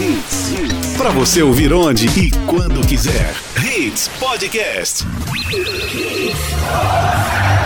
Hits. 0.00 0.96
Para 0.96 1.10
você 1.10 1.42
ouvir 1.42 1.72
onde 1.72 2.06
e 2.06 2.30
quando 2.46 2.86
quiser. 2.86 3.34
Hits 3.60 4.08
Podcast. 4.20 5.04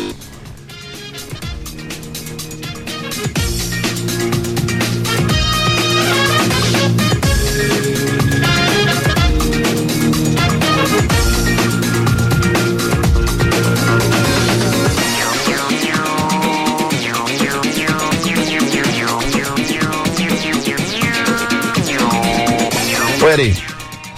Peraí. 23.35 23.51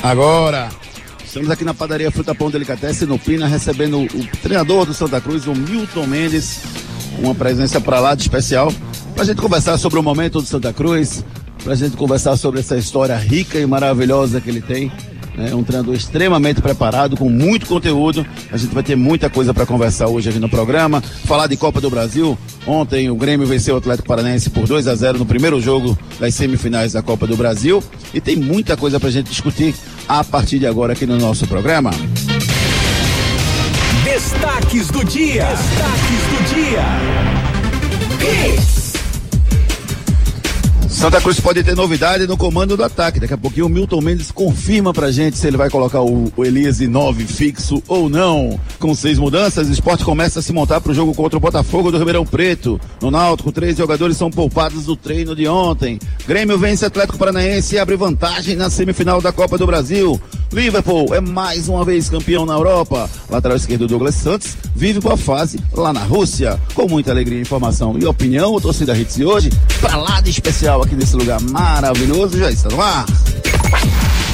Agora, 0.04 0.70
estamos 1.24 1.50
aqui 1.50 1.64
na 1.64 1.74
padaria 1.74 2.12
Fruta 2.12 2.36
Pão 2.36 2.52
Delicatessen, 2.52 3.08
no 3.08 3.18
Pina, 3.18 3.48
recebendo 3.48 4.02
o 4.02 4.28
treinador 4.42 4.86
do 4.86 4.94
Santa 4.94 5.22
Cruz, 5.22 5.48
o 5.48 5.56
Milton 5.56 6.06
Mendes, 6.06 6.60
uma 7.20 7.34
presença 7.34 7.80
para 7.80 8.02
lá 8.02 8.14
de 8.14 8.24
especial, 8.24 8.74
para 9.14 9.24
a 9.24 9.26
gente 9.26 9.40
conversar 9.40 9.78
sobre 9.78 9.98
o 10.00 10.04
momento 10.04 10.42
do 10.42 10.46
Santa 10.46 10.74
Cruz, 10.74 11.24
para 11.64 11.72
a 11.72 11.76
gente 11.78 11.96
conversar 11.96 12.36
sobre 12.36 12.60
essa 12.60 12.76
história 12.76 13.16
rica 13.16 13.58
e 13.58 13.66
maravilhosa 13.66 14.42
que 14.42 14.50
ele 14.50 14.60
tem. 14.60 14.92
É 15.38 15.54
um 15.54 15.64
treinador 15.64 15.94
extremamente 15.96 16.62
preparado, 16.62 17.18
com 17.18 17.30
muito 17.30 17.66
conteúdo. 17.66 18.26
A 18.52 18.58
gente 18.58 18.74
vai 18.74 18.84
ter 18.84 18.96
muita 18.96 19.30
coisa 19.30 19.54
para 19.54 19.66
conversar 19.66 20.08
hoje 20.08 20.30
aqui 20.30 20.40
no 20.40 20.50
programa. 20.50 21.02
Falar 21.02 21.48
de 21.48 21.58
Copa 21.58 21.82
do 21.82 21.90
Brasil. 21.90 22.38
Ontem 22.66 23.10
o 23.10 23.16
Grêmio 23.16 23.46
venceu 23.46 23.76
o 23.76 23.78
Atlético 23.78 24.08
Paranaense 24.08 24.50
por 24.50 24.68
2 24.68 24.88
a 24.88 24.96
0 24.96 25.20
no 25.20 25.26
primeiro 25.26 25.60
jogo 25.62 25.98
das 26.20 26.34
semifinais 26.36 26.94
da 26.94 27.02
Copa 27.02 27.28
do 27.28 27.36
Brasil. 27.36 27.84
E 28.14 28.22
tem 28.22 28.36
muita 28.36 28.78
coisa 28.78 29.00
para 29.00 29.10
a 29.10 29.12
gente 29.12 29.30
discutir 29.30 29.76
a 30.08 30.24
partir 30.24 30.60
de 30.60 30.68
agora 30.68 30.94
aqui 30.94 31.06
no 31.06 31.18
nosso 31.18 31.46
programa. 31.48 31.92
Destaques 34.04 34.88
do 34.88 35.04
dia. 35.04 35.46
Destaques 35.46 36.22
do 36.32 36.56
dia. 36.56 36.84
Hits. 38.22 38.85
Santa 40.96 41.20
Cruz 41.20 41.42
pode 41.42 41.62
ter 41.62 41.76
novidade 41.76 42.26
no 42.26 42.38
comando 42.38 42.78
do 42.78 42.84
ataque. 42.84 43.20
Daqui 43.20 43.34
a 43.34 43.38
pouquinho 43.38 43.66
o 43.66 43.70
Milton 43.70 44.00
Mendes 44.00 44.32
confirma 44.32 44.94
pra 44.94 45.12
gente 45.12 45.38
se 45.38 45.46
ele 45.46 45.58
vai 45.58 45.70
colocar 45.70 46.02
o, 46.02 46.32
o 46.36 46.46
Elise 46.46 46.88
9 46.88 47.26
fixo 47.26 47.84
ou 47.86 48.08
não. 48.08 48.58
Com 48.80 48.96
seis 48.96 49.20
mudanças, 49.20 49.68
o 49.68 49.72
esporte 49.74 50.06
começa 50.06 50.40
a 50.40 50.42
se 50.42 50.54
montar 50.54 50.80
pro 50.80 50.94
jogo 50.94 51.14
contra 51.14 51.38
o 51.38 51.40
Botafogo 51.40 51.92
do 51.92 51.98
Ribeirão 51.98 52.26
Preto. 52.26 52.80
No 53.02 53.12
Náutico, 53.12 53.52
três 53.52 53.78
jogadores 53.78 54.16
são 54.16 54.32
poupados 54.32 54.86
do 54.86 54.96
treino 54.96 55.36
de 55.36 55.46
ontem. 55.50 56.00
Grêmio 56.26 56.58
vence 56.58 56.86
Atlético 56.86 57.18
Paranaense 57.18 57.76
e 57.76 57.80
abre 57.80 57.98
vantagem 57.98 58.56
na 58.56 58.70
semifinal 58.70 59.22
da 59.22 59.34
Copa 59.34 59.58
do 59.58 59.68
Brasil. 59.68 60.20
Liverpool 60.54 61.14
é 61.14 61.20
mais 61.20 61.68
uma 61.68 61.84
vez 61.84 62.10
campeão 62.10 62.46
na 62.46 62.54
Europa. 62.54 63.10
Lateral 63.30 63.58
esquerdo 63.58 63.88
Douglas 63.88 64.16
Santos 64.16 64.56
vive 64.74 65.02
boa 65.02 65.18
fase 65.18 65.60
lá 65.74 65.92
na 65.92 66.04
Rússia. 66.04 66.58
Com 66.74 66.88
muita 66.88 67.12
alegria, 67.12 67.42
informação 67.42 67.98
e 68.00 68.06
opinião, 68.06 68.54
o 68.54 68.62
torcida 68.62 68.98
Hits 68.98 69.20
hoje, 69.20 69.50
pra 69.82 69.98
lá 69.98 70.22
de 70.22 70.30
especial 70.30 70.85
aqui 70.86 70.96
nesse 70.96 71.16
lugar 71.16 71.42
maravilhoso, 71.42 72.38
já 72.38 72.50
está 72.50 72.70
no 72.70 72.82
ar. 72.82 73.06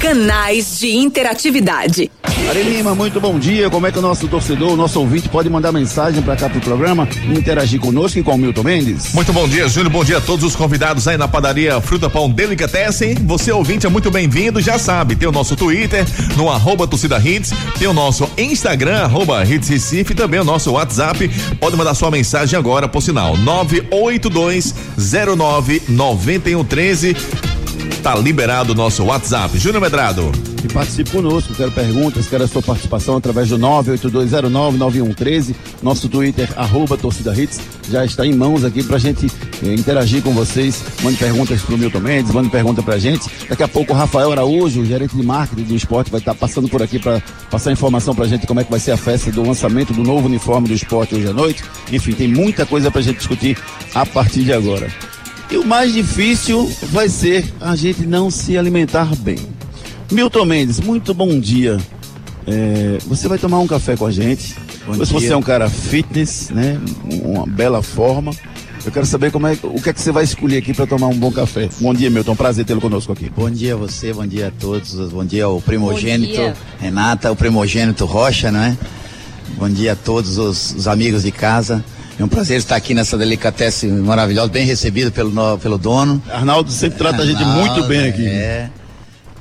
Canais 0.01 0.79
de 0.79 0.97
interatividade. 0.97 2.09
Ari 2.49 2.63
Lima, 2.63 2.95
muito 2.95 3.21
bom 3.21 3.37
dia. 3.37 3.69
Como 3.69 3.85
é 3.85 3.91
que 3.91 3.99
o 3.99 4.01
nosso 4.01 4.27
torcedor, 4.27 4.71
o 4.73 4.75
nosso 4.75 4.99
ouvinte 4.99 5.29
pode 5.29 5.47
mandar 5.47 5.71
mensagem 5.71 6.23
para 6.23 6.35
cá 6.35 6.49
pro 6.49 6.59
programa 6.59 7.07
e 7.29 7.37
interagir 7.37 7.79
conosco 7.79 8.17
e 8.17 8.23
com 8.23 8.33
o 8.33 8.37
Milton 8.37 8.63
Mendes? 8.63 9.13
Muito 9.13 9.31
bom 9.31 9.47
dia, 9.47 9.67
Júlio. 9.69 9.91
Bom 9.91 10.03
dia 10.03 10.17
a 10.17 10.21
todos 10.21 10.43
os 10.43 10.55
convidados 10.55 11.07
aí 11.07 11.17
na 11.17 11.27
padaria 11.27 11.79
Fruta 11.79 12.09
Pão 12.09 12.27
Delicatessen. 12.31 13.13
Você 13.25 13.51
ouvinte 13.51 13.85
é 13.85 13.89
muito 13.89 14.09
bem-vindo, 14.09 14.59
já 14.59 14.79
sabe. 14.79 15.15
Tem 15.15 15.29
o 15.29 15.31
nosso 15.31 15.55
Twitter 15.55 16.03
no 16.35 16.49
arroba 16.49 16.87
torcida 16.87 17.19
hits, 17.19 17.53
tem 17.77 17.87
o 17.87 17.93
nosso 17.93 18.27
Instagram, 18.39 19.03
arroba 19.03 19.45
hits 19.45 19.69
Recife, 19.69 20.13
e 20.13 20.15
também 20.15 20.39
o 20.39 20.43
nosso 20.43 20.71
WhatsApp. 20.71 21.29
Pode 21.59 21.77
mandar 21.77 21.93
sua 21.93 22.09
mensagem 22.09 22.57
agora, 22.57 22.87
por 22.87 23.03
sinal, 23.03 23.37
982 23.37 24.73
09 25.37 25.83
9113. 25.87 27.60
Tá 28.03 28.15
liberado 28.15 28.73
o 28.73 28.75
nosso 28.75 29.03
WhatsApp. 29.03 29.57
Júnior 29.59 29.81
Medrado. 29.81 30.31
E 30.63 30.67
participe 30.67 31.09
conosco, 31.09 31.55
quero 31.55 31.71
perguntas, 31.71 32.27
quero 32.27 32.43
a 32.43 32.47
sua 32.47 32.61
participação 32.61 33.17
através 33.17 33.49
do 33.49 33.57
982099113, 33.57 35.55
nosso 35.81 36.07
Twitter, 36.07 36.47
arroba 36.55 36.95
torcida 36.95 37.33
hits, 37.35 37.59
já 37.89 38.05
está 38.05 38.27
em 38.27 38.35
mãos 38.35 38.63
aqui 38.63 38.83
pra 38.83 38.99
gente 38.99 39.25
eh, 39.63 39.73
interagir 39.73 40.21
com 40.21 40.31
vocês, 40.33 40.83
mande 41.01 41.17
perguntas 41.17 41.61
pro 41.61 41.75
Milton 41.75 41.99
Mendes, 41.99 42.31
mande 42.31 42.49
pergunta 42.49 42.83
pra 42.83 42.99
gente, 42.99 43.27
daqui 43.49 43.63
a 43.63 43.67
pouco 43.67 43.91
o 43.91 43.95
Rafael 43.95 44.31
Araújo, 44.31 44.85
gerente 44.85 45.15
de 45.15 45.23
marketing 45.23 45.63
do 45.63 45.75
esporte, 45.75 46.11
vai 46.11 46.19
estar 46.19 46.35
passando 46.35 46.69
por 46.69 46.83
aqui 46.83 46.99
para 46.99 47.19
passar 47.49 47.71
informação 47.71 48.13
pra 48.13 48.27
gente 48.27 48.45
como 48.45 48.59
é 48.59 48.63
que 48.63 48.69
vai 48.69 48.79
ser 48.79 48.91
a 48.91 48.97
festa 48.97 49.31
do 49.31 49.41
lançamento 49.41 49.93
do 49.93 50.03
novo 50.03 50.27
uniforme 50.27 50.67
do 50.67 50.75
esporte 50.75 51.15
hoje 51.15 51.27
à 51.27 51.33
noite, 51.33 51.63
enfim, 51.91 52.11
tem 52.11 52.27
muita 52.27 52.67
coisa 52.67 52.91
pra 52.91 53.01
gente 53.01 53.17
discutir 53.17 53.57
a 53.95 54.05
partir 54.05 54.43
de 54.43 54.53
agora. 54.53 54.91
E 55.51 55.57
o 55.57 55.65
mais 55.65 55.93
difícil 55.93 56.71
vai 56.83 57.09
ser 57.09 57.43
a 57.59 57.75
gente 57.75 58.05
não 58.05 58.31
se 58.31 58.57
alimentar 58.57 59.13
bem. 59.17 59.37
Milton 60.09 60.45
Mendes, 60.45 60.79
muito 60.79 61.13
bom 61.13 61.37
dia. 61.37 61.77
É, 62.47 62.97
você 63.05 63.27
vai 63.27 63.37
tomar 63.37 63.59
um 63.59 63.67
café 63.67 63.97
com 63.97 64.05
a 64.05 64.11
gente. 64.11 64.55
Bom 64.87 64.93
Se 64.93 65.11
você 65.11 65.19
dia. 65.19 65.33
é 65.33 65.37
um 65.37 65.41
cara 65.41 65.69
fitness, 65.69 66.49
né? 66.51 66.79
Uma 67.23 67.45
bela 67.45 67.83
forma. 67.83 68.31
Eu 68.85 68.91
quero 68.93 69.05
saber 69.05 69.29
como 69.29 69.45
é, 69.45 69.57
o 69.61 69.81
que 69.81 69.89
é 69.89 69.93
que 69.93 69.99
você 69.99 70.11
vai 70.11 70.23
escolher 70.23 70.57
aqui 70.57 70.73
para 70.73 70.87
tomar 70.87 71.07
um 71.07 71.17
bom 71.17 71.31
café. 71.31 71.69
Bom 71.81 71.93
dia, 71.93 72.09
Milton. 72.09 72.35
Prazer 72.35 72.65
tê-lo 72.65 72.79
conosco 72.81 73.11
aqui. 73.11 73.29
Bom 73.29 73.51
dia 73.51 73.73
a 73.73 73.77
você, 73.77 74.13
bom 74.13 74.25
dia 74.25 74.47
a 74.47 74.51
todos, 74.51 74.93
bom 75.11 75.25
dia 75.25 75.45
ao 75.45 75.61
primogênito 75.61 76.31
dia. 76.33 76.55
Renata, 76.79 77.29
o 77.29 77.35
primogênito 77.35 78.05
Rocha, 78.05 78.51
não 78.51 78.61
é? 78.61 78.77
Bom 79.57 79.69
dia 79.69 79.91
a 79.91 79.95
todos 79.95 80.37
os, 80.37 80.73
os 80.75 80.87
amigos 80.87 81.23
de 81.23 81.31
casa. 81.31 81.83
É 82.21 82.23
um 82.23 82.27
prazer 82.27 82.59
estar 82.59 82.75
aqui 82.75 82.93
nessa 82.93 83.17
delicatessen 83.17 83.89
maravilhosa, 83.93 84.47
bem 84.47 84.63
recebido 84.63 85.11
pelo, 85.11 85.57
pelo 85.57 85.75
dono. 85.79 86.21
Arnaldo 86.29 86.69
sempre 86.71 86.99
trata 86.99 87.23
a 87.23 87.25
gente 87.25 87.41
Arnaldo, 87.41 87.59
muito 87.73 87.83
bem 87.87 88.07
aqui. 88.09 88.27
É. 88.27 88.69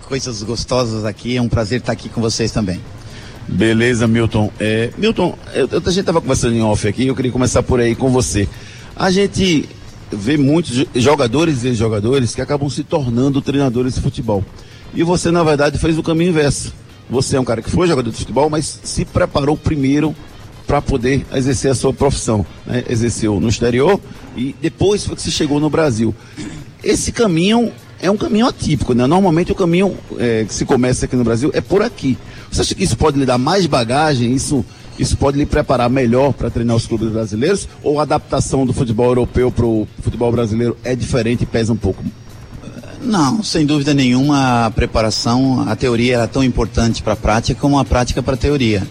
Coisas 0.08 0.43
gostosas 0.43 1.05
aqui, 1.05 1.37
é 1.37 1.43
um 1.43 1.49
prazer 1.49 1.81
estar 1.81 1.93
aqui 1.93 2.08
com 2.08 2.22
vocês 2.22 2.50
também. 2.50 2.81
Beleza, 3.46 4.08
Milton. 4.08 4.50
É, 4.58 4.88
Milton, 4.96 5.37
eu- 5.52 5.69
a 5.70 5.90
gente 5.90 6.00
estava 6.00 6.22
conversando 6.22 6.55
em 6.55 6.62
off 6.62 6.88
aqui, 6.88 7.06
eu 7.06 7.14
queria 7.14 7.31
começar 7.31 7.62
por 7.62 7.81
aí 7.81 7.94
com 7.94 8.08
você. 8.08 8.49
A 8.96 9.10
gente 9.10 9.69
vê 10.10 10.38
muitos 10.38 10.75
jo- 10.75 10.87
jogadores 10.94 11.62
e 11.64 11.75
jogadores 11.75 12.34
que 12.34 12.40
acabam 12.40 12.70
se 12.70 12.82
tornando 12.82 13.43
treinadores 13.43 13.96
de 13.96 14.00
futebol. 14.00 14.43
E 14.94 15.02
você, 15.02 15.31
na 15.31 15.43
verdade, 15.43 15.76
fez 15.76 15.99
o 15.99 16.02
caminho 16.02 16.31
inverso. 16.31 16.72
Você 17.10 17.37
é 17.37 17.40
um 17.40 17.44
cara 17.44 17.60
que 17.60 17.70
foi 17.70 17.87
jogador 17.87 18.08
de 18.10 18.16
futebol, 18.16 18.49
mas 18.49 18.81
se 18.82 19.05
preparou 19.05 19.55
primeiro 19.55 20.16
para 20.70 20.81
poder 20.81 21.26
exercer 21.34 21.69
a 21.69 21.75
sua 21.75 21.93
profissão. 21.93 22.46
Né? 22.64 22.84
Exerceu 22.88 23.40
no 23.40 23.49
exterior 23.49 24.00
e 24.37 24.55
depois 24.62 25.05
foi 25.05 25.17
que 25.17 25.22
você 25.22 25.31
chegou 25.31 25.58
no 25.58 25.69
Brasil. 25.69 26.14
Esse 26.84 27.11
caminho 27.11 27.72
é 28.00 28.08
um 28.08 28.17
caminho 28.17 28.46
atípico, 28.46 28.94
né? 28.94 29.05
Normalmente 29.05 29.50
o 29.50 29.55
caminho 29.56 29.96
é, 30.17 30.44
que 30.44 30.55
se 30.55 30.64
começa 30.64 31.06
aqui 31.06 31.17
no 31.17 31.25
Brasil 31.25 31.50
é 31.52 31.61
por 31.61 31.82
aqui. 31.82 32.17
Você 32.52 32.61
acha 32.61 32.75
que 32.76 32.84
isso 32.84 32.96
pode 32.96 33.19
lhe 33.19 33.26
dar 33.26 33.37
mais 33.37 33.67
bagagem? 33.67 34.32
Isso, 34.32 34.64
isso 34.96 35.17
pode 35.17 35.37
lhe 35.37 35.44
preparar 35.44 35.90
melhor 35.90 36.32
para 36.32 36.49
treinar 36.49 36.76
os 36.76 36.87
clubes 36.87 37.11
brasileiros? 37.11 37.69
Ou 37.82 37.99
a 37.99 38.05
adaptação 38.05 38.64
do 38.64 38.72
futebol 38.72 39.06
europeu 39.06 39.50
para 39.50 39.67
o 39.67 39.88
futebol 40.00 40.31
brasileiro 40.31 40.76
é 40.84 40.94
diferente 40.94 41.43
e 41.43 41.46
pesa 41.46 41.72
um 41.72 41.76
pouco? 41.76 42.05
Não, 43.02 43.43
sem 43.43 43.67
dúvida 43.67 43.93
nenhuma 43.93 44.67
a 44.67 44.70
preparação, 44.70 45.69
a 45.69 45.75
teoria 45.75 46.14
era 46.14 46.28
tão 46.28 46.44
importante 46.44 47.02
para 47.02 47.14
a 47.14 47.17
prática 47.17 47.61
como 47.61 47.76
a 47.76 47.84
prática 47.84 48.22
para 48.22 48.34
a 48.34 48.38
teoria. 48.38 48.87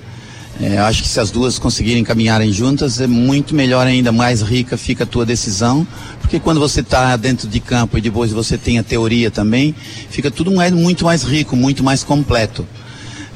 É, 0.61 0.77
acho 0.77 1.03
que 1.03 1.07
se 1.07 1.19
as 1.21 1.31
duas 1.31 1.57
conseguirem 1.57 2.03
caminharem 2.03 2.51
juntas, 2.51 2.99
é 2.99 3.07
muito 3.07 3.55
melhor 3.55 3.87
ainda, 3.87 4.11
mais 4.11 4.41
rica 4.41 4.75
fica 4.75 5.05
a 5.05 5.07
tua 5.07 5.25
decisão, 5.25 5.87
porque 6.19 6.37
quando 6.37 6.59
você 6.59 6.81
está 6.81 7.15
dentro 7.15 7.47
de 7.47 7.61
campo 7.61 7.97
e 7.97 8.01
depois 8.01 8.31
você 8.31 8.57
tem 8.57 8.77
a 8.77 8.83
teoria 8.83 9.31
também, 9.31 9.73
fica 10.09 10.29
tudo 10.29 10.51
muito 10.51 11.05
mais 11.05 11.23
rico, 11.23 11.55
muito 11.55 11.81
mais 11.81 12.03
completo. 12.03 12.67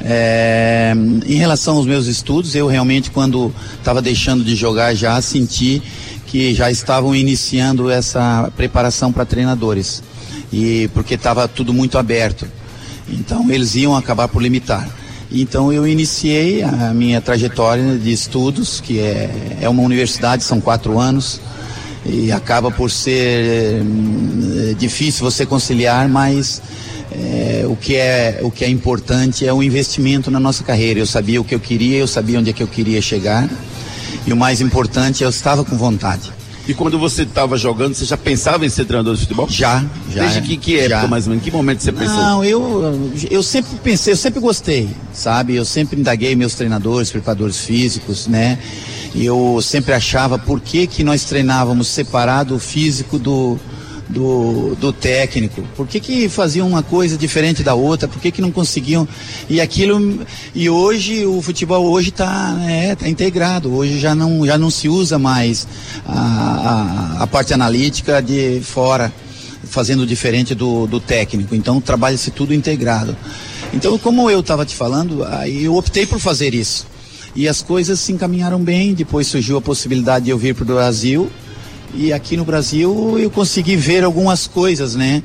É, 0.02 0.94
em 1.26 1.36
relação 1.36 1.78
aos 1.78 1.86
meus 1.86 2.08
estudos, 2.08 2.56
eu 2.56 2.68
realmente, 2.68 3.10
quando 3.10 3.56
estava 3.78 4.02
deixando 4.02 4.44
de 4.44 4.54
jogar, 4.54 4.94
já 4.94 5.22
senti 5.22 5.82
que 6.28 6.54
já 6.54 6.70
estavam 6.70 7.16
iniciando 7.16 7.90
essa 7.90 8.52
preparação 8.58 9.14
para 9.14 9.24
treinadores, 9.24 10.04
e 10.52 10.90
porque 10.94 11.14
estava 11.14 11.48
tudo 11.48 11.74
muito 11.74 11.98
aberto. 11.98 12.46
Então, 13.08 13.50
eles 13.50 13.76
iam 13.76 13.96
acabar 13.96 14.28
por 14.28 14.42
limitar. 14.42 15.03
Então 15.34 15.74
eu 15.74 15.88
iniciei 15.88 16.62
a 16.62 16.94
minha 16.94 17.20
trajetória 17.20 17.98
de 17.98 18.12
estudos, 18.12 18.80
que 18.80 19.00
é, 19.00 19.58
é 19.62 19.68
uma 19.68 19.82
universidade, 19.82 20.44
são 20.44 20.62
quatro 20.62 21.00
anos, 21.00 21.42
e 22.06 22.32
acaba 22.32 22.70
por 22.70 22.92
ser 22.92 23.82
é, 23.82 24.74
difícil 24.78 25.24
você 25.24 25.44
conciliar, 25.44 26.08
mas 26.08 26.62
é, 27.12 27.66
o, 27.68 27.76
que 27.76 27.96
é, 27.96 28.42
o 28.44 28.52
que 28.52 28.64
é 28.64 28.70
importante 28.70 29.48
é 29.48 29.52
o 29.52 29.64
investimento 29.64 30.30
na 30.30 30.40
nossa 30.40 30.64
carreira. 30.64 31.00
Eu 31.00 31.08
sabia 31.08 31.42
o 31.42 31.44
que 31.44 31.56
eu 31.56 31.60
queria, 31.60 31.98
eu 31.98 32.08
sabia 32.08 32.38
onde 32.38 32.52
é 32.52 32.54
que 32.54 32.62
eu 32.62 32.68
queria 32.68 33.02
chegar, 33.02 33.50
e 34.28 34.32
o 34.32 34.38
mais 34.38 34.62
importante, 34.62 35.24
eu 35.24 35.30
estava 35.32 35.66
com 35.66 35.76
vontade. 35.76 36.32
E 36.66 36.74
quando 36.74 36.98
você 36.98 37.24
estava 37.24 37.58
jogando, 37.58 37.94
você 37.94 38.06
já 38.06 38.16
pensava 38.16 38.66
em 38.66 38.70
ser 38.70 38.86
treinador 38.86 39.16
de 39.16 39.22
futebol? 39.22 39.48
Já, 39.50 39.84
já. 40.10 40.22
Desde 40.24 40.42
que, 40.42 40.56
que 40.56 40.80
época, 40.80 41.02
já. 41.02 41.08
mais 41.08 41.26
ou 41.26 41.32
menos? 41.32 41.46
Em 41.46 41.50
que 41.50 41.56
momento 41.56 41.84
você 41.84 41.92
pensou? 41.92 42.16
Não, 42.16 42.44
eu, 42.44 43.12
eu 43.30 43.44
sempre 43.44 43.76
pensei, 43.84 44.14
eu 44.14 44.18
sempre 44.18 44.40
gostei, 44.40 44.90
sabe? 45.14 45.56
Eu 45.56 45.66
sempre 45.66 46.00
indaguei 46.00 46.36
meus 46.36 46.56
treinadores, 46.56 47.12
preparadores 47.12 47.60
físicos, 47.60 48.28
né? 48.28 48.58
E 49.14 49.26
eu 49.26 49.60
sempre 49.62 49.94
achava 49.94 50.40
por 50.40 50.62
que 50.62 50.88
que 50.88 51.04
nós 51.04 51.26
treinávamos 51.26 51.88
separado 51.88 52.56
o 52.56 52.60
físico 52.60 53.20
do, 53.20 53.60
do, 54.10 54.76
do 54.76 54.92
técnico? 54.92 55.62
Por 55.76 55.88
que, 55.88 56.00
que 56.00 56.30
faziam 56.30 56.68
uma 56.68 56.84
coisa 56.84 57.18
diferente 57.18 57.64
da 57.64 57.74
outra? 57.74 58.08
Por 58.08 58.22
que, 58.22 58.32
que 58.32 58.42
não 58.42 58.52
conseguiam? 58.52 59.08
E 59.50 59.62
aquilo. 59.62 60.26
E 60.54 60.70
hoje 60.70 61.26
o 61.26 61.42
futebol 61.42 61.86
hoje 61.86 62.10
está 62.10 62.58
é, 62.68 62.96
tá 62.96 63.08
integrado. 63.08 63.74
Hoje 63.74 64.00
já 64.00 64.14
não, 64.14 64.46
já 64.46 64.58
não 64.58 64.70
se 64.70 64.90
usa 64.90 65.18
mais 65.18 65.68
a, 66.06 67.18
a, 67.20 67.24
a 67.24 67.28
parte 67.28 67.54
analítica 67.54 68.22
de 68.22 68.62
fora, 68.62 69.12
fazendo 69.64 70.06
diferente 70.06 70.54
do, 70.54 70.88
do 70.88 71.00
técnico. 71.00 71.56
Então 71.56 71.80
trabalha-se 71.80 72.32
tudo 72.32 72.54
integrado. 72.54 73.16
Então, 73.74 73.98
como 73.98 74.30
eu 74.30 74.42
estava 74.42 74.66
te 74.66 74.76
falando, 74.76 75.24
aí 75.24 75.64
eu 75.64 75.76
optei 75.76 76.06
por 76.06 76.20
fazer 76.20 76.54
isso. 76.54 76.86
E 77.36 77.48
as 77.48 77.64
coisas 77.64 78.00
se 78.00 78.12
encaminharam 78.12 78.60
bem. 78.60 78.94
Depois 78.94 79.26
surgiu 79.26 79.58
a 79.58 79.62
possibilidade 79.62 80.26
de 80.26 80.32
eu 80.32 80.38
vir 80.38 80.54
para 80.54 80.64
o 80.64 80.68
Brasil 80.68 81.32
e 81.94 82.12
aqui 82.12 82.36
no 82.36 82.44
Brasil 82.44 83.20
eu 83.20 83.30
consegui 83.30 83.76
ver 83.76 84.04
algumas 84.04 84.48
coisas, 84.48 84.96
né? 84.96 85.22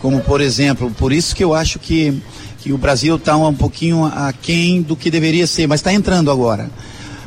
Como 0.00 0.20
por 0.20 0.40
exemplo, 0.40 0.90
por 0.90 1.12
isso 1.12 1.34
que 1.36 1.44
eu 1.44 1.54
acho 1.54 1.78
que, 1.78 2.20
que 2.58 2.72
o 2.72 2.78
Brasil 2.78 3.16
está 3.16 3.36
um 3.36 3.54
pouquinho 3.54 4.04
aquém 4.06 4.82
do 4.82 4.96
que 4.96 5.10
deveria 5.10 5.46
ser, 5.46 5.66
mas 5.66 5.80
está 5.80 5.92
entrando 5.92 6.30
agora. 6.30 6.70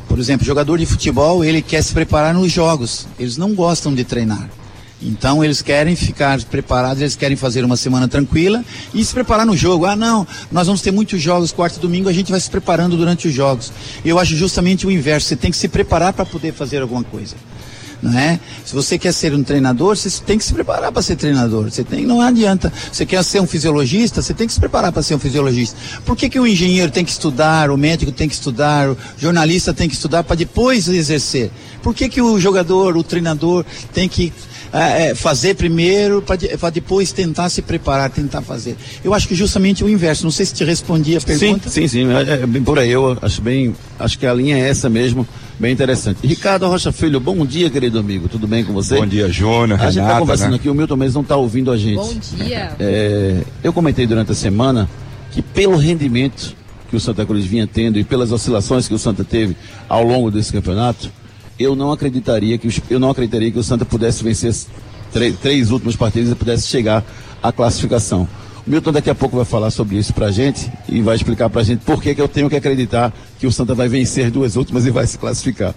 Por 0.08 0.18
exemplo, 0.18 0.46
jogador 0.46 0.78
de 0.78 0.86
futebol, 0.86 1.44
ele 1.44 1.62
quer 1.62 1.82
se 1.82 1.92
preparar 1.92 2.34
nos 2.34 2.52
jogos, 2.52 3.06
eles 3.18 3.36
não 3.36 3.54
gostam 3.54 3.94
de 3.94 4.04
treinar. 4.04 4.50
Então 5.00 5.44
eles 5.44 5.60
querem 5.60 5.94
ficar 5.96 6.42
preparados, 6.44 7.00
eles 7.00 7.16
querem 7.16 7.36
fazer 7.36 7.64
uma 7.64 7.76
semana 7.76 8.08
tranquila 8.08 8.64
e 8.92 9.04
se 9.04 9.12
preparar 9.12 9.44
no 9.44 9.56
jogo. 9.56 9.86
Ah, 9.86 9.96
não, 9.96 10.26
nós 10.50 10.66
vamos 10.66 10.82
ter 10.82 10.90
muitos 10.90 11.20
jogos 11.20 11.52
quarto 11.52 11.76
e 11.76 11.80
domingo, 11.80 12.08
a 12.08 12.12
gente 12.12 12.30
vai 12.30 12.40
se 12.40 12.50
preparando 12.50 12.96
durante 12.96 13.28
os 13.28 13.34
jogos. 13.34 13.72
Eu 14.04 14.18
acho 14.18 14.36
justamente 14.36 14.86
o 14.86 14.90
inverso, 14.90 15.28
você 15.28 15.36
tem 15.36 15.50
que 15.50 15.56
se 15.56 15.68
preparar 15.68 16.12
para 16.12 16.24
poder 16.24 16.52
fazer 16.52 16.82
alguma 16.82 17.02
coisa 17.04 17.34
não 18.04 18.18
é? 18.18 18.38
Se 18.64 18.74
você 18.74 18.98
quer 18.98 19.12
ser 19.12 19.34
um 19.34 19.42
treinador, 19.42 19.96
você 19.96 20.10
tem 20.20 20.36
que 20.36 20.44
se 20.44 20.52
preparar 20.52 20.92
para 20.92 21.00
ser 21.00 21.16
treinador. 21.16 21.70
Você 21.70 21.82
tem, 21.82 22.04
não 22.04 22.20
adianta. 22.20 22.70
Você 22.92 23.06
quer 23.06 23.24
ser 23.24 23.40
um 23.40 23.46
fisiologista, 23.46 24.20
você 24.20 24.34
tem 24.34 24.46
que 24.46 24.52
se 24.52 24.60
preparar 24.60 24.92
para 24.92 25.02
ser 25.02 25.14
um 25.14 25.18
fisiologista. 25.18 25.74
Por 26.04 26.14
que, 26.14 26.28
que 26.28 26.38
o 26.38 26.46
engenheiro 26.46 26.92
tem 26.92 27.02
que 27.02 27.10
estudar, 27.10 27.70
o 27.70 27.78
médico 27.78 28.12
tem 28.12 28.28
que 28.28 28.34
estudar, 28.34 28.90
o 28.90 28.98
jornalista 29.16 29.72
tem 29.72 29.88
que 29.88 29.94
estudar 29.94 30.22
para 30.22 30.36
depois 30.36 30.86
exercer? 30.86 31.50
Por 31.82 31.94
que, 31.94 32.08
que 32.10 32.20
o 32.20 32.38
jogador, 32.38 32.94
o 32.94 33.02
treinador 33.02 33.64
tem 33.94 34.06
que 34.06 34.32
é, 34.74 35.10
é 35.10 35.14
fazer 35.14 35.54
primeiro 35.54 36.20
para 36.20 36.70
depois 36.70 37.12
tentar 37.12 37.48
se 37.48 37.62
preparar, 37.62 38.10
tentar 38.10 38.42
fazer. 38.42 38.76
Eu 39.04 39.14
acho 39.14 39.28
que 39.28 39.34
justamente 39.34 39.84
o 39.84 39.88
inverso. 39.88 40.24
Não 40.24 40.32
sei 40.32 40.44
se 40.44 40.52
te 40.52 40.64
respondi 40.64 41.16
a 41.16 41.20
pergunta. 41.20 41.70
Sim, 41.70 41.86
sim, 41.86 42.06
sim. 42.06 42.12
É, 42.12 42.42
é 42.42 42.46
bem 42.46 42.62
por 42.62 42.78
aí. 42.78 42.90
Eu 42.90 43.16
acho 43.22 43.40
bem, 43.40 43.74
acho 43.98 44.18
que 44.18 44.26
a 44.26 44.34
linha 44.34 44.56
é 44.56 44.68
essa 44.68 44.90
mesmo. 44.90 45.26
Bem 45.58 45.72
interessante. 45.72 46.26
Ricardo 46.26 46.66
Rocha 46.66 46.90
Filho, 46.90 47.20
bom 47.20 47.46
dia, 47.46 47.70
querido 47.70 47.98
amigo. 48.00 48.28
Tudo 48.28 48.48
bem 48.48 48.64
com 48.64 48.72
você? 48.72 48.96
Bom 48.96 49.06
dia, 49.06 49.28
Júnior. 49.28 49.80
A 49.80 49.90
gente 49.90 50.02
está 50.02 50.18
conversando 50.18 50.50
né? 50.50 50.56
aqui, 50.56 50.68
o 50.68 50.74
Milton 50.74 50.96
Mendes 50.96 51.14
não 51.14 51.22
está 51.22 51.36
ouvindo 51.36 51.70
a 51.70 51.76
gente. 51.76 51.94
Bom 51.94 52.14
dia. 52.36 52.72
É, 52.80 53.40
eu 53.62 53.72
comentei 53.72 54.04
durante 54.06 54.32
a 54.32 54.34
semana 54.34 54.88
que 55.30 55.40
pelo 55.40 55.76
rendimento 55.76 56.56
que 56.90 56.96
o 56.96 57.00
Santa 57.00 57.24
Cruz 57.24 57.44
vinha 57.44 57.66
tendo 57.66 57.98
e 57.98 58.04
pelas 58.04 58.32
oscilações 58.32 58.88
que 58.88 58.94
o 58.94 58.98
Santa 58.98 59.22
teve 59.22 59.56
ao 59.88 60.02
longo 60.02 60.30
desse 60.30 60.52
campeonato, 60.52 61.10
eu 61.58 61.74
não 61.74 61.92
acreditaria 61.92 62.58
que, 62.58 62.68
eu 62.90 62.98
não 62.98 63.10
acreditaria 63.10 63.50
que 63.50 63.58
o 63.58 63.62
Santa 63.62 63.84
pudesse 63.84 64.22
vencer 64.22 64.54
três, 65.12 65.36
três 65.38 65.70
últimos 65.70 65.96
partidos 65.96 66.30
e 66.30 66.34
pudesse 66.34 66.66
chegar 66.66 67.04
à 67.42 67.52
classificação. 67.52 68.28
O 68.66 68.70
Milton 68.70 68.92
daqui 68.92 69.10
a 69.10 69.14
pouco 69.14 69.36
vai 69.36 69.44
falar 69.44 69.70
sobre 69.70 69.96
isso 69.96 70.14
pra 70.14 70.30
gente 70.30 70.72
e 70.88 71.02
vai 71.02 71.14
explicar 71.14 71.50
pra 71.50 71.62
gente 71.62 71.80
por 71.84 72.02
que, 72.02 72.14
que 72.14 72.20
eu 72.20 72.26
tenho 72.26 72.48
que 72.48 72.56
acreditar 72.56 73.12
que 73.38 73.46
o 73.46 73.52
Santa 73.52 73.74
vai 73.74 73.88
vencer 73.88 74.30
duas 74.30 74.56
últimas 74.56 74.86
e 74.86 74.90
vai 74.90 75.06
se 75.06 75.18
classificar. 75.18 75.74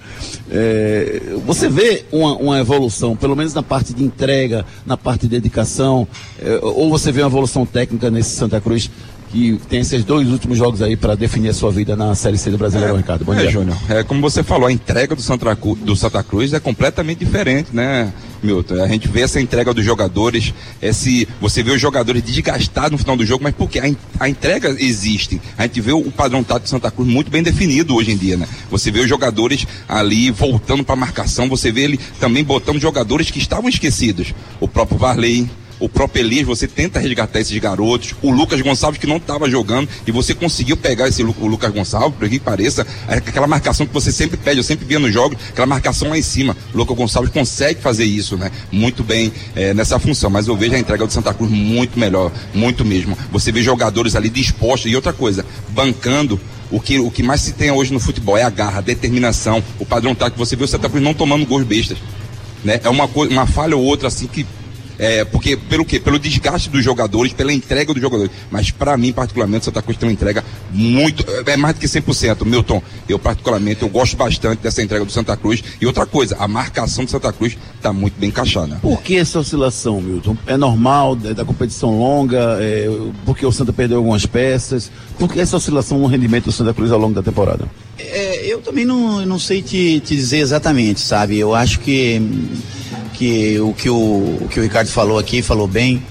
É, 0.50 1.22
você 1.46 1.68
vê 1.68 2.06
uma, 2.14 2.38
uma, 2.38 2.60
evolução, 2.60 3.14
pelo 3.14 3.36
menos 3.36 3.54
na 3.54 3.62
parte 3.62 3.94
de 3.94 4.06
entrega, 4.06 4.66
na 4.86 4.96
parte 4.96 5.24
de 5.24 5.28
dedicação, 5.28 6.08
é, 6.40 6.60
ou 6.62 6.90
você 6.90 7.12
vê 7.12 7.22
uma 7.22 7.28
evolução 7.28 7.66
técnica 7.66 8.10
nesse 8.10 8.30
Santa 8.38 8.62
Cruz 8.62 8.90
que 9.32 9.60
tem 9.70 9.82
esses 9.82 10.04
dois 10.04 10.28
últimos 10.30 10.58
jogos 10.58 10.82
aí 10.82 10.96
para 10.96 11.16
definir 11.16 11.50
a 11.50 11.54
sua 11.54 11.72
vida 11.72 11.96
na 11.96 12.16
Série 12.16 12.38
C 12.38 12.50
do 12.50 12.58
Brasileiro, 12.58 12.94
é, 12.94 12.98
Ricardo. 12.98 13.26
Bom 13.26 13.34
é, 13.34 13.42
dia. 13.42 13.52
Júnior. 13.52 13.78
É, 13.90 14.04
como 14.04 14.22
você 14.22 14.44
falou, 14.44 14.68
a 14.68 14.72
entrega 14.72 15.16
do 15.16 15.22
Santa, 15.22 15.56
Cruz, 15.56 15.80
do 15.80 15.96
Santa 15.96 16.24
Cruz 16.24 16.54
é 16.54 16.60
completamente 16.60 17.20
diferente, 17.20 17.70
né, 17.74 18.14
Milton? 18.42 18.82
A 18.84 18.88
gente 18.88 19.08
vê 19.08 19.22
essa 19.22 19.40
entrega 19.40 19.74
dos 19.74 19.84
jogadores, 19.84 20.54
esse, 20.82 21.28
você 21.42 21.62
vê 21.62 21.72
os 21.72 21.82
jogadores 21.82 22.22
desgastados 22.22 22.92
no 22.92 22.98
final 22.98 23.18
do 23.18 23.26
jogo, 23.26 23.44
mas 23.44 23.54
porque 23.56 23.80
a, 23.80 23.84
a 24.20 24.30
entrega 24.30 24.70
existe. 24.80 25.42
A 25.58 25.64
gente 25.64 25.82
vê 25.82 25.92
o 25.92 26.12
padrão 26.12 26.44
tático 26.44 26.66
do 26.66 26.70
Santa 26.70 26.92
Cruz 26.92 27.10
muito 27.10 27.30
bem 27.30 27.44
definido 27.44 27.96
hoje 27.96 28.12
em 28.12 28.18
dia, 28.18 28.38
né? 28.38 28.48
Você 28.70 28.92
vê 28.92 29.02
os 29.02 29.10
jogadores 29.10 29.66
ali 29.88 30.32
voltando 30.32 30.84
para 30.84 30.94
a 30.94 30.98
marcação, 30.98 31.50
você 31.50 31.72
vê 31.72 31.82
ele 31.82 32.00
também 32.20 32.44
botando 32.44 32.80
jogadores 32.80 33.30
que 33.30 33.40
estavam 33.40 33.70
esquecidos. 33.70 34.34
O 34.60 34.68
próprio 34.68 34.98
Varley, 34.98 35.50
o 35.80 35.88
próprio 35.88 36.24
Elias, 36.24 36.46
você 36.46 36.68
tenta 36.68 37.00
resgatar 37.00 37.40
esses 37.40 37.58
garotos, 37.58 38.16
o 38.22 38.32
Lucas 38.32 38.62
Gonçalves 38.62 39.00
que 39.00 39.08
não 39.08 39.18
estava 39.18 39.50
jogando 39.50 39.88
e 40.06 40.12
você 40.12 40.34
conseguiu 40.34 40.76
pegar 40.76 41.08
esse 41.08 41.24
o 41.24 41.48
Lucas 41.48 41.72
Gonçalves, 41.72 42.18
por 42.18 42.30
que 42.30 42.40
pareça, 42.40 42.86
é 43.08 43.16
aquela 43.16 43.48
marcação 43.48 43.86
que 43.86 43.94
você 43.94 44.12
sempre 44.12 44.38
pede, 44.38 44.60
eu 44.60 44.64
sempre 44.64 44.86
via 44.86 45.00
nos 45.00 45.14
jogos, 45.14 45.38
aquela 45.50 45.68
marcação 45.68 46.10
lá 46.10 46.18
em 46.18 46.22
cima. 46.22 46.56
O 46.74 46.78
Lucas 46.78 46.98
Gonçalves 46.98 47.32
consegue 47.32 47.82
fazer 47.82 48.06
isso, 48.06 48.38
né? 48.38 48.52
Muito 48.72 49.04
bem 49.04 49.32
é, 49.56 49.74
nessa 49.74 50.00
função, 50.00 50.30
mas 50.30 50.48
eu 50.48 50.56
vejo 50.56 50.76
a 50.76 50.80
entrega 50.80 51.06
do 51.06 51.14
Santa 51.14 51.34
Cruz 51.34 51.52
muito 51.52 52.00
melhor, 52.00 52.32
muito 52.54 52.84
mesmo. 52.84 53.18
Você 53.32 53.52
vê 53.52 53.62
jogadores 53.62 54.16
ali 54.16 54.30
dispostos 54.30 54.92
e 54.92 54.96
outra 54.96 55.14
coisa, 55.14 55.46
bancando 55.70 56.40
o 56.70 56.80
que, 56.80 57.00
o 57.00 57.10
que 57.10 57.24
mais 57.24 57.42
se 57.42 57.54
tem 57.54 57.72
hoje 57.72 57.94
no 57.94 58.00
futebol 58.00 58.38
é 58.38 58.44
a 58.44 58.50
garra, 58.50 58.80
a 58.80 58.82
determinação, 58.82 59.64
o 59.80 59.86
padrão 59.86 60.14
tático. 60.14 60.38
Você 60.38 60.56
vê 60.56 60.64
o 60.64 60.68
Santa 60.68 60.90
Cruz 60.90 61.04
não 61.04 61.14
tomando 61.14 61.46
gols 61.46 61.64
bestas. 61.64 61.98
Né? 62.64 62.80
É 62.84 62.90
uma, 62.90 63.06
uma 63.06 63.46
falha 63.46 63.78
ou 63.78 63.84
outra 63.84 64.08
assim 64.08 64.28
que 64.28 64.46
é, 64.98 65.24
porque, 65.26 65.56
pelo 65.56 65.86
quê? 65.86 66.00
Pelo 66.00 66.18
desgaste 66.18 66.70
dos 66.70 66.84
jogadores, 66.84 67.34
pela 67.34 67.54
entrega 67.54 67.94
dos 67.94 68.02
jogadores. 68.02 68.32
Mas, 68.50 68.72
para 68.72 68.98
mim, 68.98 69.14
particularmente, 69.14 69.66
Santa 69.66 69.82
Cruz 69.82 69.98
tem 69.98 70.10
uma 70.10 70.14
entrega 70.14 70.44
muito. 70.72 71.26
É 71.46 71.58
mais 71.58 71.76
do 71.76 71.80
que 71.80 71.88
100%. 71.88 72.46
Milton, 72.46 72.82
eu, 73.08 73.20
particularmente, 73.20 73.84
eu 73.84 73.90
gosto 73.90 74.18
bastante 74.18 74.60
dessa 74.62 74.82
entrega 74.82 75.06
do 75.06 75.12
Santa 75.12 75.38
Cruz. 75.38 75.64
E 75.80 75.86
outra 75.86 76.06
coisa, 76.06 76.36
a 76.40 76.48
marcação 76.48 77.06
do 77.06 77.12
Santa 77.12 77.32
Cruz 77.32 77.58
está 77.76 77.94
muito 77.94 78.20
bem 78.20 78.30
encaixada. 78.30 78.78
Por 78.82 79.02
que 79.02 79.18
essa 79.18 79.40
oscilação, 79.40 80.02
Milton? 80.02 80.36
É 80.48 80.58
normal, 80.58 81.18
é 81.24 81.34
da 81.34 81.46
competição 81.46 81.98
longa, 81.98 82.58
é, 82.60 82.88
porque 83.26 83.46
o 83.46 83.52
Santa 83.52 83.72
perdeu 83.72 83.98
algumas 83.98 84.26
peças. 84.26 84.92
Por 85.18 85.32
que 85.32 85.40
essa 85.40 85.58
oscilação 85.58 86.00
no 86.00 86.08
rendimento 86.08 86.46
do 86.46 86.52
Santa 86.52 86.74
Cruz 86.74 86.92
ao 86.92 87.00
longo 87.00 87.14
da 87.14 87.24
temporada? 87.24 87.66
É, 88.00 88.46
eu 88.46 88.62
também 88.62 88.86
não, 88.86 89.26
não 89.26 89.40
sei 89.40 89.62
te, 89.62 90.00
te 90.00 90.16
dizer 90.16 90.38
exatamente, 90.38 91.00
sabe? 91.00 91.38
Eu 91.38 91.54
acho 91.54 91.80
que 91.80 92.22
que 93.18 93.60
o 93.60 93.74
que 93.74 93.90
o, 93.90 93.96
o 93.96 94.48
que 94.50 94.60
o 94.60 94.64
Ricardo 94.64 94.88
falou 94.88 95.18
aqui, 95.18 95.42
falou 95.42 95.68
bem. 95.68 96.02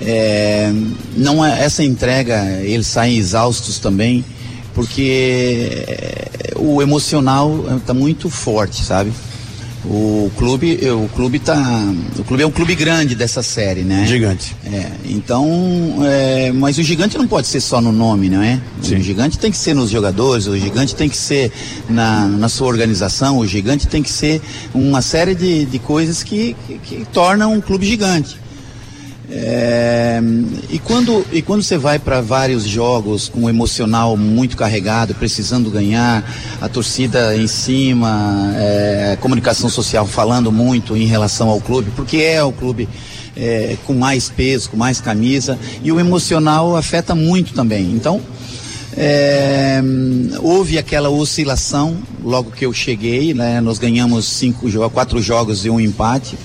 É, 0.00 0.72
não 1.16 1.44
é, 1.44 1.64
essa 1.64 1.82
entrega, 1.82 2.60
eles 2.60 2.86
saem 2.86 3.16
exaustos 3.16 3.78
também, 3.78 4.24
porque 4.74 5.84
é, 5.86 6.52
o, 6.56 6.76
o 6.76 6.82
emocional 6.82 7.64
está 7.76 7.94
muito 7.94 8.28
forte, 8.28 8.82
sabe? 8.82 9.12
O 9.84 10.30
clube, 10.36 10.78
eh, 10.80 10.92
o 10.92 11.08
clube 11.08 11.40
tá, 11.40 11.60
o 12.16 12.22
clube 12.22 12.42
é 12.42 12.46
um 12.46 12.50
clube 12.52 12.74
grande 12.74 13.16
dessa 13.16 13.42
série, 13.42 13.82
né? 13.82 14.06
Gigante. 14.06 14.54
É, 14.64 14.86
então, 15.06 15.98
é, 16.04 16.52
mas 16.52 16.78
o 16.78 16.82
gigante 16.84 17.18
não 17.18 17.26
pode 17.26 17.48
ser 17.48 17.60
só 17.60 17.80
no 17.80 17.90
nome, 17.90 18.28
não 18.28 18.40
é? 18.40 18.60
Sim. 18.80 18.96
O 18.96 19.00
gigante 19.00 19.38
tem 19.38 19.50
que 19.50 19.56
ser 19.56 19.74
nos 19.74 19.90
jogadores, 19.90 20.46
o 20.46 20.56
gigante 20.56 20.94
tem 20.94 21.08
que 21.08 21.16
ser 21.16 21.50
na, 21.88 22.28
na 22.28 22.48
sua 22.48 22.68
organização, 22.68 23.38
o 23.38 23.46
gigante 23.46 23.88
tem 23.88 24.02
que 24.02 24.10
ser 24.10 24.40
uma 24.72 25.02
série 25.02 25.34
de, 25.34 25.64
de 25.64 25.78
coisas 25.80 26.22
que, 26.22 26.54
que, 26.66 26.78
que 26.78 27.04
tornam 27.12 27.52
um 27.52 27.60
clube 27.60 27.84
gigante. 27.84 28.41
É, 29.34 30.20
e 30.68 30.78
quando 30.78 31.24
e 31.32 31.40
quando 31.40 31.62
você 31.62 31.78
vai 31.78 31.98
para 31.98 32.20
vários 32.20 32.64
jogos 32.64 33.30
com 33.30 33.44
o 33.44 33.48
emocional 33.48 34.14
muito 34.14 34.58
carregado, 34.58 35.14
precisando 35.14 35.70
ganhar, 35.70 36.22
a 36.60 36.68
torcida 36.68 37.34
em 37.34 37.46
cima, 37.46 38.52
é, 38.54 39.16
comunicação 39.22 39.70
social 39.70 40.06
falando 40.06 40.52
muito 40.52 40.94
em 40.94 41.06
relação 41.06 41.48
ao 41.48 41.62
clube, 41.62 41.90
porque 41.96 42.18
é 42.18 42.44
o 42.44 42.52
clube 42.52 42.86
é, 43.34 43.74
com 43.86 43.94
mais 43.94 44.28
peso, 44.28 44.68
com 44.68 44.76
mais 44.76 45.00
camisa, 45.00 45.58
e 45.82 45.90
o 45.90 45.98
emocional 45.98 46.76
afeta 46.76 47.14
muito 47.14 47.54
também. 47.54 47.90
Então 47.92 48.20
é, 48.94 49.80
houve 50.42 50.76
aquela 50.76 51.08
oscilação 51.08 51.96
logo 52.22 52.50
que 52.50 52.66
eu 52.66 52.72
cheguei, 52.74 53.32
né? 53.32 53.62
Nós 53.62 53.78
ganhamos 53.78 54.26
cinco 54.26 54.68
quatro 54.90 55.22
jogos 55.22 55.64
e 55.64 55.70
um 55.70 55.80
empate 55.80 56.36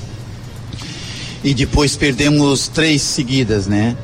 e 1.48 1.54
depois 1.54 1.96
perdemos 1.96 2.68
três 2.68 3.02
seguidas, 3.02 3.68
né? 3.68 3.96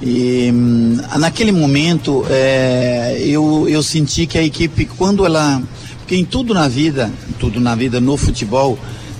E 0.00 0.52
hum, 0.54 0.96
naquele 1.18 1.50
momento 1.50 2.24
é, 2.30 3.20
eu, 3.24 3.68
eu 3.68 3.82
senti 3.82 4.24
que 4.24 4.38
a 4.38 4.42
equipe, 4.42 4.84
quando 4.84 5.26
ela. 5.26 5.60
Porque 5.98 6.14
em 6.14 6.24
tudo 6.24 6.54
na 6.54 6.68
vida, 6.68 7.10
tudo 7.40 7.58
na 7.58 7.74
vida, 7.74 8.00
no 8.00 8.16
futebol, 8.16 8.78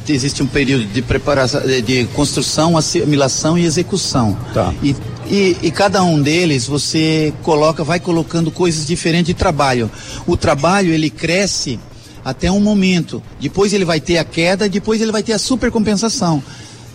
existe 0.09 0.45
um 0.45 0.47
período 0.47 0.85
de 0.87 1.03
preparação, 1.03 1.61
de, 1.63 1.83
de 1.83 2.05
construção, 2.15 2.77
assimilação 2.77 3.59
e 3.59 3.65
execução. 3.65 4.39
Tá. 4.55 4.73
E, 4.81 4.95
e, 5.29 5.57
e 5.61 5.71
cada 5.73 6.05
um 6.05 6.23
deles 6.23 6.69
você 6.69 7.35
coloca, 7.43 7.83
vai 7.83 7.99
colocando 7.99 8.53
coisas 8.53 8.87
diferentes 8.87 9.27
de 9.27 9.35
trabalho. 9.35 9.91
O 10.25 10.37
trabalho 10.37 10.93
ele 10.93 11.11
cresce 11.11 11.81
até 12.25 12.49
um 12.49 12.61
momento. 12.61 13.21
Depois 13.41 13.73
ele 13.73 13.85
vai 13.85 13.99
ter 13.99 14.19
a 14.19 14.25
queda, 14.25 14.69
depois 14.69 15.03
ele 15.03 15.11
vai 15.11 15.25
ter 15.25 15.33
a 15.33 15.39
supercompensação. 15.39 16.41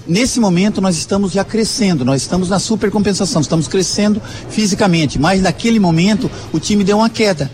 Nesse 0.07 0.39
momento 0.39 0.81
nós 0.81 0.97
estamos 0.97 1.31
já 1.31 1.43
crescendo, 1.43 2.03
nós 2.03 2.21
estamos 2.23 2.49
na 2.49 2.59
supercompensação, 2.59 3.41
estamos 3.41 3.67
crescendo 3.67 4.21
fisicamente, 4.49 5.19
mas 5.19 5.41
naquele 5.41 5.79
momento 5.79 6.29
o 6.51 6.59
time 6.59 6.83
deu 6.83 6.97
uma 6.97 7.09
queda. 7.09 7.51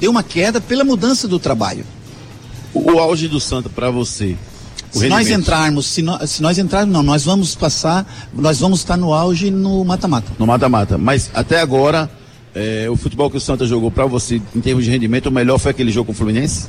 Deu 0.00 0.10
uma 0.10 0.22
queda 0.22 0.60
pela 0.60 0.82
mudança 0.82 1.28
do 1.28 1.38
trabalho. 1.38 1.84
O, 2.72 2.92
o 2.92 2.98
auge 2.98 3.28
do 3.28 3.38
Santa 3.38 3.68
para 3.68 3.90
você. 3.90 4.34
Se 4.90 5.08
nós 5.08 5.28
entrarmos, 5.30 5.86
se, 5.86 6.02
nó- 6.02 6.18
se 6.26 6.42
nós 6.42 6.58
entrarmos, 6.58 6.92
não, 6.92 7.02
nós 7.02 7.24
vamos 7.24 7.54
passar, 7.54 8.28
nós 8.34 8.58
vamos 8.58 8.80
estar 8.80 8.96
no 8.96 9.12
auge 9.12 9.50
no 9.50 9.84
mata-mata. 9.84 10.32
No 10.38 10.46
mata-mata. 10.46 10.96
Mas 10.98 11.30
até 11.34 11.60
agora, 11.60 12.10
é, 12.54 12.88
o 12.90 12.96
futebol 12.96 13.30
que 13.30 13.36
o 13.36 13.40
Santa 13.40 13.66
jogou 13.66 13.90
para 13.90 14.06
você, 14.06 14.40
em 14.56 14.60
termos 14.60 14.84
de 14.84 14.90
rendimento, 14.90 15.26
o 15.26 15.30
melhor 15.30 15.58
foi 15.58 15.70
aquele 15.70 15.92
jogo 15.92 16.06
com 16.06 16.12
o 16.12 16.16
Fluminense? 16.16 16.66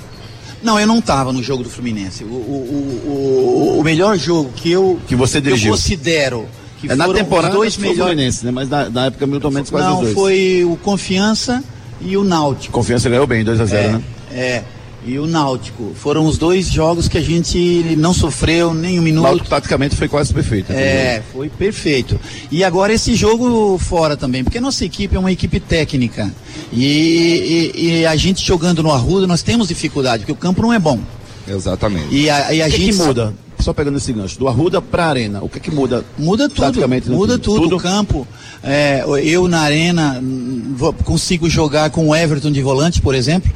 Não, 0.64 0.80
eu 0.80 0.86
não 0.88 1.00
estava 1.00 1.32
no 1.34 1.42
jogo 1.42 1.64
do 1.64 1.70
Fluminense. 1.70 2.24
O, 2.24 2.28
o, 2.28 3.76
o, 3.76 3.80
o- 3.80 3.84
melhor 3.84 4.18
jogo 4.18 4.52
que 4.56 4.72
eu, 4.72 5.00
Que 5.08 5.16
você 5.16 5.42
dirigiu. 5.42 5.70
eu 5.72 5.76
considero 5.78 6.46
que 6.80 6.92
é 6.92 6.96
na 6.96 7.08
temporada 7.12 7.54
os 7.54 7.58
dois 7.60 7.78
o 7.78 7.82
melhores. 7.82 8.04
Fluminense, 8.04 8.46
né? 8.46 8.52
Mas 8.52 8.70
na, 8.70 8.90
na 8.90 9.06
época 9.08 9.26
Milton 9.28 9.50
Mendes 9.52 9.72
quase 9.72 9.88
os 9.88 9.94
Não, 9.94 10.02
dois. 10.04 10.14
foi 10.14 10.64
o 10.66 10.76
Confiança 10.78 11.64
e 12.00 12.16
o 12.18 12.24
Náutico. 12.24 12.74
Confiança 12.74 13.10
ganhou 13.10 13.26
bem, 13.28 13.44
2x0, 13.44 13.74
É, 13.74 13.88
né? 13.90 14.02
é. 14.32 14.64
E 15.06 15.18
o 15.18 15.26
Náutico. 15.26 15.94
Foram 15.96 16.26
os 16.26 16.38
dois 16.38 16.68
jogos 16.68 17.08
que 17.08 17.18
a 17.18 17.22
gente 17.22 17.58
não 17.98 18.14
sofreu 18.14 18.72
nem 18.74 18.98
um 19.00 19.02
O 19.02 19.04
minuto. 19.04 19.24
Náutico 19.24 19.50
taticamente 19.50 19.96
foi 19.96 20.08
quase 20.08 20.32
perfeito. 20.34 20.72
É, 20.72 21.24
foi 21.34 21.50
perfeito. 21.50 22.20
E 22.52 22.64
agora 22.64 22.94
esse 22.94 23.16
jogo 23.16 23.78
fora 23.80 24.16
também, 24.16 24.44
porque 24.44 24.60
a 24.60 24.62
nossa 24.62 24.86
equipe 24.86 25.16
é 25.16 25.20
uma 25.20 25.32
equipe 25.32 25.60
técnica. 25.60 26.32
E, 26.72 27.72
e- 27.76 28.00
e 28.02 28.06
a 28.06 28.16
gente 28.16 28.46
jogando 28.46 28.84
no 28.84 28.92
Arruda, 28.92 29.26
nós 29.26 29.42
temos 29.42 29.68
dificuldade, 29.68 30.20
porque 30.20 30.32
o 30.32 30.36
campo 30.36 30.62
não 30.62 30.72
é 30.72 30.78
bom. 30.80 31.00
Exatamente. 31.48 32.08
E 32.14 32.30
a, 32.30 32.54
e 32.54 32.62
a 32.62 32.68
O 32.68 32.70
que, 32.72 32.78
gente. 32.78 32.98
que 32.98 33.04
muda? 33.04 33.34
Só 33.60 33.74
pegando 33.74 33.98
esse 33.98 34.12
gancho, 34.14 34.40
do 34.40 34.48
Arruda 34.48 34.82
pra 34.82 35.06
Arena, 35.06 35.40
o 35.44 35.50
que 35.50 35.60
que 35.60 35.70
muda? 35.70 36.04
Muda 36.18 36.50
tudo, 36.50 36.88
muda 37.10 37.38
tudo. 37.38 37.62
Tudo? 37.62 37.76
O 37.78 37.80
campo, 37.80 38.28
é, 38.64 39.04
eu 39.24 39.48
na 39.48 39.60
arena 39.62 40.20
hum, 40.22 40.74
vou- 40.76 40.94
consigo 40.94 41.48
jogar 41.50 41.90
com 41.92 42.08
o 42.10 42.16
Everton 42.16 42.52
de 42.52 42.62
volante, 42.62 43.00
por 43.02 43.14
exemplo, 43.14 43.52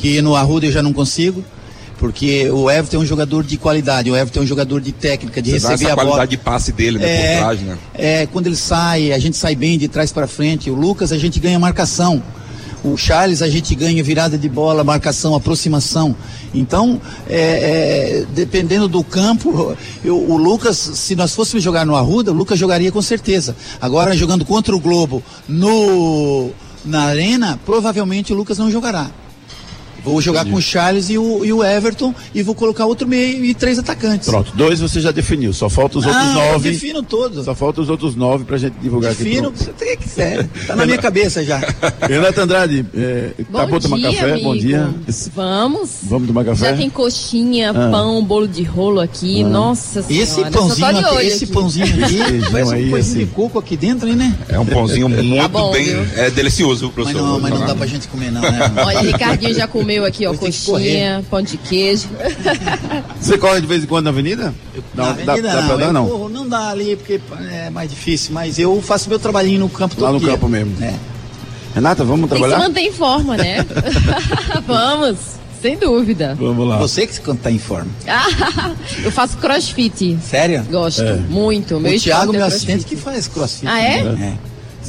que 0.00 0.20
no 0.22 0.34
Arruda 0.34 0.66
eu 0.66 0.72
já 0.72 0.82
não 0.82 0.92
consigo, 0.92 1.44
porque 1.98 2.48
o 2.50 2.70
Everton 2.70 2.96
é 2.96 3.00
um 3.00 3.06
jogador 3.06 3.44
de 3.44 3.56
qualidade, 3.58 4.10
o 4.10 4.16
Everton 4.16 4.40
é 4.40 4.42
um 4.42 4.46
jogador 4.46 4.80
de 4.80 4.90
técnica, 4.92 5.42
de 5.42 5.50
Você 5.60 5.68
receber 5.68 5.90
a 5.90 5.94
bola. 5.96 6.08
qualidade 6.08 6.30
de 6.30 6.36
passe 6.38 6.72
dele, 6.72 6.98
né, 6.98 7.32
por 7.34 7.38
trás, 7.38 7.60
né? 7.60 7.78
É, 7.94 8.26
quando 8.26 8.46
ele 8.46 8.56
sai, 8.56 9.12
a 9.12 9.18
gente 9.18 9.36
sai 9.36 9.54
bem 9.54 9.78
de 9.78 9.86
trás 9.88 10.10
para 10.10 10.26
frente. 10.26 10.70
O 10.70 10.74
Lucas, 10.74 11.12
a 11.12 11.18
gente 11.18 11.38
ganha 11.38 11.58
marcação. 11.58 12.22
O 12.82 12.96
Charles, 12.96 13.42
a 13.42 13.48
gente 13.50 13.74
ganha 13.74 14.02
virada 14.02 14.38
de 14.38 14.48
bola, 14.48 14.82
marcação, 14.82 15.34
aproximação. 15.34 16.16
Então, 16.54 16.98
é, 17.28 17.36
é, 18.22 18.24
dependendo 18.34 18.88
do 18.88 19.04
campo, 19.04 19.76
eu- 20.02 20.16
o 20.16 20.38
Lucas, 20.38 20.78
se 20.78 21.14
nós 21.14 21.34
fôssemos 21.34 21.62
jogar 21.62 21.84
no 21.84 21.94
Arruda, 21.94 22.32
o 22.32 22.34
Lucas 22.34 22.58
jogaria 22.58 22.90
com 22.90 23.02
certeza. 23.02 23.54
Agora, 23.78 24.16
jogando 24.16 24.46
contra 24.46 24.74
o 24.74 24.80
Globo 24.80 25.22
no, 25.46 26.50
na 26.82 27.02
Arena, 27.02 27.60
provavelmente 27.66 28.32
o 28.32 28.36
Lucas 28.36 28.56
não 28.56 28.70
jogará. 28.70 29.10
Vou 30.04 30.20
jogar 30.20 30.44
com 30.44 30.54
o 30.54 30.62
Charles 30.62 31.10
e 31.10 31.18
o, 31.18 31.44
e 31.44 31.52
o 31.52 31.62
Everton 31.64 32.14
e 32.34 32.42
vou 32.42 32.54
colocar 32.54 32.86
outro 32.86 33.06
meio 33.06 33.44
e 33.44 33.54
três 33.54 33.78
atacantes. 33.78 34.28
Pronto, 34.28 34.52
dois 34.54 34.80
você 34.80 35.00
já 35.00 35.10
definiu, 35.10 35.52
só 35.52 35.68
falta 35.68 35.98
os 35.98 36.06
outros 36.06 36.22
Ah, 36.24 36.28
eu 36.46 36.52
nove. 36.52 36.70
defino 36.70 37.02
todos. 37.02 37.44
Só 37.44 37.54
falta 37.54 37.80
os 37.80 37.88
outros 37.88 38.14
nove 38.16 38.44
pra 38.44 38.56
gente 38.58 38.74
divulgar 38.80 39.14
Defino, 39.14 39.48
aqui. 39.48 39.58
você 39.64 39.72
tem 39.72 39.96
que 39.96 40.02
quiser. 40.04 40.48
Tá 40.66 40.76
na 40.76 40.86
minha 40.86 40.98
cabeça 40.98 41.44
já. 41.44 41.58
Renata 42.08 42.42
Andrade, 42.42 42.84
é, 42.94 43.30
Bom 43.50 43.58
acabou 43.58 43.78
de 43.78 43.84
tomar 43.88 43.96
dia, 43.98 44.10
café? 44.20 44.36
Bom 44.38 44.50
amigo. 44.52 44.66
dia. 44.66 44.90
Esse- 45.08 45.30
Vamos. 45.34 45.90
Vamos 46.04 46.28
tomar 46.28 46.44
café? 46.44 46.70
Já 46.70 46.76
tem 46.76 46.90
coxinha, 46.90 47.70
Ah. 47.70 47.90
pão, 47.90 48.24
bolo 48.24 48.48
de 48.48 48.62
rolo 48.62 49.00
aqui. 49.00 49.42
Nossa 49.44 50.04
E 50.08 50.18
esse 50.18 50.34
senhora. 50.34 50.50
pãozinho, 50.52 50.86
só 50.86 50.92
tô 50.92 50.98
de 50.98 51.04
aqui, 51.04 51.14
olho 51.16 51.26
esse 51.26 51.44
aqui. 51.44 51.52
pãozinho 51.52 51.86
aqui, 52.04 52.22
aí, 52.22 52.38
um 52.38 52.50
coisinho 52.50 52.96
assim. 52.98 53.18
de 53.18 53.26
coco 53.26 53.58
aqui 53.58 53.76
dentro, 53.76 54.08
hein, 54.08 54.16
né? 54.16 54.36
É 54.48 54.58
um 54.58 54.66
pãozinho 54.66 55.08
muito 55.08 55.48
bom, 55.48 55.72
bem. 55.72 55.84
viu? 55.84 56.06
É 56.16 56.30
delicioso, 56.30 56.80
viu, 56.80 56.88
Mas 56.88 56.94
professor. 56.94 57.22
não, 57.26 57.40
mas 57.40 57.52
não 57.52 57.66
dá 57.66 57.74
pra 57.74 57.86
gente 57.86 58.08
comer 58.08 58.30
não, 58.30 58.40
né? 58.42 58.58
Olha, 58.84 59.00
Ricardinho 59.00 59.54
já 59.54 59.66
comeu 59.66 59.89
aqui, 59.98 60.26
ó, 60.26 60.30
tem 60.30 60.38
coxinha, 60.50 61.24
pão 61.30 61.42
de 61.42 61.56
queijo. 61.56 62.08
Você 63.20 63.36
corre 63.38 63.60
de 63.60 63.66
vez 63.66 63.84
em 63.84 63.86
quando 63.86 64.04
na 64.04 64.10
avenida? 64.10 64.54
Na 64.94 65.02
Não, 65.04 65.10
avenida 65.10 65.36
dá, 65.42 65.42
dá 65.54 65.60
não, 65.60 65.68
pra 65.68 65.76
dar, 65.76 65.86
eu 65.86 65.92
não? 65.92 66.08
corro, 66.08 66.28
não 66.28 66.48
dá 66.48 66.68
ali 66.70 66.96
porque 66.96 67.20
é 67.50 67.70
mais 67.70 67.90
difícil, 67.90 68.32
mas 68.32 68.58
eu 68.58 68.80
faço 68.82 69.08
meu 69.08 69.18
trabalhinho 69.18 69.60
no 69.60 69.68
campo 69.68 69.94
todo 69.94 70.04
Lá 70.04 70.12
no 70.12 70.18
dia. 70.20 70.30
campo 70.30 70.48
mesmo. 70.48 70.74
É. 70.82 70.94
Renata, 71.74 72.04
vamos 72.04 72.28
Tem 72.28 72.38
que 72.38 72.44
se 72.44 72.48
trabalhar? 72.48 72.68
manter 72.68 72.80
em 72.80 72.92
forma, 72.92 73.36
né? 73.36 73.64
Vamos, 74.66 75.16
sem 75.62 75.76
dúvida. 75.78 76.36
Vamos 76.38 76.66
lá. 76.68 76.78
Você 76.78 77.06
que 77.06 77.20
tá 77.36 77.50
em 77.50 77.58
forma. 77.58 77.90
Eu 79.04 79.12
faço 79.12 79.36
crossfit. 79.36 80.18
Sério? 80.28 80.64
Gosto 80.70 81.02
muito. 81.28 81.78
Meu 81.78 81.94
o 81.96 82.00
Thiago, 82.00 82.34
é 82.34 82.38
meu 82.38 82.46
assistente, 82.46 82.84
que 82.84 82.96
faz 82.96 83.28
crossfit. 83.28 83.66
Ah, 83.68 83.80
é? 83.80 84.02
também. 84.02 84.38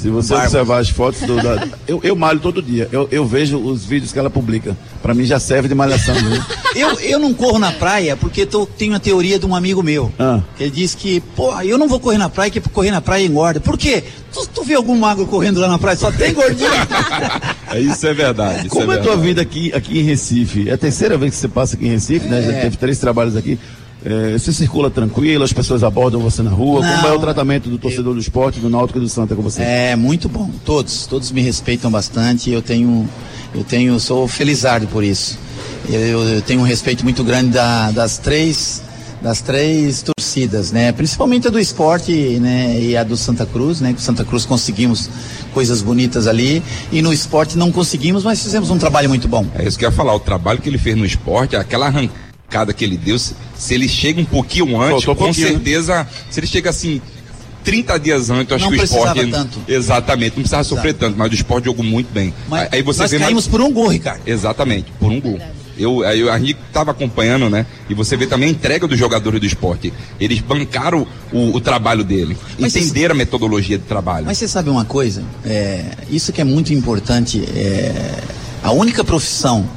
Se 0.02 0.10
você 0.10 0.30
Bárbaro. 0.34 0.48
observar 0.50 0.80
as 0.80 0.90
fotos 0.90 1.22
do. 1.22 1.36
Da, 1.36 1.68
eu, 1.88 2.00
eu 2.04 2.16
malho 2.16 2.40
todo 2.40 2.60
dia. 2.60 2.90
Eu, 2.92 3.08
eu 3.12 3.24
vejo 3.24 3.58
os 3.60 3.86
vídeos 3.86 4.12
que 4.12 4.18
ela 4.18 4.32
publica. 4.32 4.76
Pra 5.00 5.14
mim 5.14 5.26
já 5.26 5.40
serve 5.40 5.68
de 5.68 5.76
malhação. 5.76 6.16
Viu? 6.16 6.42
Eu, 6.76 7.00
eu 7.02 7.20
não 7.20 7.34
corro 7.34 7.60
na 7.60 7.72
praia 7.72 8.18
porque 8.18 8.46
tô, 8.46 8.66
tenho 8.66 8.96
a 8.96 9.00
teoria 9.00 9.38
de 9.38 9.46
um 9.46 9.56
amigo 9.56 9.84
meu. 9.84 10.12
Ah. 10.18 10.42
Que 10.58 10.64
ele 10.64 10.72
diz 10.72 10.96
que, 10.96 11.20
pô, 11.36 11.54
eu 11.62 11.78
não 11.78 11.88
vou 11.88 12.00
correr 12.00 12.18
na 12.18 12.30
praia, 12.30 12.50
que 12.50 12.60
correr 12.62 12.90
na 12.90 13.00
praia 13.02 13.26
engorda. 13.26 13.60
Por 13.60 13.78
quê? 13.78 14.04
Tu, 14.34 14.48
tu 14.48 14.64
vê 14.64 14.74
algum 14.74 14.98
magro 14.98 15.28
correndo 15.28 15.60
lá 15.60 15.68
na 15.68 15.78
praia, 15.78 15.98
só 15.98 16.12
tem 16.12 16.34
gordinho. 16.34 16.70
Isso 17.78 18.06
é 18.08 18.14
verdade. 18.14 18.68
isso 18.68 18.70
Como 18.76 18.92
é 18.92 18.96
a 18.96 18.98
tua 18.98 19.16
verdade. 19.18 19.28
vida 19.28 19.42
aqui, 19.42 19.72
aqui 19.74 20.00
em 20.00 20.04
Recife? 20.04 20.68
É 20.70 20.74
a 20.74 20.78
terceira 20.78 21.18
vez 21.18 21.34
que 21.34 21.40
você 21.40 21.48
passa 21.48 21.76
aqui 21.76 21.86
em 21.86 21.92
Recife, 21.92 22.28
né? 22.28 22.42
Já 22.42 22.54
teve 22.62 22.76
três 22.78 22.98
trabalhos 23.00 23.36
aqui. 23.36 23.58
É, 24.04 24.32
você 24.38 24.52
circula 24.52 24.90
tranquilo, 24.90 25.44
as 25.44 25.54
pessoas 25.54 25.84
abordam 25.84 26.20
você 26.22 26.42
na 26.42 26.50
rua. 26.50 26.82
Como 26.82 27.02
Não, 27.04 27.10
é 27.10 27.14
o 27.14 27.20
tratamento 27.20 27.70
do 27.70 27.78
torcedor 27.78 28.14
do 28.16 28.20
esporte, 28.20 28.60
do 28.60 28.70
Náutico 28.70 28.98
e 28.98 29.02
do 29.02 29.08
Santa 29.10 29.36
com 29.36 29.42
você? 29.44 29.62
É 29.62 29.96
muito 29.96 30.28
bom. 30.28 30.50
Todos, 30.66 31.06
todos 31.06 31.32
me 31.32 31.42
respeitam 31.42 31.92
bastante. 31.92 32.50
Eu 32.50 32.62
tenho, 32.64 33.08
eu 33.54 33.64
tenho, 33.64 34.00
sou 34.00 34.28
felizardo 34.28 34.88
por 34.88 35.04
isso. 35.04 35.38
Eu, 35.88 36.00
eu- 36.00 36.24
eu 36.30 36.42
tenho 36.42 36.62
um 36.62 36.64
respeito 36.64 37.04
muito 37.04 37.24
grande 37.24 37.52
da- 37.52 37.92
das 37.92 38.18
três, 38.18 38.82
das 39.22 39.40
três 39.42 40.02
torcidas, 40.04 40.72
né? 40.72 40.92
Principalmente 40.92 41.48
a 41.48 41.52
do 41.52 41.60
esporte, 41.60 42.12
né? 42.40 42.80
E 42.82 42.98
a 42.98 43.04
do 43.04 43.16
Santa 43.16 43.46
Cruz, 43.46 43.82
né? 43.82 43.94
Que 43.94 44.00
o 44.00 44.02
Santa 44.02 44.24
Cruz 44.26 44.46
conseguimos 44.46 45.10
coisas 45.54 45.80
bonitas 45.84 46.26
ali 46.26 46.64
e 46.92 47.04
no 47.04 47.14
esporte 47.14 47.56
não 47.56 47.72
conseguimos, 47.72 48.24
mas 48.24 48.42
fizemos 48.42 48.72
um 48.72 48.80
trabalho 48.80 49.10
muito 49.10 49.28
bom. 49.28 49.46
É 49.54 49.68
isso 49.68 49.78
que 49.78 49.86
eu 49.86 49.90
ia 49.92 49.96
falar. 49.96 50.16
O 50.16 50.20
trabalho 50.20 50.60
que 50.60 50.68
ele 50.70 50.80
fez 50.80 50.98
no 50.98 51.06
esporte, 51.06 51.56
aquela 51.56 51.86
arrancada 51.86 52.31
que 52.74 52.84
ele 52.84 52.98
deu, 52.98 53.18
se, 53.18 53.34
se 53.56 53.74
ele 53.74 53.88
chega 53.88 54.20
um 54.20 54.26
pouquinho 54.26 54.80
antes, 54.80 55.04
um 55.04 55.16
com 55.16 55.16
pouquinho, 55.16 55.48
né? 55.48 55.54
certeza, 55.54 56.08
se 56.30 56.40
ele 56.40 56.48
chega 56.48 56.70
assim. 56.70 57.02
30 57.64 58.00
dias 58.00 58.30
antes, 58.32 58.50
eu 58.50 58.56
acho 58.56 58.66
Não 58.66 58.72
que 58.72 58.80
o 58.80 58.84
esporte. 58.84 59.14
precisava 59.20 59.44
tanto. 59.44 59.60
Exatamente, 59.68 60.30
não 60.30 60.42
precisava 60.42 60.64
sofrer 60.64 60.96
tanto, 60.96 61.16
mas 61.16 61.32
o 61.32 61.36
esporte 61.36 61.66
jogou 61.66 61.86
muito 61.86 62.12
bem. 62.12 62.34
Mas 62.50 62.68
Aí 62.72 62.82
você 62.82 63.04
nós 63.04 63.12
vê 63.12 63.20
caímos 63.20 63.48
por 63.48 63.62
um 63.62 63.72
gol, 63.72 63.88
Ricardo. 63.88 64.22
Exatamente, 64.26 64.92
por 65.00 65.12
um 65.12 65.22
gol. 65.22 65.40
Eu, 65.78 66.04
aí 66.04 66.28
a 66.28 66.38
gente 66.40 66.58
estava 66.68 66.92
acompanhando, 66.92 67.50
né? 67.50 67.66
E 67.90 67.94
você 67.94 68.18
vê 68.18 68.28
também 68.28 68.50
a 68.50 68.52
entrega 68.52 68.88
dos 68.88 68.98
jogadores 68.98 69.40
do 69.40 69.46
esporte. 69.46 69.94
Eles 70.20 70.40
bancaram 70.40 71.08
o, 71.32 71.56
o 71.56 71.62
trabalho 71.62 72.04
dele, 72.04 72.36
Mas 72.60 72.76
entenderam 72.76 73.14
a 73.14 73.18
metodologia 73.18 73.78
de 73.78 73.86
trabalho. 73.86 74.26
Mas 74.26 74.38
você 74.38 74.48
sabe 74.48 74.70
uma 74.70 74.86
coisa? 74.86 75.24
É, 75.46 75.86
isso 76.10 76.34
que 76.34 76.42
é 76.42 76.44
muito 76.44 76.74
importante. 76.74 77.44
É, 77.56 78.22
a 78.64 78.72
única 78.72 79.04
profissão 79.04 79.68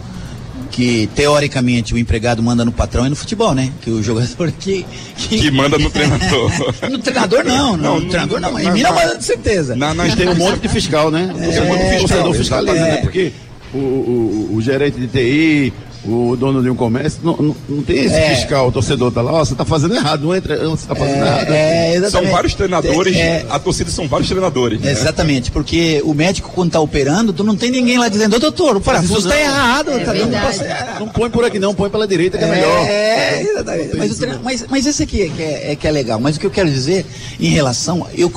que 0.74 1.08
teoricamente 1.14 1.94
o 1.94 1.98
empregado 1.98 2.42
manda 2.42 2.64
no 2.64 2.72
patrão 2.72 3.06
é 3.06 3.08
no 3.08 3.14
futebol, 3.14 3.54
né? 3.54 3.70
Que 3.80 3.90
o 3.90 4.02
jogador 4.02 4.50
que. 4.50 4.84
Que 5.16 5.48
manda 5.48 5.78
no 5.78 5.88
treinador. 5.88 6.50
no 6.90 6.98
treinador 6.98 7.44
não, 7.44 7.76
não, 7.76 8.00
no 8.00 8.08
treinador 8.08 8.40
não. 8.40 8.58
Em 8.58 8.72
mim 8.72 8.82
não 8.82 8.92
manda 8.92 9.16
de 9.16 9.24
certeza. 9.24 9.76
Na, 9.76 9.94
na, 9.94 10.04
Tem 10.16 10.28
um 10.28 10.34
monte 10.34 10.60
de 10.60 10.68
fiscal, 10.68 11.12
né? 11.12 11.32
É, 11.32 11.60
um 11.60 11.66
monte 11.66 11.78
de 11.78 11.86
então, 11.86 11.98
torcedor 12.00 12.34
fiscaliza, 12.34 12.76
é. 12.76 12.90
né? 12.90 12.96
Porque 12.96 13.32
o, 13.72 13.78
o, 13.78 14.50
o 14.56 14.60
gerente 14.60 14.98
de 14.98 15.06
TI, 15.06 15.72
o 16.06 16.36
dono 16.36 16.62
de 16.62 16.68
um 16.68 16.74
comércio, 16.76 17.20
não, 17.22 17.36
não, 17.36 17.56
não 17.68 17.82
tem 17.82 17.96
esse 18.04 18.14
É. 18.14 18.34
fiscal, 18.36 18.68
o 18.68 18.72
torcedor 18.72 19.10
tá 19.10 19.22
lá, 19.22 19.32
ó, 19.32 19.44
você 19.44 19.54
tá 19.54 19.64
fazendo 19.64 19.94
errado, 19.94 20.22
não 20.24 20.34
entra, 20.34 20.56
você 20.68 20.86
tá 20.86 20.94
fazendo 20.94 21.24
errado. 21.24 21.48
É, 21.50 21.86
São 21.92 21.96
exatamente. 22.04 22.32
vários 22.32 22.54
treinadores, 22.54 23.16
É, 23.16 23.46
a 23.48 23.58
torcida 23.58 23.90
são 23.90 24.06
vários 24.06 24.28
treinadores. 24.28 24.80
né? 24.80 24.90
Exatamente, 24.92 25.50
porque 25.50 26.02
o 26.04 26.12
médico 26.12 26.50
quando 26.54 26.72
tá 26.72 26.80
operando, 26.80 27.32
tu 27.32 27.42
não 27.42 27.56
tem 27.56 27.70
ninguém 27.70 27.96
lá 27.98 28.08
dizendo, 28.08 28.36
ô 28.36 28.38
doutor, 28.38 28.76
o 28.76 28.80
parafuso 28.80 29.28
tá 29.28 29.40
errado, 29.40 29.92
tá 30.04 30.12
dando 30.12 30.98
Não 31.00 31.08
põe 31.08 31.30
por 31.30 31.44
aqui 31.44 31.58
não, 31.58 31.74
põe 31.74 31.88
pela 31.88 32.06
direita 32.06 32.36
que 32.36 32.44
é, 32.44 32.48
melhor. 32.50 32.86
É, 32.86 33.40
exatamente. 33.42 33.96
Mas, 33.96 34.16
treino- 34.18 34.40
mas, 34.44 34.64
mas 34.68 34.86
esse 34.86 35.02
aqui 35.02 35.22
é 35.22 35.28
que 35.28 35.42
é, 35.42 35.72
é 35.72 35.76
que 35.76 35.88
é 35.88 35.90
legal. 35.90 36.20
Mas 36.20 36.36
o 36.36 36.40
que 36.40 36.46
eu 36.46 36.50
quero 36.50 36.70
dizer 36.70 37.06
em 37.40 37.48
relação. 37.48 38.06
Eu, 38.14 38.30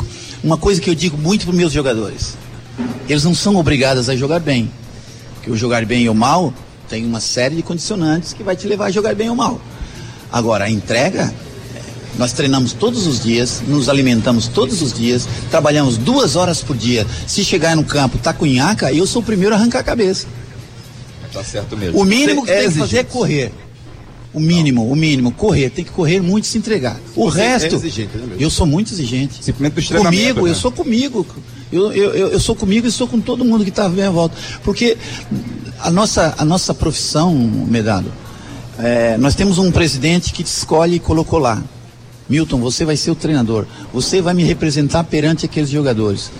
uma 0.43 0.57
coisa 0.57 0.79
que 0.79 0.89
eu 0.89 0.95
digo 0.95 1.17
muito 1.17 1.45
para 1.45 1.53
meus 1.55 1.73
jogadores: 1.73 2.33
eles 3.09 3.23
não 3.23 3.35
são 3.35 3.55
obrigados 3.57 4.09
a 4.09 4.15
jogar 4.15 4.39
bem. 4.39 4.71
Porque 5.35 5.51
o 5.51 5.57
jogar 5.57 5.85
bem 5.85 6.07
ou 6.07 6.15
mal 6.15 6.53
tem 6.89 7.05
uma 7.05 7.19
série 7.19 7.55
de 7.55 7.63
condicionantes 7.63 8.33
que 8.33 8.43
vai 8.43 8.55
te 8.55 8.67
levar 8.67 8.85
a 8.85 8.91
jogar 8.91 9.13
bem 9.15 9.29
ou 9.29 9.35
mal. 9.35 9.59
Agora, 10.31 10.65
a 10.65 10.69
entrega. 10.69 11.33
é, 11.75 11.81
Nós 12.17 12.33
treinamos 12.33 12.73
todos 12.73 13.05
os 13.07 13.21
dias, 13.21 13.61
nos 13.67 13.89
alimentamos 13.89 14.47
todos 14.47 14.81
os 14.81 14.93
dias, 14.93 15.27
trabalhamos 15.49 15.97
duas 15.97 16.35
horas 16.35 16.61
por 16.61 16.75
dia. 16.75 17.05
Se 17.25 17.43
chegar 17.43 17.75
no 17.75 17.83
campo, 17.83 18.17
tá 18.17 18.33
com 18.33 18.45
nhaca, 18.45 18.91
eu 18.91 19.05
sou 19.07 19.21
o 19.21 19.25
primeiro 19.25 19.53
a 19.55 19.57
arrancar 19.57 19.79
a 19.79 19.83
cabeça. 19.83 20.27
Tá 21.31 21.43
certo 21.43 21.75
mesmo. 21.77 21.99
O 21.99 22.05
mínimo 22.05 22.43
que 22.45 22.51
é 22.51 22.59
tem 22.61 22.71
que 22.71 22.77
fazer 22.79 22.81
é 22.81 22.99
exigente. 23.01 23.11
correr. 23.11 23.51
O 24.33 24.39
mínimo, 24.39 24.89
o 24.91 24.95
mínimo, 24.95 25.31
correr. 25.31 25.69
Tem 25.69 25.83
que 25.83 25.91
correr 25.91 26.21
muito 26.21 26.43
e 26.45 26.47
se 26.47 26.57
entregar. 26.57 26.99
O 27.15 27.29
Você 27.31 27.41
é 27.41 27.47
resto, 27.49 27.75
exigente, 27.75 28.17
né, 28.17 28.25
meu? 28.27 28.37
eu 28.39 28.49
sou 28.49 28.67
muito 28.67 28.93
exigente. 28.93 29.43
Simplesmente 29.43 29.93
Comigo, 29.93 30.45
né? 30.45 30.51
eu 30.51 30.55
sou 30.55 30.71
comigo. 30.71 31.25
Eu, 31.71 31.91
eu, 31.91 32.13
eu, 32.13 32.27
eu 32.29 32.39
sou 32.39 32.55
comigo 32.55 32.87
e 32.87 32.91
sou 32.91 33.07
com 33.07 33.19
todo 33.19 33.43
mundo 33.43 33.63
que 33.63 33.69
está 33.69 33.85
à 33.85 33.89
minha 33.89 34.11
volta. 34.11 34.35
Porque 34.63 34.97
a 35.79 35.91
nossa, 35.91 36.35
a 36.37 36.45
nossa 36.45 36.73
profissão, 36.73 37.33
Medado, 37.35 38.11
é, 38.77 39.17
nós 39.17 39.35
temos 39.35 39.57
um 39.57 39.71
presidente 39.71 40.33
que 40.33 40.43
te 40.43 40.47
escolhe 40.47 40.95
e 40.95 40.99
colocou 40.99 41.39
lá. 41.39 41.63
Milton, 42.29 42.59
você 42.59 42.83
vai 42.83 42.97
ser 42.97 43.11
o 43.11 43.15
treinador. 43.15 43.65
Você 43.93 44.21
vai 44.21 44.33
me 44.33 44.43
representar 44.43 45.03
perante 45.05 45.45
aqueles 45.45 45.69
jogadores. 45.69 46.31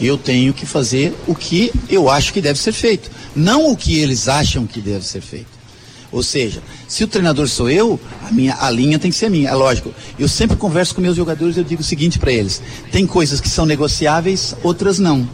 Eu 0.00 0.18
tenho 0.18 0.52
que 0.52 0.66
fazer 0.66 1.14
o 1.26 1.34
que 1.34 1.72
eu 1.88 2.10
acho 2.10 2.32
que 2.32 2.40
deve 2.40 2.58
ser 2.58 2.72
feito, 2.72 3.10
não 3.34 3.70
o 3.70 3.76
que 3.76 3.98
eles 3.98 4.28
acham 4.28 4.66
que 4.66 4.80
deve 4.80 5.06
ser 5.06 5.22
feito. 5.22 5.56
Ou 6.12 6.22
seja, 6.22 6.62
se 6.86 7.02
o 7.02 7.08
treinador 7.08 7.48
sou 7.48 7.68
eu, 7.68 7.98
a, 8.26 8.30
minha, 8.30 8.56
a 8.60 8.70
linha 8.70 8.98
tem 8.98 9.10
que 9.10 9.16
ser 9.16 9.28
minha. 9.28 9.50
É 9.50 9.54
lógico. 9.54 9.92
Eu 10.18 10.28
sempre 10.28 10.56
converso 10.56 10.94
com 10.94 11.00
meus 11.00 11.16
jogadores 11.16 11.56
eu 11.56 11.64
digo 11.64 11.80
o 11.80 11.84
seguinte 11.84 12.18
para 12.18 12.32
eles: 12.32 12.62
tem 12.92 13.06
coisas 13.06 13.40
que 13.40 13.48
são 13.48 13.66
negociáveis, 13.66 14.54
outras 14.62 14.98
não. 14.98 15.28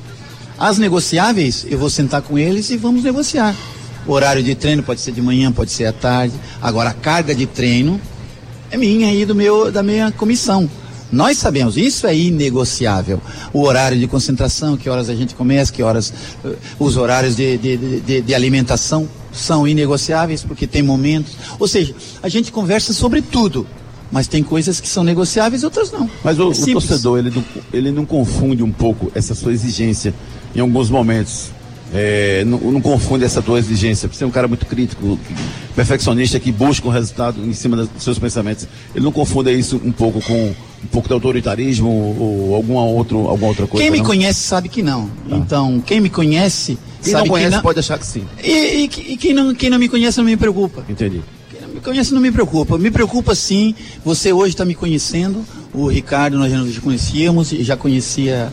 As 0.63 0.79
negociáveis, 0.79 1.67
eu 1.69 1.77
vou 1.77 1.91
sentar 1.91 2.23
com 2.23 2.39
eles 2.39 2.71
e 2.71 2.77
vamos 2.77 3.03
negociar. 3.03 3.53
O 4.07 4.13
horário 4.13 4.45
de 4.45 4.55
treino 4.55 4.81
pode 4.81 5.01
ser 5.01 5.11
de 5.11 5.21
manhã, 5.21 5.51
pode 5.51 5.73
ser 5.73 5.87
à 5.87 5.93
tarde. 5.93 6.35
Agora, 6.61 6.91
a 6.91 6.95
carga 6.95 7.35
de 7.35 7.47
treino 7.47 8.01
é 8.71 8.77
minha 8.77 9.13
e 9.13 9.27
do 9.27 9.35
meu, 9.35 9.73
da 9.73 9.83
minha 9.83 10.13
comissão. 10.13 10.71
Nós 11.11 11.37
sabemos, 11.37 11.77
isso 11.77 12.07
é 12.07 12.17
inegociável. 12.17 13.21
O 13.53 13.63
horário 13.65 13.99
de 13.99 14.07
concentração, 14.07 14.77
que 14.77 14.89
horas 14.89 15.09
a 15.09 15.17
gente 15.17 15.35
começa, 15.35 15.73
que 15.73 15.83
horas. 15.83 16.15
eh, 16.45 16.55
os 16.79 16.97
horários 16.97 17.35
de, 17.35 17.59
de, 17.59 17.77
de, 18.01 18.21
de 18.21 18.33
alimentação 18.33 19.09
são 19.33 19.67
inegociáveis, 19.67 20.45
porque 20.45 20.69
tem 20.69 20.81
momentos. 20.81 21.33
Ou 21.59 21.67
seja, 21.67 21.93
a 22.23 22.29
gente 22.29 22.53
conversa 22.53 22.93
sobre 22.93 23.21
tudo. 23.21 23.67
Mas 24.13 24.27
tem 24.27 24.43
coisas 24.43 24.79
que 24.79 24.89
são 24.89 25.03
negociáveis 25.03 25.63
e 25.63 25.65
outras 25.65 25.91
não. 25.91 26.09
Mas 26.23 26.39
o, 26.39 26.43
É 26.43 26.47
o 26.47 26.73
torcedor, 26.75 27.19
ele 27.19 27.31
não, 27.31 27.45
ele 27.73 27.91
não 27.91 28.05
confunde 28.05 28.63
um 28.63 28.71
pouco 28.71 29.11
essa 29.15 29.35
sua 29.35 29.53
exigência 29.53 30.15
em 30.55 30.61
alguns 30.61 30.91
momentos. 30.91 31.51
É, 31.95 32.43
não, 32.47 32.59
não 32.59 32.81
confunde 32.81 33.25
essa 33.25 33.41
tua 33.43 33.59
exigência. 33.59 34.09
Você 34.09 34.23
é 34.25 34.27
um 34.27 34.31
cara 34.31 34.47
muito 34.49 34.65
crítico, 34.67 35.19
perfeccionista, 35.75 36.39
que 36.41 36.51
busca 36.53 36.87
um 36.89 36.91
resultado 36.91 37.43
em 37.45 37.53
cima 37.53 37.77
dos 37.77 37.89
seus 38.03 38.19
pensamentos. 38.19 38.67
Ele 38.95 39.05
não 39.05 39.13
confunde 39.13 39.51
isso 39.53 39.81
um 39.83 39.93
pouco 39.93 40.21
com 40.23 40.55
um 40.85 40.87
pouco 40.91 41.07
de 41.09 41.15
autoritarismo 41.15 41.89
ou 42.19 42.55
alguma, 42.55 42.83
outro, 42.85 43.29
alguma 43.29 43.49
outra 43.49 43.67
coisa. 43.67 43.83
Quem 43.85 43.91
me 43.91 43.99
não? 43.99 44.05
conhece 44.05 44.41
sabe 44.41 44.69
que 44.69 44.83
não. 44.83 45.11
Então, 45.29 45.83
quem 45.87 46.01
me 46.01 46.11
conhece 46.11 46.79
Quem 47.03 47.13
sabe 47.13 47.29
não 47.29 47.35
conhece 47.35 47.51
que 47.51 47.57
não. 47.57 47.63
pode 47.63 47.79
achar 47.79 47.99
que 47.99 48.07
sim. 48.07 48.25
E, 48.43 48.51
e- 48.51 49.13
e 49.13 49.17
quem, 49.17 49.33
não, 49.33 49.55
quem 49.55 49.71
não 49.71 49.79
me 49.79 49.89
conhece 49.89 50.19
não 50.19 50.25
me 50.25 50.37
preocupa. 50.37 50.85
Entendi. 50.89 51.21
Me 51.83 51.87
conhece 51.87 52.15
não 52.15 52.21
me 52.21 52.31
preocupa. 52.31 52.79
Me 52.79 52.93
preocupa 52.93 53.35
sim. 53.35 53.75
Você 54.05 54.33
hoje 54.33 54.55
está 54.55 54.65
me 54.65 54.73
conhecendo. 54.73 55.45
O 55.75 55.89
Ricardo 55.89 56.39
nós 56.39 56.49
já 56.49 56.59
nos 56.59 56.79
conhecíamos, 56.79 57.49
já 57.49 57.77
conhecia 57.77 58.53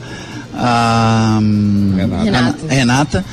a 0.51 1.37
hum, 1.39 1.93
Renata. 1.95 2.23
Renata. 2.23 2.57
a 2.67 2.73
Renata. 2.73 3.23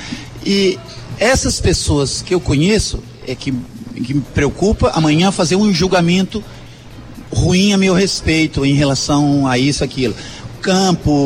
E 0.44 0.78
essas 1.18 1.59
pessoas 1.62 2.20
que 2.20 2.35
eu 2.35 2.40
conheço 2.40 3.02
é 3.26 3.35
que, 3.35 3.54
que 3.94 4.12
me 4.12 4.20
preocupa 4.35 4.90
amanhã 4.90 5.32
fazer 5.32 5.56
um 5.56 5.72
julgamento 5.72 6.44
ruim 7.32 7.72
a 7.72 7.78
meu 7.78 7.94
respeito 7.94 8.66
em 8.66 8.74
relação 8.74 9.46
a 9.46 9.56
isso, 9.56 9.82
aquilo. 9.82 10.14
Campo, 10.61 11.20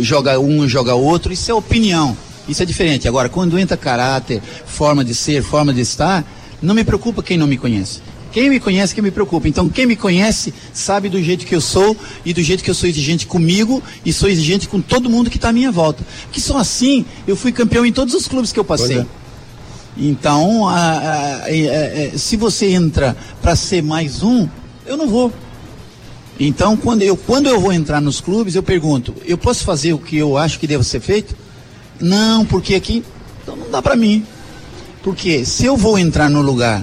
joga 0.00 0.40
um, 0.40 0.68
joga 0.68 0.96
outro, 0.96 1.32
isso 1.32 1.48
é 1.48 1.54
opinião. 1.54 2.16
Isso 2.48 2.60
é 2.60 2.66
diferente. 2.66 3.06
Agora, 3.06 3.28
quando 3.28 3.56
entra 3.56 3.76
caráter, 3.76 4.42
forma 4.66 5.04
de 5.04 5.14
ser, 5.14 5.44
forma 5.44 5.72
de 5.72 5.80
estar, 5.80 6.24
não 6.64 6.74
me 6.74 6.84
preocupa 6.84 7.22
quem 7.22 7.36
não 7.36 7.46
me 7.46 7.56
conhece. 7.58 8.00
Quem 8.32 8.50
me 8.50 8.58
conhece 8.58 8.92
que 8.92 9.00
me 9.00 9.12
preocupa. 9.12 9.46
Então, 9.46 9.68
quem 9.68 9.86
me 9.86 9.94
conhece 9.94 10.52
sabe 10.72 11.08
do 11.08 11.22
jeito 11.22 11.46
que 11.46 11.54
eu 11.54 11.60
sou 11.60 11.96
e 12.24 12.32
do 12.32 12.42
jeito 12.42 12.64
que 12.64 12.70
eu 12.70 12.74
sou 12.74 12.88
exigente 12.88 13.26
comigo 13.28 13.80
e 14.04 14.12
sou 14.12 14.28
exigente 14.28 14.68
com 14.68 14.80
todo 14.80 15.08
mundo 15.08 15.30
que 15.30 15.36
está 15.36 15.50
à 15.50 15.52
minha 15.52 15.70
volta. 15.70 16.04
Porque 16.24 16.40
só 16.40 16.58
assim 16.58 17.04
eu 17.28 17.36
fui 17.36 17.52
campeão 17.52 17.86
em 17.86 17.92
todos 17.92 18.12
os 18.12 18.26
clubes 18.26 18.50
que 18.50 18.58
eu 18.58 18.64
passei. 18.64 18.98
É. 18.98 19.06
Então, 19.96 20.66
a- 20.68 20.74
a- 21.44 21.50
é- 21.50 22.10
é- 22.14 22.18
se 22.18 22.36
você 22.36 22.70
entra 22.72 23.16
para 23.40 23.54
ser 23.54 23.82
mais 23.82 24.22
um, 24.24 24.48
eu 24.84 24.96
não 24.96 25.06
vou. 25.06 25.32
Então, 26.40 26.76
quando 26.76 27.02
eu, 27.02 27.16
quando 27.16 27.46
eu 27.46 27.60
vou 27.60 27.72
entrar 27.72 28.00
nos 28.00 28.20
clubes, 28.20 28.56
eu 28.56 28.62
pergunto: 28.64 29.14
eu 29.24 29.38
posso 29.38 29.62
fazer 29.62 29.92
o 29.92 29.98
que 29.98 30.16
eu 30.16 30.36
acho 30.36 30.58
que 30.58 30.66
deve 30.66 30.82
ser 30.82 30.98
feito? 30.98 31.36
Não, 32.00 32.44
porque 32.44 32.74
aqui 32.74 33.04
então 33.42 33.54
não 33.54 33.70
dá 33.70 33.80
para 33.80 33.94
mim. 33.94 34.26
Porque 35.04 35.44
se 35.44 35.64
eu 35.66 35.76
vou 35.76 35.96
entrar 35.98 36.28
no 36.28 36.40
lugar 36.42 36.82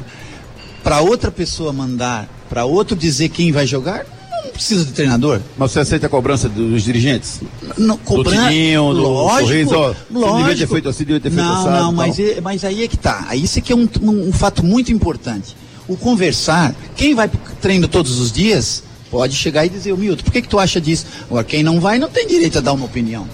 para 0.84 1.02
outra 1.02 1.30
pessoa 1.32 1.74
mandar, 1.74 2.30
para 2.50 2.64
outro 2.66 2.96
dizer 2.96 3.30
quem 3.30 3.52
vai 3.52 3.66
jogar, 3.68 4.06
não 4.46 4.52
precisa 4.52 4.86
de 4.86 4.92
treinador. 4.92 5.40
Mas 5.58 5.72
você 5.72 5.80
aceita 5.80 6.06
a 6.06 6.10
cobrança 6.10 6.48
dos 6.48 6.84
dirigentes? 6.84 7.42
Não, 7.78 7.98
cobran- 7.98 8.48
Tininho, 8.48 8.94
do 8.94 9.02
lógico, 9.02 9.48
Sorriso, 9.48 9.76
ó, 9.76 9.90
você 9.90 9.98
lógico. 10.12 10.38
devia 10.38 10.56
ter 10.56 10.68
feito 10.72 10.90
assim, 10.90 11.04
devia 11.04 11.20
ter 11.20 11.32
feito 11.32 11.44
não, 11.46 11.60
assado, 11.62 11.84
Não, 11.84 11.92
mas, 11.92 12.20
é- 12.20 12.40
mas 12.42 12.64
aí 12.64 12.84
é 12.84 12.88
que 12.88 12.98
tá. 12.98 13.26
Aí 13.28 13.44
Isso 13.44 13.58
aqui 13.60 13.74
é 13.74 13.76
um, 13.76 13.90
um- 14.02 14.30
um 14.30 14.32
fato 14.32 14.64
muito 14.64 14.92
importante. 14.92 15.56
O 15.88 15.98
conversar, 15.98 16.76
quem 16.96 17.16
vai 17.16 17.28
pro 17.28 17.40
treino 17.60 17.88
todos 17.88 18.20
os 18.20 18.32
dias, 18.32 18.84
pode 19.10 19.36
chegar 19.36 19.66
e 19.66 19.70
dizer, 19.70 19.92
o 19.94 19.98
Milton, 19.98 20.24
por 20.24 20.32
que, 20.32 20.42
que 20.44 20.48
tu 20.48 20.60
acha 20.60 20.80
disso? 20.80 21.06
Agora, 21.24 21.44
quem 21.44 21.64
não 21.64 21.80
vai, 21.80 21.98
não 22.00 22.08
tem 22.10 22.28
direito 22.28 22.60
a 22.60 22.62
dar 22.62 22.74
uma 22.74 22.86
opinião. 22.86 23.28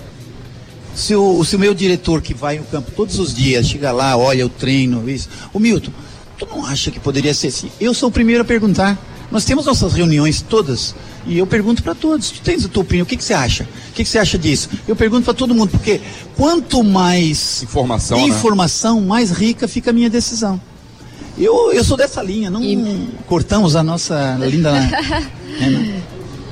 Se 0.97 1.13
o, 1.15 1.43
se 1.45 1.55
o 1.55 1.60
meu 1.60 1.75
diretor 1.75 2.23
que 2.23 2.33
vai 2.33 2.57
ao 2.57 2.63
campo 2.63 2.89
todos 2.91 3.19
os 3.19 3.31
dias, 3.33 3.67
chega 3.67 3.91
lá, 3.91 4.17
olha 4.17 4.43
o 4.45 4.49
treino, 4.49 5.07
isso. 5.07 5.29
O 5.53 5.60
Milton, 5.60 5.91
tu 6.39 6.47
não 6.49 6.65
acha 6.65 6.89
que 6.89 6.99
poderia 6.99 7.36
ser 7.36 7.47
assim? 7.49 7.69
Eu 7.79 7.93
sou 7.93 8.10
o 8.10 8.12
primeiro 8.12 8.41
a 8.41 8.45
perguntar. 8.45 8.97
Nós 9.31 9.45
temos 9.45 9.65
nossas 9.65 9.93
reuniões 9.93 10.41
todas 10.41 10.95
e 11.27 11.38
eu 11.38 11.45
pergunto 11.45 11.83
para 11.83 11.93
todos. 11.93 12.31
Tu 12.31 12.41
tens 12.41 12.65
a 12.65 12.67
tua 12.67 12.81
opinião? 12.81 13.03
O 13.03 13.05
que, 13.05 13.15
que 13.15 13.23
você 13.23 13.33
acha? 13.36 13.63
O 13.89 13.93
que, 13.93 14.03
que 14.03 14.10
você 14.10 14.17
acha 14.17 14.39
disso? 14.39 14.69
Eu 14.88 14.95
pergunto 14.95 15.25
para 15.25 15.33
todo 15.36 15.53
mundo, 15.53 15.69
porque 15.69 16.01
quanto 16.36 16.83
mais 16.83 17.62
Informação, 17.62 18.17
né? 18.17 18.23
informação, 18.33 18.99
mais 19.01 19.29
rica 19.29 19.67
fica 19.67 19.91
a 19.91 19.93
minha 19.93 20.10
decisão. 20.10 20.60
Eu, 21.38 21.71
eu 21.73 21.83
sou 21.83 21.95
dessa 21.95 22.23
linha, 22.23 22.49
não 22.49 22.63
E- 22.63 23.10
cortamos 23.27 23.75
a 23.75 23.83
nossa 23.83 24.36
linda. 24.49 24.71
Né? 25.60 26.01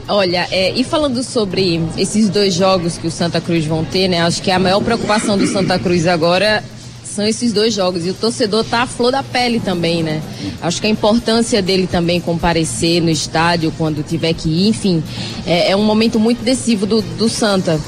Olha, 0.08 0.48
é, 0.52 0.72
e 0.72 0.84
falando 0.84 1.24
sobre 1.24 1.82
esses 1.98 2.30
dois 2.30 2.54
jogos 2.54 2.96
que 2.98 3.08
o 3.08 3.12
Santa 3.12 3.42
Cruz 3.42 3.66
vão 3.66 3.84
ter, 3.84 4.08
né? 4.08 4.22
Acho 4.22 4.40
que 4.40 4.52
a 4.52 4.60
maior 4.60 4.80
preocupação 4.82 5.36
do 5.36 5.48
Santa 5.48 5.80
Cruz 5.80 6.06
agora 6.06 6.64
são 7.04 7.26
esses 7.26 7.52
dois 7.52 7.74
jogos. 7.74 8.06
E 8.06 8.12
o 8.12 8.14
torcedor 8.14 8.64
tá 8.64 8.84
à 8.84 8.86
flor 8.86 9.12
da 9.12 9.24
pele 9.24 9.60
também, 9.60 10.04
né? 10.04 10.22
Acho 10.62 10.80
que 10.80 10.86
a 10.86 10.90
importância 10.92 11.60
dele 11.60 11.88
também 11.88 12.22
comparecer 12.22 13.02
no 13.02 13.10
estádio 13.10 13.74
quando 13.80 14.04
tiver 14.04 14.34
que 14.34 14.48
ir, 14.48 14.68
enfim, 14.68 15.04
é, 15.48 15.72
é 15.72 15.76
um 15.76 15.84
momento 15.84 16.20
muito 16.20 16.44
decisivo 16.44 16.86
do, 16.86 17.02
do 17.02 17.28
Santa. 17.28 17.82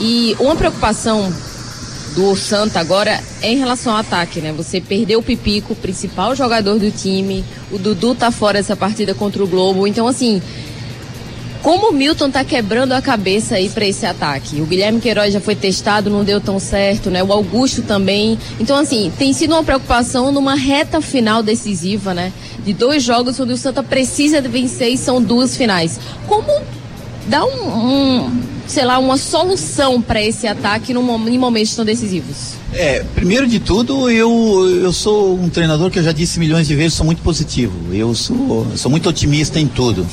E 0.00 0.34
uma 0.40 0.56
preocupação 0.56 1.32
do 2.16 2.34
Santa 2.34 2.80
agora 2.80 3.22
é 3.40 3.52
em 3.52 3.58
relação 3.58 3.92
ao 3.92 4.00
ataque, 4.00 4.40
né? 4.40 4.52
Você 4.56 4.80
perdeu 4.80 5.20
o 5.20 5.22
Pipico, 5.22 5.76
principal 5.76 6.34
jogador 6.34 6.76
do 6.76 6.90
time, 6.90 7.44
o 7.70 7.78
Dudu 7.78 8.16
tá 8.16 8.32
fora 8.32 8.58
dessa 8.58 8.74
partida 8.74 9.14
contra 9.14 9.42
o 9.42 9.46
Globo, 9.46 9.86
então 9.86 10.08
assim, 10.08 10.42
como 11.62 11.90
o 11.90 11.92
Milton 11.92 12.30
tá 12.30 12.44
quebrando 12.44 12.92
a 12.92 13.00
cabeça 13.00 13.54
aí 13.54 13.68
para 13.68 13.86
esse 13.86 14.04
ataque? 14.04 14.60
O 14.60 14.66
Guilherme 14.66 15.00
Queiroz 15.00 15.32
já 15.32 15.40
foi 15.40 15.54
testado, 15.54 16.10
não 16.10 16.24
deu 16.24 16.40
tão 16.40 16.58
certo, 16.58 17.08
né? 17.08 17.22
O 17.22 17.32
Augusto 17.32 17.82
também. 17.82 18.36
Então, 18.58 18.76
assim, 18.76 19.12
tem 19.16 19.32
sido 19.32 19.52
uma 19.52 19.62
preocupação 19.62 20.32
numa 20.32 20.56
reta 20.56 21.00
final 21.00 21.42
decisiva, 21.42 22.12
né? 22.12 22.32
De 22.64 22.72
dois 22.72 23.02
jogos 23.02 23.38
onde 23.38 23.52
o 23.52 23.56
Santa 23.56 23.82
precisa 23.82 24.40
vencer 24.40 24.88
e 24.88 24.98
são 24.98 25.22
duas 25.22 25.56
finais. 25.56 26.00
Como 26.26 26.50
dar 27.28 27.44
um, 27.44 27.68
um 27.68 28.42
sei 28.66 28.84
lá, 28.84 28.98
uma 28.98 29.16
solução 29.16 30.02
para 30.02 30.20
esse 30.20 30.46
ataque 30.46 30.92
num, 30.92 31.28
em 31.28 31.38
momentos 31.38 31.76
tão 31.76 31.84
decisivos? 31.84 32.54
É, 32.72 33.04
primeiro 33.14 33.46
de 33.46 33.60
tudo, 33.60 34.10
eu, 34.10 34.80
eu 34.82 34.92
sou 34.92 35.38
um 35.38 35.48
treinador 35.48 35.90
que 35.90 35.98
eu 35.98 36.02
já 36.02 36.12
disse 36.12 36.40
milhões 36.40 36.66
de 36.66 36.74
vezes, 36.74 36.94
sou 36.94 37.06
muito 37.06 37.22
positivo. 37.22 37.94
Eu 37.94 38.14
sou, 38.14 38.66
sou 38.76 38.90
muito 38.90 39.08
otimista 39.08 39.60
em 39.60 39.66
tudo. 39.66 40.06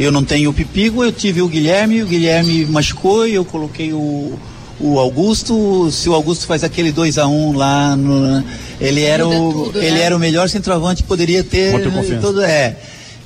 Eu 0.00 0.10
não 0.10 0.24
tenho 0.24 0.48
o 0.48 0.54
Pipigo, 0.54 1.04
eu 1.04 1.12
tive 1.12 1.42
o 1.42 1.46
Guilherme, 1.46 2.02
o 2.02 2.06
Guilherme 2.06 2.64
machucou 2.64 3.28
e 3.28 3.34
eu 3.34 3.44
coloquei 3.44 3.92
o, 3.92 4.32
o 4.80 4.98
Augusto. 4.98 5.90
Se 5.92 6.08
o 6.08 6.14
Augusto 6.14 6.46
faz 6.46 6.64
aquele 6.64 6.90
2 6.90 7.18
a 7.18 7.26
1 7.26 7.48
um 7.48 7.54
lá, 7.54 7.94
no, 7.94 8.42
ele 8.80 9.02
era 9.02 9.28
o 9.28 9.64
tudo, 9.64 9.78
ele 9.78 9.98
né? 9.98 10.00
era 10.00 10.16
o 10.16 10.18
melhor 10.18 10.48
centroavante 10.48 11.02
que 11.02 11.08
poderia 11.08 11.44
ter. 11.44 11.72
Todo, 12.18 12.40
é. 12.40 12.78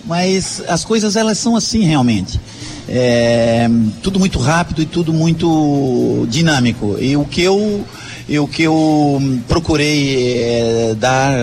Mas 0.05 0.65
as 0.67 0.85
coisas 0.85 1.15
elas 1.15 1.39
são 1.39 1.55
assim 1.55 1.85
realmente. 1.85 2.41
É, 2.89 3.71
tudo 4.03 4.19
muito 4.19 4.41
rápido 4.41 4.83
e 4.83 4.85
tudo 4.85 5.13
muito 5.13 6.27
dinâmico. 6.29 6.97
E 7.01 7.17
o 7.17 7.25
que 7.25 7.41
eu 7.41 7.85
e 8.29 8.37
o 8.37 8.49
que 8.49 8.65
eu 8.65 9.23
procurei 9.47 10.43
é, 10.43 10.97
dar 10.99 11.39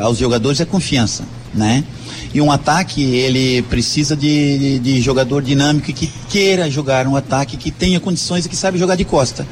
aos 0.00 0.16
jogadores 0.16 0.60
é 0.60 0.64
confiança, 0.64 1.24
né? 1.52 1.82
E 2.32 2.40
um 2.40 2.50
ataque, 2.50 3.02
ele 3.02 3.62
precisa 3.62 4.14
de, 4.14 4.58
de, 4.58 4.78
de 4.78 5.00
jogador 5.00 5.42
dinâmico 5.42 5.92
que 5.92 6.06
queira 6.28 6.70
jogar 6.70 7.06
um 7.06 7.16
ataque, 7.16 7.56
que 7.56 7.70
tenha 7.70 7.98
condições 7.98 8.46
e 8.46 8.48
que 8.48 8.56
sabe 8.56 8.78
jogar 8.78 8.94
de 8.94 9.04
costa. 9.04 9.46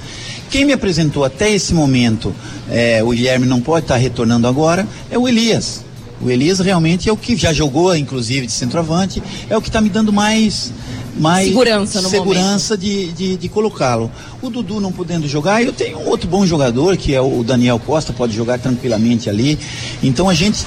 Quem 0.50 0.64
me 0.64 0.72
apresentou 0.72 1.24
até 1.24 1.50
esse 1.50 1.74
momento, 1.74 2.32
é, 2.70 3.02
o 3.02 3.10
Guilherme 3.10 3.46
não 3.46 3.60
pode 3.60 3.84
estar 3.84 3.96
retornando 3.96 4.46
agora, 4.46 4.86
é 5.10 5.18
o 5.18 5.28
Elias. 5.28 5.87
O 6.20 6.30
Elias 6.30 6.58
realmente 6.58 7.08
é 7.08 7.12
o 7.12 7.16
que 7.16 7.36
já 7.36 7.52
jogou, 7.52 7.94
inclusive, 7.96 8.46
de 8.46 8.52
centroavante, 8.52 9.22
é 9.48 9.56
o 9.56 9.62
que 9.62 9.68
está 9.68 9.80
me 9.80 9.88
dando 9.88 10.12
mais 10.12 10.72
mais 11.18 11.48
segurança, 11.48 12.00
no 12.00 12.08
segurança 12.08 12.78
de, 12.78 13.12
de, 13.12 13.36
de 13.36 13.48
colocá-lo. 13.48 14.10
O 14.40 14.48
Dudu 14.48 14.80
não 14.80 14.92
podendo 14.92 15.26
jogar, 15.26 15.62
eu 15.62 15.72
tenho 15.72 15.98
um 15.98 16.06
outro 16.06 16.28
bom 16.28 16.46
jogador, 16.46 16.96
que 16.96 17.14
é 17.14 17.20
o 17.20 17.42
Daniel 17.42 17.78
Costa, 17.78 18.12
pode 18.12 18.34
jogar 18.34 18.58
tranquilamente 18.58 19.28
ali. 19.28 19.58
Então 20.02 20.28
a 20.28 20.34
gente. 20.34 20.64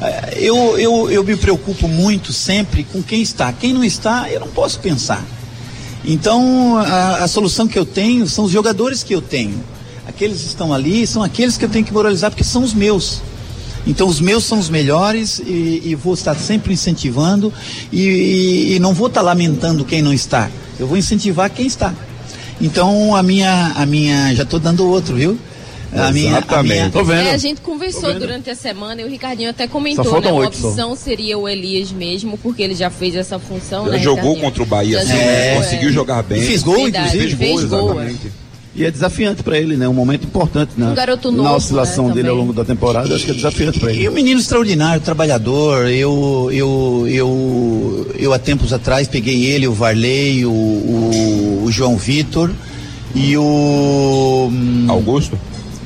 Eh, 0.00 0.38
eu, 0.40 0.78
eu, 0.78 1.10
eu 1.10 1.24
me 1.24 1.36
preocupo 1.36 1.88
muito 1.88 2.32
sempre 2.32 2.84
com 2.84 3.02
quem 3.02 3.22
está. 3.22 3.52
Quem 3.52 3.72
não 3.72 3.82
está, 3.82 4.30
eu 4.30 4.40
não 4.40 4.48
posso 4.48 4.78
pensar. 4.80 5.24
Então 6.04 6.76
a, 6.76 7.24
a 7.24 7.28
solução 7.28 7.66
que 7.66 7.78
eu 7.78 7.86
tenho 7.86 8.28
são 8.28 8.44
os 8.44 8.50
jogadores 8.50 9.02
que 9.02 9.14
eu 9.14 9.22
tenho. 9.22 9.62
Aqueles 10.06 10.42
que 10.42 10.48
estão 10.48 10.72
ali 10.72 11.06
são 11.06 11.22
aqueles 11.22 11.56
que 11.56 11.64
eu 11.64 11.68
tenho 11.68 11.84
que 11.84 11.92
moralizar 11.92 12.30
porque 12.30 12.44
são 12.44 12.62
os 12.62 12.74
meus. 12.74 13.22
Então 13.86 14.08
os 14.08 14.20
meus 14.20 14.44
são 14.44 14.58
os 14.58 14.68
melhores 14.68 15.38
e, 15.38 15.82
e 15.84 15.94
vou 15.94 16.14
estar 16.14 16.34
sempre 16.34 16.72
incentivando 16.72 17.52
e, 17.92 18.00
e, 18.00 18.74
e 18.74 18.78
não 18.78 18.94
vou 18.94 19.08
estar 19.08 19.20
lamentando 19.20 19.84
quem 19.84 20.00
não 20.00 20.12
está. 20.12 20.50
Eu 20.78 20.86
vou 20.86 20.96
incentivar 20.96 21.50
quem 21.50 21.66
está. 21.66 21.94
Então 22.60 23.14
a 23.14 23.22
minha, 23.22 23.72
a 23.76 23.84
minha, 23.84 24.34
já 24.34 24.42
estou 24.42 24.58
dando 24.58 24.88
outro, 24.88 25.16
viu? 25.16 25.38
A 25.92 26.10
minha, 26.10 26.42
a 26.48 26.62
minha... 26.62 26.90
Tô 26.90 27.04
vendo. 27.04 27.28
É, 27.28 27.30
a 27.32 27.38
gente 27.38 27.60
conversou 27.60 28.12
durante 28.14 28.50
a 28.50 28.54
semana 28.56 29.00
e 29.00 29.04
o 29.04 29.08
Ricardinho 29.08 29.50
até 29.50 29.68
comentou, 29.68 30.20
né? 30.20 30.32
Uma 30.32 30.46
opção 30.46 30.90
só. 30.90 30.96
seria 30.96 31.38
o 31.38 31.48
Elias 31.48 31.92
mesmo, 31.92 32.36
porque 32.36 32.62
ele 32.62 32.74
já 32.74 32.90
fez 32.90 33.14
essa 33.14 33.38
função, 33.38 33.84
já 33.86 33.92
né, 33.92 33.98
jogou 34.00 34.36
contra 34.36 34.60
o 34.60 34.66
Bahia, 34.66 35.00
assim, 35.00 35.12
é, 35.12 35.54
conseguiu 35.56 35.90
é. 35.90 35.92
jogar 35.92 36.22
bem. 36.24 36.42
E 36.42 36.46
fez 36.46 36.62
gol, 36.64 36.82
Verdade, 36.82 37.16
inclusive. 37.16 37.36
Fez 37.36 37.64
gol, 37.64 37.90
exatamente. 37.90 38.43
E 38.76 38.84
é 38.84 38.90
desafiante 38.90 39.42
para 39.42 39.56
ele, 39.56 39.76
né? 39.76 39.88
Um 39.88 39.94
momento 39.94 40.24
importante 40.24 40.72
né? 40.76 40.90
um 40.90 40.94
garoto 40.94 41.30
novo, 41.30 41.44
na 41.44 41.54
oscilação 41.54 42.08
né, 42.08 42.14
dele 42.14 42.28
ao 42.28 42.34
longo 42.34 42.52
da 42.52 42.64
temporada. 42.64 43.14
Acho 43.14 43.24
que 43.24 43.30
é 43.30 43.34
desafiante 43.34 43.78
para 43.78 43.92
ele. 43.92 44.02
E 44.02 44.08
um 44.08 44.12
menino 44.12 44.40
extraordinário, 44.40 45.00
trabalhador. 45.00 45.88
Eu, 45.88 46.48
eu, 46.52 47.06
eu, 47.08 48.10
eu 48.18 48.32
há 48.32 48.38
tempos 48.38 48.72
atrás 48.72 49.06
peguei 49.06 49.44
ele, 49.44 49.68
o 49.68 49.72
Varley, 49.72 50.44
o, 50.44 50.50
o, 50.50 51.62
o 51.64 51.70
João 51.70 51.96
Vitor 51.96 52.50
e 53.14 53.36
o 53.36 54.48
hum, 54.50 54.86
Augusto. 54.88 55.38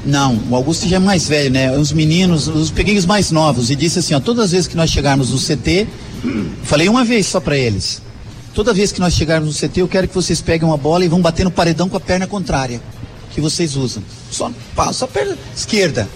Não, 0.06 0.38
o 0.48 0.56
Augusto 0.56 0.88
já 0.88 0.96
é 0.96 0.98
mais 0.98 1.28
velho, 1.28 1.50
né? 1.50 1.76
Os 1.76 1.92
meninos, 1.92 2.48
os 2.48 2.70
peguei 2.70 2.96
os 2.96 3.04
mais 3.04 3.30
novos 3.30 3.70
e 3.70 3.76
disse 3.76 3.98
assim, 3.98 4.14
ó, 4.14 4.20
todas 4.20 4.46
as 4.46 4.52
vezes 4.52 4.66
que 4.66 4.76
nós 4.76 4.88
chegarmos 4.88 5.30
no 5.30 5.38
CT, 5.38 5.86
falei 6.62 6.88
uma 6.88 7.04
vez 7.04 7.26
só 7.26 7.38
para 7.38 7.58
eles 7.58 8.00
Toda 8.58 8.74
vez 8.74 8.90
que 8.90 8.98
nós 8.98 9.14
chegarmos 9.14 9.54
no 9.54 9.68
CT, 9.68 9.82
eu 9.82 9.86
quero 9.86 10.08
que 10.08 10.14
vocês 10.16 10.42
peguem 10.42 10.66
uma 10.66 10.76
bola 10.76 11.04
e 11.04 11.08
vão 11.08 11.20
bater 11.20 11.44
no 11.44 11.50
paredão 11.50 11.88
com 11.88 11.96
a 11.96 12.00
perna 12.00 12.26
contrária 12.26 12.82
que 13.32 13.40
vocês 13.40 13.76
usam. 13.76 14.02
Só, 14.32 14.50
só 14.92 15.04
a 15.04 15.08
perna 15.08 15.38
esquerda. 15.56 16.08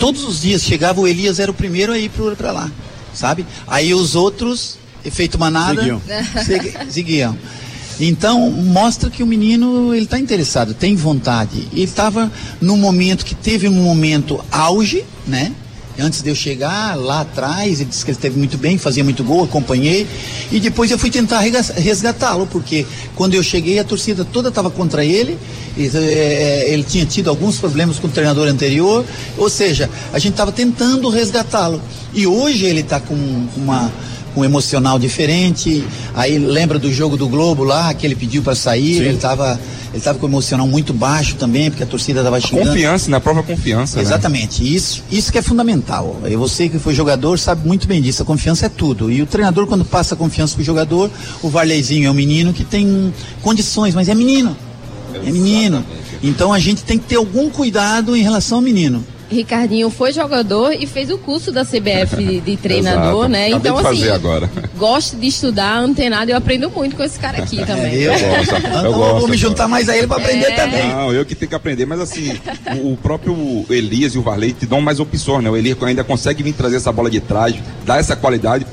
Todos 0.00 0.24
os 0.24 0.40
dias 0.40 0.64
chegava 0.64 1.00
o 1.00 1.06
Elias, 1.06 1.38
era 1.38 1.48
o 1.48 1.54
primeiro 1.54 1.92
a 1.92 1.98
ir 2.00 2.10
para 2.36 2.50
lá, 2.50 2.72
sabe? 3.14 3.46
Aí 3.68 3.94
os 3.94 4.16
outros, 4.16 4.76
efeito 5.04 5.38
manada, 5.38 5.80
seguiam. 5.80 6.02
seguiam. 6.90 7.38
Então, 8.00 8.50
mostra 8.50 9.10
que 9.10 9.22
o 9.22 9.26
menino, 9.26 9.94
ele 9.94 10.06
está 10.06 10.18
interessado, 10.18 10.74
tem 10.74 10.96
vontade. 10.96 11.68
Ele 11.72 11.84
estava 11.84 12.32
num 12.60 12.76
momento 12.76 13.24
que 13.24 13.36
teve 13.36 13.68
um 13.68 13.80
momento 13.80 14.44
auge, 14.50 15.04
né? 15.24 15.52
Antes 15.98 16.22
de 16.22 16.28
eu 16.28 16.34
chegar 16.34 16.96
lá 16.96 17.20
atrás, 17.20 17.80
ele 17.80 17.88
disse 17.88 18.04
que 18.04 18.10
ele 18.10 18.18
esteve 18.18 18.36
muito 18.36 18.58
bem, 18.58 18.76
fazia 18.76 19.04
muito 19.04 19.22
gol, 19.22 19.44
acompanhei. 19.44 20.06
E 20.50 20.58
depois 20.58 20.90
eu 20.90 20.98
fui 20.98 21.10
tentar 21.10 21.40
resgatá-lo, 21.40 22.46
porque 22.48 22.84
quando 23.14 23.34
eu 23.34 23.42
cheguei 23.42 23.78
a 23.78 23.84
torcida 23.84 24.24
toda 24.24 24.48
estava 24.48 24.70
contra 24.70 25.04
ele, 25.04 25.38
e, 25.76 25.90
é, 25.94 26.64
ele 26.68 26.82
tinha 26.82 27.06
tido 27.06 27.30
alguns 27.30 27.58
problemas 27.58 27.98
com 27.98 28.08
o 28.08 28.10
treinador 28.10 28.48
anterior, 28.48 29.04
ou 29.38 29.48
seja, 29.48 29.88
a 30.12 30.18
gente 30.18 30.32
estava 30.32 30.50
tentando 30.50 31.08
resgatá-lo. 31.08 31.80
E 32.12 32.26
hoje 32.26 32.64
ele 32.64 32.80
está 32.80 32.98
com 32.98 33.14
uma 33.56 33.92
um 34.40 34.44
emocional 34.44 34.98
diferente. 34.98 35.84
Aí 36.14 36.38
lembra 36.38 36.78
do 36.78 36.92
jogo 36.92 37.16
do 37.16 37.28
Globo 37.28 37.64
lá, 37.64 37.92
que 37.94 38.06
ele 38.06 38.14
pediu 38.14 38.42
para 38.42 38.54
sair, 38.54 38.94
Sim. 38.94 39.00
ele 39.00 39.14
estava 39.14 39.58
ele 39.94 40.00
estava 40.00 40.18
com 40.18 40.26
o 40.26 40.28
emocional 40.28 40.66
muito 40.66 40.92
baixo 40.92 41.36
também, 41.36 41.70
porque 41.70 41.84
a 41.84 41.86
torcida 41.86 42.18
estava 42.18 42.40
xingando. 42.40 42.70
Confiança, 42.70 43.08
na 43.08 43.20
própria 43.20 43.44
confiança. 43.44 43.96
Né? 43.96 44.02
Exatamente. 44.02 44.60
Né? 44.60 44.70
Isso, 44.70 45.04
isso 45.08 45.30
que 45.30 45.38
é 45.38 45.42
fundamental. 45.42 46.20
E 46.28 46.34
você 46.34 46.68
que 46.68 46.80
foi 46.80 46.92
jogador 46.92 47.38
sabe 47.38 47.64
muito 47.64 47.86
bem 47.86 48.02
disso. 48.02 48.20
A 48.20 48.26
confiança 48.26 48.66
é 48.66 48.68
tudo. 48.68 49.08
E 49.08 49.22
o 49.22 49.26
treinador, 49.26 49.68
quando 49.68 49.84
passa 49.84 50.16
a 50.16 50.18
confiança 50.18 50.56
pro 50.56 50.64
jogador, 50.64 51.08
o 51.40 51.48
Varleizinho 51.48 52.08
é 52.08 52.10
um 52.10 52.14
menino 52.14 52.52
que 52.52 52.64
tem 52.64 53.14
condições, 53.40 53.94
mas 53.94 54.08
é 54.08 54.16
menino. 54.16 54.56
É 55.14 55.30
menino. 55.30 55.84
Então 56.20 56.52
a 56.52 56.58
gente 56.58 56.82
tem 56.82 56.98
que 56.98 57.06
ter 57.06 57.14
algum 57.14 57.48
cuidado 57.48 58.16
em 58.16 58.22
relação 58.22 58.58
ao 58.58 58.62
menino. 58.62 59.04
Ricardinho 59.34 59.90
foi 59.90 60.12
jogador 60.12 60.72
e 60.72 60.86
fez 60.86 61.10
o 61.10 61.18
curso 61.18 61.52
da 61.52 61.64
CBF 61.64 62.40
de 62.40 62.56
treinador, 62.56 63.28
né? 63.28 63.48
Acabei 63.48 63.70
então, 63.70 63.78
assim, 63.78 64.08
agora. 64.08 64.50
gosto 64.76 65.16
de 65.16 65.26
estudar 65.26 65.78
antenado 65.78 66.30
eu 66.30 66.36
aprendo 66.36 66.70
muito 66.70 66.96
com 66.96 67.02
esse 67.02 67.18
cara 67.18 67.42
aqui 67.42 67.60
é, 67.60 67.64
também. 67.64 67.94
eu 67.94 68.12
gosto, 68.12 68.54
eu 68.84 68.92
gosto. 68.92 69.20
Vou 69.20 69.28
me 69.28 69.36
juntar 69.36 69.68
mais 69.68 69.88
a 69.88 69.96
ele 69.96 70.06
para 70.06 70.16
aprender 70.18 70.46
é. 70.46 70.50
também. 70.52 70.88
Não, 70.88 71.12
eu 71.12 71.24
que 71.24 71.34
tenho 71.34 71.48
que 71.48 71.54
aprender, 71.54 71.86
mas 71.86 72.00
assim, 72.00 72.38
o, 72.82 72.96
próprio 72.96 73.64
Elias 73.68 74.14
e 74.14 74.18
o 74.18 74.22
Varley 74.22 74.52
te 74.52 74.66
dão 74.66 74.80
mais 74.80 75.00
opções, 75.00 75.42
né? 75.42 75.50
O 75.50 75.56
Elias 75.56 75.80
ainda 75.82 76.04
consegue 76.04 76.42
vir 76.42 76.52
trazer 76.52 76.76
essa 76.76 76.92
bola 76.92 77.10
de 77.10 77.20
trás, 77.20 77.54
dar 77.84 77.98
essa 77.98 78.16
qualidade 78.16 78.64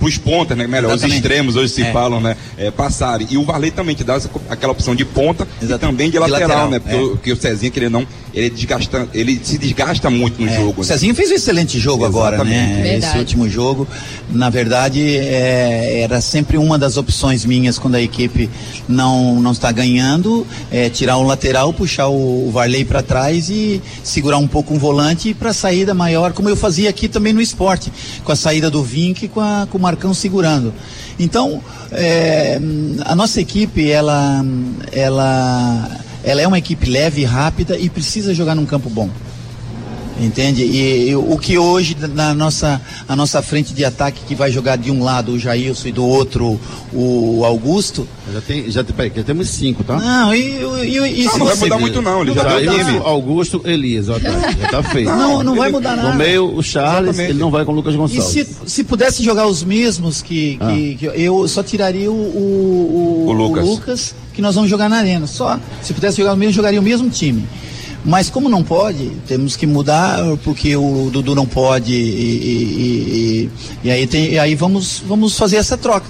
pros, 0.00 0.16
pros 0.16 0.18
pontas, 0.18 0.56
né? 0.56 0.66
Melhor, 0.66 0.90
Exatamente. 0.90 1.10
os 1.10 1.16
extremos 1.16 1.56
hoje 1.56 1.72
se 1.72 1.82
é. 1.82 1.92
falam, 1.92 2.20
né? 2.20 2.36
É, 2.56 2.70
passarem. 2.70 3.26
E 3.30 3.36
o 3.36 3.44
Varley 3.44 3.70
também 3.70 3.94
te 3.94 4.02
dá 4.02 4.14
essa, 4.14 4.30
aquela 4.48 4.72
opção 4.72 4.94
de 4.94 5.04
ponta 5.04 5.46
Exatamente. 5.62 5.74
e 5.74 5.86
também 5.86 6.10
de 6.10 6.18
lateral, 6.18 6.38
de 6.38 6.46
lateral 6.48 6.70
né? 6.70 6.78
Porque, 6.78 6.96
é. 6.96 7.00
o, 7.00 7.10
porque 7.10 7.32
o 7.32 7.36
Cezinha, 7.36 7.70
querendo 7.70 7.92
não, 7.92 8.06
ele, 8.32 8.50
desgasta, 8.50 9.08
ele 9.12 9.40
se 9.42 9.58
desgasta 9.58 10.08
muito 10.08 10.40
no 10.40 10.48
é. 10.48 10.56
jogo. 10.56 10.80
O 10.80 10.84
Cezinho 10.84 11.14
fez 11.14 11.30
um 11.30 11.34
excelente 11.34 11.78
jogo 11.78 12.04
Exatamente. 12.04 12.34
agora, 12.34 12.44
né? 12.44 12.82
Verdade. 12.82 13.06
Esse 13.06 13.18
último 13.18 13.48
jogo, 13.48 13.86
na 14.30 14.50
verdade, 14.50 15.16
é, 15.16 16.00
era 16.02 16.20
sempre 16.20 16.56
uma 16.56 16.78
das 16.78 16.96
opções 16.96 17.44
minhas 17.44 17.78
quando 17.78 17.96
a 17.96 18.02
equipe 18.02 18.48
não, 18.88 19.40
não 19.40 19.52
está 19.52 19.70
ganhando, 19.72 20.46
é, 20.70 20.88
tirar 20.88 21.18
um 21.18 21.26
lateral, 21.26 21.72
puxar 21.72 22.08
o, 22.08 22.48
o 22.48 22.50
Varley 22.50 22.84
para 22.84 23.02
trás 23.02 23.50
e 23.50 23.80
segurar 24.02 24.38
um 24.38 24.48
pouco 24.48 24.74
um 24.74 24.78
volante 24.78 25.34
para 25.34 25.52
saída 25.52 25.94
maior, 25.94 26.32
como 26.32 26.48
eu 26.48 26.56
fazia 26.56 26.88
aqui 26.90 27.08
também 27.08 27.32
no 27.32 27.40
esporte, 27.40 27.92
com 28.24 28.32
a 28.32 28.36
saída 28.36 28.70
do 28.70 28.82
Vink 28.82 29.24
e 29.24 29.28
com, 29.28 29.40
a, 29.40 29.66
com 29.70 29.78
Marcão 29.90 30.14
segurando. 30.14 30.72
Então, 31.18 31.60
é, 31.90 32.60
a 33.04 33.14
nossa 33.16 33.40
equipe, 33.40 33.90
ela, 33.90 34.44
ela, 34.92 36.00
ela 36.22 36.40
é 36.40 36.46
uma 36.46 36.58
equipe 36.58 36.88
leve 36.88 37.24
rápida 37.24 37.76
e 37.76 37.90
precisa 37.90 38.32
jogar 38.32 38.54
num 38.54 38.64
campo 38.64 38.88
bom. 38.88 39.10
Entende? 40.20 40.62
E, 40.64 41.08
e 41.08 41.16
o 41.16 41.38
que 41.38 41.56
hoje 41.56 41.96
na 42.14 42.34
nossa, 42.34 42.80
a 43.08 43.16
nossa 43.16 43.40
frente 43.40 43.72
de 43.72 43.84
ataque 43.84 44.20
que 44.28 44.34
vai 44.34 44.50
jogar 44.52 44.76
de 44.76 44.90
um 44.90 45.02
lado 45.02 45.32
o 45.32 45.38
Jailson 45.38 45.88
e 45.88 45.92
do 45.92 46.04
outro 46.04 46.60
o 46.92 47.42
Augusto. 47.44 48.06
Já 48.32 48.40
tem, 48.42 48.70
já 48.70 48.84
tem, 48.84 48.94
peraí, 48.94 49.12
já 49.16 49.22
temos 49.22 49.48
cinco, 49.48 49.82
tá? 49.82 49.96
Não, 49.96 50.34
e, 50.34 50.40
e, 50.84 51.22
e 51.22 51.24
Não, 51.24 51.38
não 51.38 51.46
vai 51.46 51.56
mudar 51.56 51.78
muito 51.78 52.02
não, 52.02 52.22
ele 52.22 52.34
já 52.34 52.42
Já 52.42 52.60
isso, 52.60 52.84
time. 52.84 52.98
Augusto, 52.98 53.62
Elias, 53.64 54.08
ó, 54.08 54.18
tá, 54.20 54.30
já 54.30 54.68
tá 54.68 54.82
feito. 54.90 55.10
Não, 55.10 55.42
não 55.42 55.56
vai 55.56 55.70
mudar 55.70 55.96
nada. 55.96 56.10
No 56.10 56.16
meio, 56.16 56.54
o 56.54 56.62
Charles, 56.62 57.10
Exatamente. 57.10 57.30
ele 57.32 57.38
não 57.40 57.50
vai 57.50 57.64
com 57.64 57.72
o 57.72 57.74
Lucas 57.74 57.94
E 57.94 57.96
Gonçalves. 57.96 58.26
se, 58.26 58.46
se 58.66 58.84
pudesse 58.84 59.22
jogar 59.22 59.46
os 59.46 59.64
mesmos 59.64 60.20
que, 60.20 60.58
que, 60.58 60.94
que 60.96 61.06
eu 61.06 61.48
só 61.48 61.62
tiraria 61.62 62.10
o, 62.10 62.14
o, 62.14 63.24
O 63.28 63.32
Lucas. 63.32 63.64
Lucas, 63.64 64.14
que 64.34 64.42
nós 64.42 64.54
vamos 64.54 64.68
jogar 64.68 64.88
na 64.88 64.96
arena. 64.98 65.26
Só. 65.26 65.58
Se 65.82 65.94
pudesse 65.94 66.18
jogar 66.18 66.34
o 66.34 66.36
mesmo, 66.36 66.52
jogaria 66.52 66.78
o 66.78 66.82
mesmo 66.82 67.08
time. 67.08 67.44
Mas 68.04 68.30
como 68.30 68.48
não 68.48 68.62
pode, 68.64 69.10
temos 69.28 69.56
que 69.56 69.66
mudar, 69.66 70.18
porque 70.42 70.74
o 70.76 71.10
Dudu 71.12 71.34
não 71.34 71.44
pode 71.46 71.92
e, 71.92 71.96
e- 71.96 73.44
e- 73.44 73.50
e 73.84 73.90
aí, 73.90 74.06
tem, 74.06 74.38
aí 74.38 74.54
vamos, 74.54 75.02
vamos 75.06 75.36
fazer 75.36 75.56
essa 75.56 75.76
troca. 75.76 76.06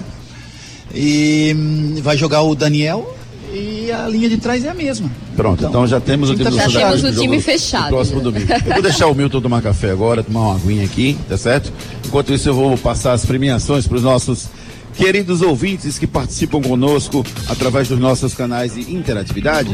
E 0.93 1.53
hum, 1.57 1.95
vai 2.01 2.17
jogar 2.17 2.41
o 2.43 2.55
Daniel 2.55 3.15
e 3.53 3.91
a 3.91 4.07
linha 4.07 4.29
de 4.29 4.37
trás 4.37 4.63
é 4.63 4.69
a 4.69 4.73
mesma. 4.73 5.11
Pronto, 5.35 5.65
então, 5.65 5.85
já 5.85 5.99
temos 5.99 6.29
o 6.29 6.35
time 6.35 6.49
então 6.49 6.69
já 6.69 6.79
temos 6.91 7.03
o 7.03 7.21
time 7.21 7.41
fechado. 7.41 7.83
do 7.85 7.89
próximo 7.89 8.21
domingo. 8.21 8.47
Eu 8.65 8.73
vou 8.73 8.81
deixar 8.81 9.07
o 9.07 9.13
Milton 9.15 9.41
tomar 9.41 9.61
café 9.61 9.91
agora, 9.91 10.23
tomar 10.23 10.41
uma 10.41 10.55
aguinha 10.55 10.85
aqui, 10.85 11.17
tá 11.27 11.37
certo? 11.37 11.73
Enquanto 12.05 12.33
isso, 12.33 12.47
eu 12.47 12.53
vou 12.53 12.77
passar 12.77 13.11
as 13.13 13.25
premiações 13.25 13.85
para 13.85 13.97
os 13.97 14.03
nossos 14.03 14.47
queridos 14.95 15.41
ouvintes 15.41 15.97
que 15.97 16.07
participam 16.07 16.61
conosco 16.61 17.25
através 17.49 17.87
dos 17.89 17.99
nossos 17.99 18.33
canais 18.33 18.75
de 18.75 18.93
interatividade. 18.93 19.69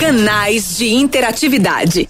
Canais 0.00 0.78
de 0.78 0.94
interatividade. 0.94 2.08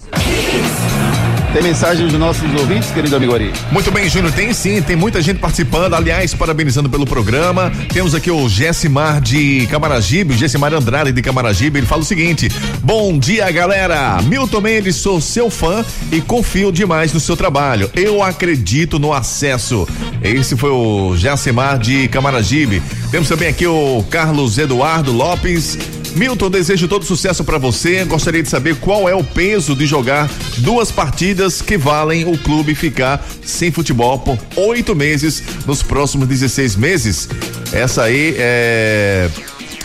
Tem 1.51 1.61
mensagens 1.61 2.09
dos 2.09 2.17
nossos 2.17 2.49
ouvintes, 2.57 2.89
querido 2.91 3.13
amigo 3.17 3.35
Ari? 3.35 3.51
Muito 3.69 3.91
bem, 3.91 4.07
Júnior, 4.07 4.31
tem 4.31 4.53
sim, 4.53 4.81
tem 4.81 4.95
muita 4.95 5.21
gente 5.21 5.39
participando, 5.39 5.93
aliás, 5.93 6.33
parabenizando 6.33 6.89
pelo 6.89 7.05
programa. 7.05 7.69
Temos 7.91 8.15
aqui 8.15 8.31
o 8.31 8.47
Gessimar 8.47 9.19
de 9.19 9.67
Camaragibe, 9.69 10.33
o 10.33 10.37
Gessimar 10.37 10.73
Andrade 10.73 11.11
de 11.11 11.21
Camaragibe, 11.21 11.79
ele 11.79 11.85
fala 11.85 12.01
o 12.01 12.05
seguinte: 12.05 12.47
Bom 12.81 13.19
dia, 13.19 13.51
galera! 13.51 14.21
Milton 14.21 14.61
Mendes, 14.61 14.95
sou 14.95 15.19
seu 15.19 15.49
fã 15.49 15.83
e 16.13 16.21
confio 16.21 16.71
demais 16.71 17.11
no 17.11 17.19
seu 17.19 17.35
trabalho. 17.35 17.91
Eu 17.93 18.23
acredito 18.23 18.97
no 18.97 19.11
acesso. 19.11 19.85
Esse 20.23 20.55
foi 20.55 20.69
o 20.69 21.17
Gessimar 21.17 21.77
de 21.77 22.07
Camaragibe. 22.07 22.81
Temos 23.11 23.27
também 23.27 23.49
aqui 23.49 23.67
o 23.67 24.01
Carlos 24.09 24.57
Eduardo 24.57 25.11
Lopes. 25.11 25.77
Milton, 26.15 26.49
desejo 26.49 26.87
todo 26.87 27.05
sucesso 27.05 27.43
para 27.43 27.57
você. 27.57 28.03
Gostaria 28.05 28.43
de 28.43 28.49
saber 28.49 28.75
qual 28.77 29.07
é 29.07 29.15
o 29.15 29.23
peso 29.23 29.75
de 29.75 29.85
jogar 29.85 30.29
duas 30.57 30.91
partidas 30.91 31.61
que 31.61 31.77
valem 31.77 32.25
o 32.25 32.37
clube 32.37 32.75
ficar 32.75 33.25
sem 33.43 33.71
futebol 33.71 34.19
por 34.19 34.37
oito 34.55 34.95
meses 34.95 35.43
nos 35.65 35.81
próximos 35.81 36.27
16 36.27 36.75
meses. 36.75 37.29
Essa 37.71 38.03
aí 38.03 38.35
é 38.37 39.29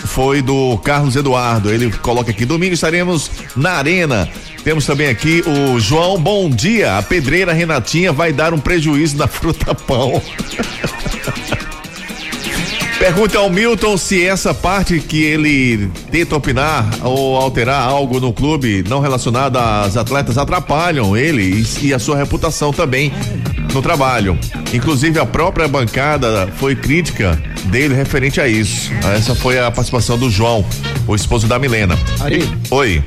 foi 0.06 0.40
do 0.40 0.78
Carlos 0.78 1.16
Eduardo. 1.16 1.72
Ele 1.72 1.90
coloca 1.98 2.30
aqui: 2.30 2.44
domingo 2.44 2.74
estaremos 2.74 3.30
na 3.54 3.72
Arena. 3.72 4.28
Temos 4.64 4.86
também 4.86 5.08
aqui 5.08 5.42
o 5.46 5.78
João. 5.78 6.18
Bom 6.18 6.48
dia. 6.48 6.98
A 6.98 7.02
pedreira 7.02 7.52
Renatinha 7.52 8.12
vai 8.12 8.32
dar 8.32 8.54
um 8.54 8.58
prejuízo 8.58 9.16
na 9.16 9.26
fruta 9.28 9.74
pão. 9.74 10.22
Pergunta 12.98 13.38
ao 13.38 13.50
Milton 13.50 13.96
se 13.98 14.24
essa 14.26 14.54
parte 14.54 15.00
que 15.00 15.22
ele 15.22 15.90
tenta 16.10 16.34
opinar 16.34 16.84
ou 17.02 17.36
alterar 17.36 17.82
algo 17.82 18.18
no 18.18 18.32
clube 18.32 18.82
não 18.88 19.00
relacionado 19.00 19.58
às 19.58 19.98
atletas 19.98 20.38
atrapalham 20.38 21.14
ele 21.14 21.42
e, 21.42 21.86
e 21.88 21.94
a 21.94 21.98
sua 21.98 22.16
reputação 22.16 22.72
também 22.72 23.12
no 23.74 23.82
trabalho. 23.82 24.38
Inclusive 24.72 25.20
a 25.20 25.26
própria 25.26 25.68
bancada 25.68 26.48
foi 26.56 26.74
crítica 26.74 27.40
dele 27.64 27.94
referente 27.94 28.40
a 28.40 28.48
isso. 28.48 28.90
Essa 29.14 29.34
foi 29.34 29.58
a 29.58 29.70
participação 29.70 30.16
do 30.16 30.30
João, 30.30 30.64
o 31.06 31.14
esposo 31.14 31.46
da 31.46 31.58
Milena. 31.58 31.98
Ari. 32.20 32.48
Oi. 32.70 33.04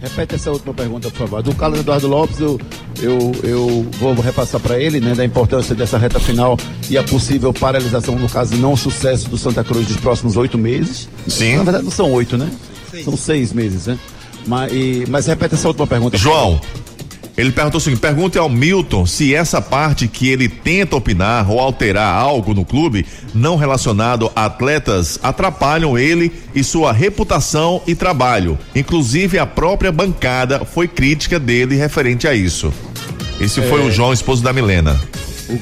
Repete 0.00 0.34
essa 0.36 0.50
última 0.50 0.72
pergunta, 0.72 1.10
por 1.10 1.18
favor. 1.18 1.42
Do 1.42 1.54
Carlos 1.54 1.80
Eduardo 1.80 2.08
Lopes, 2.08 2.40
eu, 2.40 2.58
eu, 3.02 3.32
eu 3.42 3.86
vou 3.98 4.14
repassar 4.14 4.58
para 4.60 4.78
ele, 4.78 4.98
né, 4.98 5.14
da 5.14 5.24
importância 5.24 5.74
dessa 5.74 5.98
reta 5.98 6.18
final 6.18 6.56
e 6.88 6.96
a 6.96 7.02
possível 7.02 7.52
paralisação, 7.52 8.16
no 8.16 8.28
caso, 8.28 8.56
não 8.56 8.74
sucesso 8.76 9.28
do 9.28 9.36
Santa 9.36 9.62
Cruz 9.62 9.86
dos 9.86 9.98
próximos 9.98 10.36
oito 10.38 10.56
meses. 10.56 11.06
Sim. 11.28 11.56
Na 11.58 11.64
verdade, 11.64 11.84
não 11.84 11.90
são 11.90 12.10
oito, 12.12 12.38
né? 12.38 12.50
São 13.04 13.16
seis 13.16 13.52
meses, 13.52 13.86
né? 13.86 13.98
Mas, 14.46 14.72
e- 14.72 15.04
mas 15.08 15.26
repete 15.26 15.54
essa 15.54 15.68
última 15.68 15.86
pergunta. 15.86 16.16
João. 16.16 16.58
Ele 17.40 17.52
perguntou 17.52 17.78
o 17.78 17.80
seguinte: 17.80 18.00
pergunte 18.00 18.38
ao 18.38 18.48
Milton 18.48 19.06
se 19.06 19.34
essa 19.34 19.60
parte 19.60 20.06
que 20.08 20.28
ele 20.28 20.48
tenta 20.48 20.96
opinar 20.96 21.50
ou 21.50 21.58
alterar 21.60 22.14
algo 22.14 22.54
no 22.54 22.64
clube 22.64 23.06
não 23.34 23.56
relacionado 23.56 24.30
a 24.36 24.44
atletas 24.46 25.18
atrapalham 25.22 25.98
ele 25.98 26.32
e 26.54 26.62
sua 26.62 26.92
reputação 26.92 27.80
e 27.86 27.94
trabalho. 27.94 28.58
Inclusive 28.74 29.38
a 29.38 29.46
própria 29.46 29.90
bancada 29.92 30.64
foi 30.64 30.86
crítica 30.88 31.38
dele 31.38 31.76
referente 31.76 32.26
a 32.28 32.34
isso. 32.34 32.72
Esse 33.40 33.62
foi 33.62 33.80
É. 33.80 33.84
o 33.84 33.90
João, 33.90 34.12
esposo 34.12 34.42
da 34.42 34.52
Milena. 34.52 35.00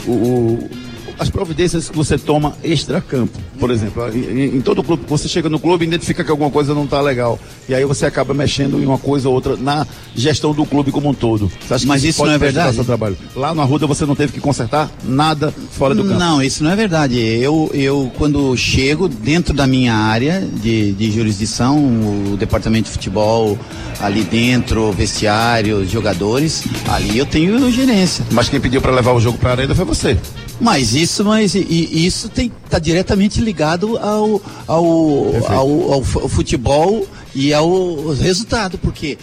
o- 0.06 0.10
o- 0.12 0.70
as 1.18 1.28
providências 1.28 1.88
que 1.88 1.96
você 1.96 2.16
toma 2.16 2.54
extra-campo. 2.62 3.38
Por 3.58 3.70
exemplo, 3.70 4.08
em, 4.14 4.56
em 4.56 4.60
todo 4.60 4.82
clube, 4.82 5.04
você 5.06 5.28
chega 5.28 5.48
no 5.48 5.58
clube 5.58 5.84
e 5.84 5.88
identifica 5.88 6.22
que 6.22 6.30
alguma 6.30 6.50
coisa 6.50 6.74
não 6.74 6.84
está 6.84 7.00
legal. 7.00 7.38
E 7.68 7.74
aí 7.74 7.84
você 7.84 8.06
acaba 8.06 8.32
mexendo 8.32 8.80
em 8.80 8.86
uma 8.86 8.98
coisa 8.98 9.28
ou 9.28 9.34
outra 9.34 9.56
na 9.56 9.86
gestão 10.14 10.52
do 10.52 10.64
clube 10.64 10.92
como 10.92 11.08
um 11.08 11.14
todo. 11.14 11.50
Mas 11.86 12.04
isso 12.04 12.24
não 12.24 12.32
é 12.32 12.38
verdade? 12.38 12.74
Seu 12.74 12.84
trabalho? 12.84 13.16
Lá 13.34 13.54
no 13.54 13.60
Arruda 13.62 13.86
você 13.86 14.06
não 14.06 14.14
teve 14.14 14.32
que 14.32 14.40
consertar 14.40 14.90
nada 15.04 15.52
fora 15.72 15.94
do 15.94 16.04
campo. 16.04 16.18
Não, 16.18 16.42
isso 16.42 16.62
não 16.62 16.70
é 16.70 16.76
verdade. 16.76 17.18
Eu, 17.18 17.70
eu 17.74 18.10
quando 18.16 18.56
chego 18.56 19.08
dentro 19.08 19.52
da 19.52 19.66
minha 19.66 19.94
área 19.94 20.40
de, 20.40 20.92
de 20.92 21.10
jurisdição, 21.10 21.78
o 22.32 22.36
departamento 22.36 22.84
de 22.84 22.90
futebol 22.90 23.58
ali 24.00 24.22
dentro, 24.22 24.92
vestiário, 24.92 25.86
jogadores, 25.86 26.64
ali 26.88 27.18
eu 27.18 27.26
tenho 27.26 27.70
gerência. 27.70 28.24
Mas 28.30 28.48
quem 28.48 28.60
pediu 28.60 28.80
para 28.80 28.92
levar 28.92 29.12
o 29.12 29.20
jogo 29.20 29.38
para 29.38 29.50
a 29.50 29.52
arena 29.52 29.74
foi 29.74 29.84
você. 29.84 30.16
Mas 30.60 30.94
isso, 30.94 31.24
mas 31.24 31.54
e- 31.54 31.66
e 31.68 32.04
isso 32.06 32.28
tem 32.28 32.50
tá 32.68 32.78
diretamente 32.78 33.40
ligado 33.40 33.96
ao 33.98 34.42
ao, 34.66 35.44
ao, 35.48 35.92
ao 35.92 36.02
fu- 36.02 36.18
ao 36.20 36.28
futebol 36.28 37.06
e 37.34 37.54
ao 37.54 38.08
resultado, 38.14 38.76
porque 38.78 39.16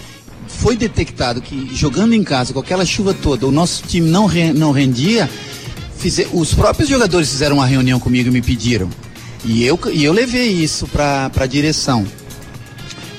foi 0.47 0.77
detectado 0.77 1.41
que 1.41 1.69
jogando 1.75 2.13
em 2.13 2.23
casa 2.23 2.53
com 2.53 2.59
aquela 2.59 2.85
chuva 2.85 3.13
toda, 3.13 3.45
o 3.45 3.51
nosso 3.51 3.83
time 3.85 4.09
não 4.09 4.25
re- 4.25 4.53
não 4.53 4.71
rendia. 4.71 5.29
os 6.33 6.53
próprios 6.53 6.87
jogadores 6.87 7.29
fizeram 7.29 7.57
uma 7.57 7.65
reunião 7.65 7.99
comigo 7.99 8.29
e 8.29 8.31
me 8.31 8.41
pediram. 8.41 8.89
E 9.43 9.63
eu 9.65 9.77
e 9.91 10.03
eu 10.05 10.13
levei 10.13 10.49
isso 10.51 10.87
para 10.87 11.29
a 11.35 11.45
direção. 11.45 12.05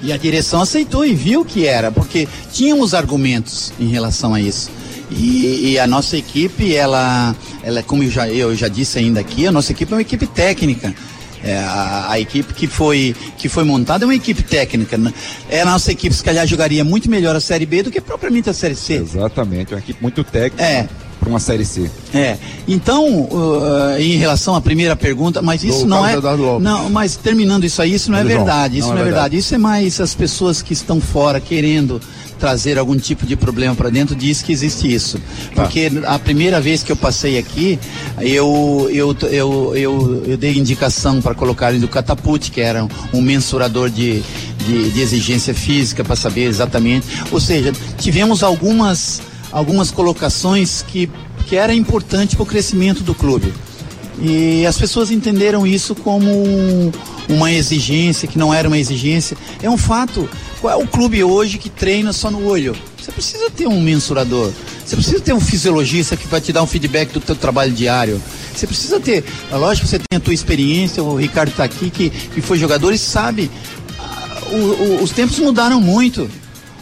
E 0.02 0.12
a 0.12 0.16
direção 0.16 0.60
aceitou 0.62 1.04
e 1.04 1.14
viu 1.14 1.44
que 1.44 1.66
era, 1.66 1.90
porque 1.90 2.28
tínhamos 2.52 2.94
argumentos 2.94 3.72
em 3.78 3.88
relação 3.88 4.32
a 4.34 4.40
isso. 4.40 4.70
E, 5.10 5.72
e 5.72 5.78
a 5.78 5.86
nossa 5.86 6.16
equipe, 6.16 6.74
ela, 6.74 7.34
ela 7.62 7.82
como 7.82 8.02
eu 8.02 8.10
já, 8.10 8.28
eu 8.28 8.54
já 8.56 8.68
disse 8.68 8.98
ainda 8.98 9.20
aqui, 9.20 9.46
a 9.46 9.52
nossa 9.52 9.72
equipe 9.72 9.92
é 9.92 9.96
uma 9.96 10.02
equipe 10.02 10.26
técnica. 10.26 10.94
É, 11.44 11.58
a, 11.58 12.06
a 12.10 12.20
equipe 12.20 12.52
que 12.54 12.66
foi, 12.66 13.14
que 13.36 13.48
foi 13.48 13.62
montada 13.62 14.04
é 14.04 14.06
uma 14.06 14.14
equipe 14.14 14.42
técnica. 14.42 14.98
né? 14.98 15.12
É, 15.48 15.60
a 15.60 15.64
nossa 15.64 15.92
equipe, 15.92 16.14
se 16.14 16.24
calhar, 16.24 16.46
jogaria 16.46 16.82
muito 16.82 17.08
melhor 17.08 17.36
a 17.36 17.40
Série 17.40 17.66
B 17.66 17.84
do 17.84 17.90
que 17.90 18.00
propriamente 18.00 18.50
a 18.50 18.54
Série 18.54 18.74
C. 18.74 18.94
Exatamente, 18.94 19.72
uma 19.72 19.78
equipe 19.78 20.02
muito 20.02 20.24
técnica 20.24 20.64
É. 20.64 20.88
para 21.26 21.30
uma 21.30 21.40
Série 21.40 21.64
C. 21.64 21.90
É. 22.14 22.36
Então, 22.68 23.22
uh, 23.24 23.98
em 23.98 24.16
relação 24.16 24.54
à 24.54 24.60
primeira 24.60 24.94
pergunta, 24.94 25.42
mas 25.42 25.64
isso 25.64 25.80
Do 25.80 25.86
não 25.88 26.06
é. 26.06 26.16
Não, 26.60 26.88
mas 26.88 27.16
terminando 27.16 27.64
isso 27.64 27.82
aí, 27.82 27.94
isso 27.94 28.12
não 28.12 28.18
é 28.18 28.22
João. 28.22 28.36
verdade. 28.36 28.78
Isso 28.78 28.88
Não 28.88 28.94
não, 28.94 29.00
é 29.00 29.02
é 29.02 29.04
verdade. 29.06 29.30
verdade. 29.30 29.36
Isso 29.38 29.54
é 29.54 29.58
mais 29.58 30.00
as 30.00 30.14
pessoas 30.14 30.62
que 30.62 30.72
estão 30.72 31.00
fora 31.00 31.40
querendo 31.40 32.00
trazer 32.38 32.78
algum 32.78 32.96
tipo 32.96 33.24
de 33.26 33.34
problema 33.34 33.74
para 33.74 33.88
dentro 33.88 34.14
diz 34.14 34.42
que 34.42 34.52
existe 34.52 34.92
isso. 34.92 35.18
Tá. 35.54 35.62
Porque 35.62 35.90
a 36.06 36.18
primeira 36.18 36.60
vez 36.60 36.82
que 36.82 36.92
eu 36.92 36.96
passei 36.96 37.38
aqui, 37.38 37.78
eu 38.20 38.88
eu 38.92 39.16
eu, 39.22 39.72
eu, 39.74 40.22
eu 40.26 40.36
dei 40.36 40.56
indicação 40.56 41.20
para 41.20 41.34
colocarem 41.34 41.80
do 41.80 41.88
catapult, 41.88 42.50
que 42.50 42.60
era 42.60 42.84
um, 42.84 42.88
um 43.14 43.20
mensurador 43.20 43.90
de, 43.90 44.22
de, 44.64 44.90
de 44.90 45.00
exigência 45.00 45.54
física 45.54 46.04
para 46.04 46.14
saber 46.14 46.44
exatamente. 46.44 47.06
Ou 47.32 47.40
seja, 47.40 47.72
tivemos 47.98 48.42
algumas 48.44 49.20
algumas 49.56 49.90
colocações 49.90 50.84
que 50.86 51.10
que 51.48 51.54
era 51.54 51.72
importante 51.72 52.34
para 52.34 52.42
o 52.42 52.46
crescimento 52.46 53.04
do 53.04 53.14
clube. 53.14 53.54
E 54.20 54.66
as 54.66 54.76
pessoas 54.76 55.12
entenderam 55.12 55.64
isso 55.64 55.94
como 55.94 56.26
um- 56.28 56.90
uma 57.28 57.52
exigência, 57.52 58.26
que 58.26 58.36
não 58.36 58.52
era 58.52 58.66
uma 58.66 58.76
exigência. 58.78 59.36
É 59.62 59.70
um 59.70 59.76
fato. 59.76 60.28
Qual 60.60 60.72
é 60.72 60.82
o 60.82 60.88
clube 60.88 61.22
hoje 61.22 61.56
que 61.58 61.70
treina 61.70 62.12
só 62.12 62.32
no 62.32 62.44
olho? 62.44 62.74
Você 63.00 63.12
precisa 63.12 63.48
ter 63.48 63.68
um 63.68 63.80
mensurador. 63.80 64.50
Você 64.84 64.96
precisa 64.96 65.20
ter 65.20 65.32
um 65.32 65.40
fisiologista 65.40 66.16
que 66.16 66.26
vai 66.26 66.40
te 66.40 66.52
dar 66.52 66.64
um 66.64 66.66
feedback 66.66 67.12
do 67.12 67.20
teu 67.20 67.36
trabalho 67.36 67.72
diário. 67.72 68.20
Você 68.52 68.66
precisa 68.66 68.98
ter, 68.98 69.22
é 69.52 69.54
lógico 69.56 69.86
que 69.86 69.90
você 69.90 69.98
tem 70.00 70.16
a 70.16 70.20
tua 70.20 70.34
experiência, 70.34 71.00
o 71.02 71.14
Ricardo 71.16 71.50
está 71.50 71.62
aqui, 71.62 71.90
que, 71.90 72.10
que 72.10 72.40
foi 72.40 72.58
jogador 72.58 72.92
e 72.92 72.98
sabe, 72.98 73.48
o- 74.50 74.56
o- 74.56 75.02
os 75.02 75.10
tempos 75.12 75.38
mudaram 75.38 75.80
muito. 75.80 76.28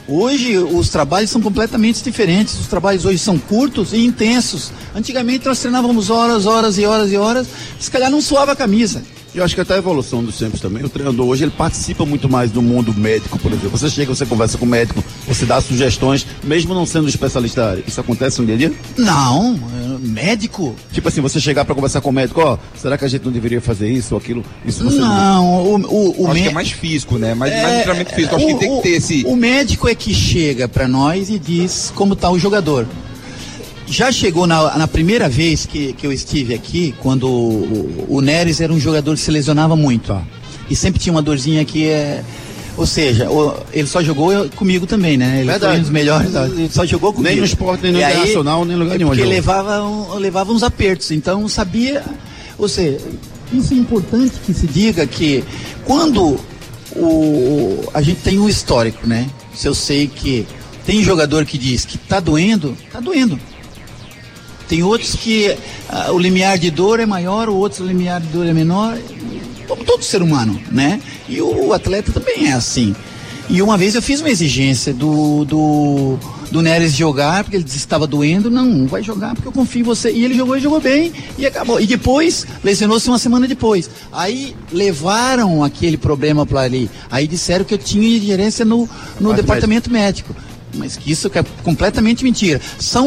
Hoje 0.07 0.59
os 0.59 0.91
trabalhos 0.91 1.31
são 1.31 1.41
completamente 1.41 2.03
diferentes. 2.03 2.59
Os 2.61 2.67
trabalhos 2.67 3.05
hoje 3.05 3.19
são 3.19 3.39
curtos 3.39 3.93
e 3.93 4.05
intensos. 4.05 4.71
Antigamente 4.95 5.47
nós 5.47 5.59
treinávamos 5.59 6.11
horas, 6.11 6.45
horas 6.45 6.77
e 6.77 6.85
horas 6.85 7.11
e 7.11 7.17
horas. 7.17 7.47
Se 7.81 7.91
calhar 7.91 8.11
não 8.11 8.21
suava 8.21 8.53
a 8.53 8.57
camisa. 8.57 9.03
Eu 9.35 9.43
acho 9.45 9.55
que 9.55 9.61
até 9.61 9.75
a 9.75 9.79
evolução 9.79 10.23
dos 10.23 10.39
tempos 10.39 10.61
também. 10.61 10.85
O 10.85 10.89
treinador 10.89 11.27
hoje 11.27 11.43
ele 11.45 11.51
participa 11.51 12.07
muito 12.07 12.29
mais 12.29 12.53
do 12.53 12.63
mundo 12.63 12.95
médico, 12.95 13.37
por 13.39 13.51
exemplo. 13.53 13.71
Você 13.71 13.91
chega, 13.91 14.15
você 14.15 14.25
conversa 14.25 14.57
com 14.57 14.65
o 14.65 14.69
médico, 14.69 15.03
você 15.27 15.45
dá 15.45 15.61
sugestões, 15.61 16.25
mesmo 16.45 16.73
não 16.73 16.87
sendo 16.87 17.09
especialista 17.09 17.61
da 17.63 17.71
área. 17.71 17.85
Isso 17.87 18.01
acontece 18.01 18.41
no 18.41 18.47
dia 18.47 18.55
a 18.55 18.59
dia? 18.59 18.73
Não, 18.97 19.55
é, 19.55 19.99
médico. 20.07 20.77
Tipo 20.93 21.09
assim, 21.09 21.21
você 21.21 21.41
chegar 21.41 21.65
para 21.65 21.75
conversar 21.75 22.01
com 22.01 22.11
o 22.11 22.13
médico, 22.13 22.41
ó, 22.43 22.57
será 22.81 22.97
que 22.97 23.05
a 23.05 23.09
gente 23.09 23.25
não 23.25 23.33
deveria 23.33 23.61
fazer 23.61 23.91
isso 23.91 24.15
ou 24.15 24.21
aquilo? 24.21 24.45
Isso 24.65 24.85
você 24.85 24.99
não. 24.99 25.65
O, 25.65 25.75
o, 25.81 26.23
o 26.23 26.27
Acho 26.27 26.35
mé- 26.35 26.43
que 26.43 26.49
é 26.49 26.53
mais 26.53 26.71
físico, 26.71 27.19
né? 27.19 27.35
Mais, 27.35 27.53
mais 27.61 27.83
treinamento 27.83 28.15
físico. 28.15 28.37
Acho 28.37 28.47
que 28.47 28.53
o- 28.55 28.59
tem 28.59 28.77
que 28.77 28.83
ter 28.83 28.91
esse. 28.91 29.25
O 29.27 29.35
médico 29.35 29.89
é 29.89 29.97
que 29.97 30.15
chega 30.15 30.69
para 30.69 30.87
nós 30.87 31.29
e 31.29 31.41
diz 31.41 31.93
como 31.97 32.13
está 32.13 32.31
o 32.31 32.39
jogador. 32.39 32.87
Já 33.87 34.11
chegou 34.11 34.47
na, 34.47 34.77
na 34.79 34.89
primeira 34.89 35.29
vez 35.29 35.67
que, 35.67 35.93
que 35.93 36.07
eu 36.07 36.13
estive 36.13 36.55
aqui, 36.55 36.95
quando 37.01 37.29
o, 37.29 38.07
o, 38.09 38.21
Neres 38.21 38.61
era 38.61 38.73
um 38.73 38.81
jogador 38.81 39.15
que 39.15 39.21
se 39.21 39.31
lesionava 39.31 39.77
muito. 39.77 40.17
E 40.71 40.75
sempre 40.75 40.99
tinha 40.99 41.13
uma 41.13 41.21
dorzinha 41.23 41.65
que 41.65 41.87
é. 41.89 42.25
Ou 42.77 42.87
seja, 42.87 43.31
o- 43.31 43.55
ele 43.73 43.87
só 43.87 44.03
jogou 44.03 44.49
comigo 44.57 44.87
também, 44.87 45.17
né? 45.17 45.37
Ele 45.41 45.47
Verdade. 45.51 45.73
foi 45.73 45.79
um 45.79 45.83
dos 45.83 45.91
melhores, 45.91 46.35
ó, 46.35 46.45
ele 46.47 46.69
só 46.73 46.85
jogou 46.87 47.13
comigo. 47.13 47.29
Nem 47.31 47.39
no 47.41 47.45
esporte, 47.45 47.83
nem 47.83 47.93
no 47.93 47.99
E 47.99 48.05
aí, 48.05 48.13
internacional, 48.15 48.65
nem 48.65 48.75
em 48.75 48.79
lugar 48.81 48.95
é 48.95 48.99
nenhum 48.99 49.11
Porque 49.11 49.25
levava, 49.25 49.83
um- 49.83 50.15
levava 50.15 50.51
uns 50.53 50.63
apertos, 50.63 51.11
então 51.11 51.47
sabia. 51.47 52.03
Ou 52.59 52.69
seja, 52.69 52.99
isso 53.53 53.75
é 53.75 53.77
importante 53.77 54.33
que 54.45 54.53
se 54.55 54.67
diga 54.67 55.07
que 55.07 55.45
quando 55.85 56.41
o, 56.97 57.85
a 57.93 58.01
gente 58.03 58.21
tem 58.23 58.39
um 58.39 58.49
histórico, 58.49 59.07
né? 59.07 59.29
Se 59.55 59.69
eu 59.69 59.75
sei 59.75 60.09
que 60.09 60.47
tem 60.87 61.03
jogador 61.03 61.45
que 61.45 61.57
diz 61.59 61.85
que 61.85 61.97
tá 61.99 62.19
doendo, 62.19 62.77
tá 62.91 62.99
doendo. 62.99 63.39
Tem 64.75 64.83
outros 64.83 65.15
que 65.15 65.57
ah, 65.89 66.11
o 66.11 66.19
limiar 66.19 66.59
de 66.59 66.69
dor 66.69 66.99
é 66.99 67.07
maior, 67.07 67.49
o 67.49 67.55
outro 67.55 67.85
o 67.85 67.87
limiar 67.87 68.21
de 68.21 68.27
dor 68.27 68.45
é 68.45 68.53
menor, 68.53 68.99
como 69.69 69.85
todo 69.85 70.03
ser 70.03 70.21
humano, 70.21 70.61
né? 70.73 71.01
E 71.29 71.41
o 71.41 71.73
atleta 71.73 72.11
também 72.11 72.49
é 72.49 72.55
assim. 72.55 72.93
E 73.49 73.63
uma 73.63 73.79
vez 73.79 73.95
eu 73.95 74.03
fiz 74.03 74.19
uma 74.19 74.31
exigência 74.31 74.93
do, 74.93 75.45
do, 75.45 76.19
do 76.51 76.61
Neres 76.61 76.93
jogar, 76.93 77.45
porque 77.45 77.57
ele 77.57 77.63
disse 77.63 77.77
que 77.77 77.85
estava 77.85 78.05
doendo. 78.05 78.51
Não, 78.51 78.89
vai 78.89 79.01
jogar 79.01 79.37
porque 79.37 79.47
eu 79.47 79.53
confio 79.53 79.83
em 79.83 79.85
você. 79.85 80.11
E 80.11 80.25
ele 80.25 80.35
jogou 80.35 80.57
e 80.57 80.61
jogou 80.61 80.81
bem 80.81 81.13
e 81.39 81.47
acabou. 81.47 81.81
E 81.81 81.87
depois, 81.87 82.45
lesionou-se 82.65 83.07
uma 83.07 83.21
semana 83.21 83.47
depois. 83.47 83.89
Aí 84.11 84.57
levaram 84.73 85.63
aquele 85.63 85.97
problema 85.97 86.45
para 86.45 86.63
ali. 86.63 86.91
Aí 87.09 87.29
disseram 87.29 87.65
que 87.65 87.75
eu 87.75 87.79
tinha 87.79 88.17
ingerência 88.17 88.65
no, 88.65 88.89
no 89.21 89.33
departamento 89.35 89.89
médico. 89.89 90.35
Mas 90.75 90.97
que 90.97 91.13
isso 91.13 91.31
é 91.33 91.45
completamente 91.63 92.25
mentira. 92.25 92.61
São, 92.81 93.07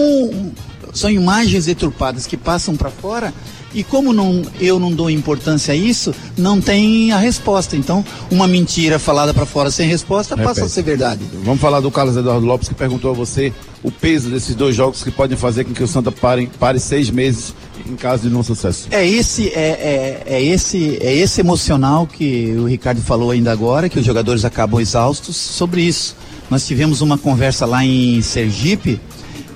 são 0.97 1.09
imagens 1.09 1.65
deturpadas 1.65 2.25
que 2.25 2.35
passam 2.35 2.75
para 2.75 2.89
fora 2.89 3.33
e 3.73 3.83
como 3.83 4.13
não, 4.13 4.43
eu 4.59 4.79
não 4.79 4.91
dou 4.91 5.09
importância 5.09 5.73
a 5.73 5.77
isso, 5.77 6.13
não 6.37 6.59
tem 6.59 7.11
a 7.11 7.17
resposta. 7.17 7.75
Então, 7.75 8.03
uma 8.31 8.47
mentira 8.47 8.97
falada 8.97 9.33
para 9.33 9.45
fora 9.45 9.69
sem 9.69 9.87
resposta 9.87 10.35
passa 10.35 10.61
a 10.61 10.63
Repete. 10.63 10.71
ser 10.71 10.81
verdade. 10.83 11.21
Vamos 11.43 11.61
falar 11.61 11.79
do 11.79 11.91
Carlos 11.91 12.15
Eduardo 12.15 12.45
Lopes 12.45 12.69
que 12.69 12.75
perguntou 12.75 13.11
a 13.11 13.13
você 13.13 13.53
o 13.83 13.91
peso 13.91 14.29
desses 14.29 14.55
dois 14.55 14.75
jogos 14.75 15.03
que 15.03 15.11
podem 15.11 15.37
fazer 15.37 15.63
com 15.63 15.73
que 15.73 15.83
o 15.83 15.87
Santa 15.87 16.11
pare, 16.11 16.49
pare 16.59 16.79
seis 16.79 17.09
meses 17.09 17.53
em 17.85 17.95
caso 17.95 18.23
de 18.23 18.29
não 18.33 18.41
sucesso. 18.41 18.87
É 18.89 19.05
esse, 19.07 19.49
é, 19.49 20.23
é, 20.25 20.35
é 20.35 20.43
esse, 20.43 20.97
é 21.01 21.13
esse 21.13 21.41
emocional 21.41 22.07
que 22.07 22.55
o 22.57 22.65
Ricardo 22.65 23.01
falou 23.01 23.31
ainda 23.31 23.51
agora, 23.51 23.89
que 23.89 23.99
os 23.99 24.05
jogadores 24.05 24.43
acabam 24.43 24.81
exaustos 24.81 25.35
sobre 25.35 25.81
isso. 25.81 26.15
Nós 26.49 26.65
tivemos 26.65 27.01
uma 27.01 27.17
conversa 27.17 27.65
lá 27.65 27.85
em 27.85 28.21
Sergipe 28.21 28.99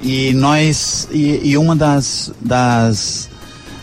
e 0.01 0.33
nós 0.33 1.07
e, 1.11 1.41
e 1.43 1.57
uma 1.57 1.75
das, 1.75 2.31
das 2.41 3.29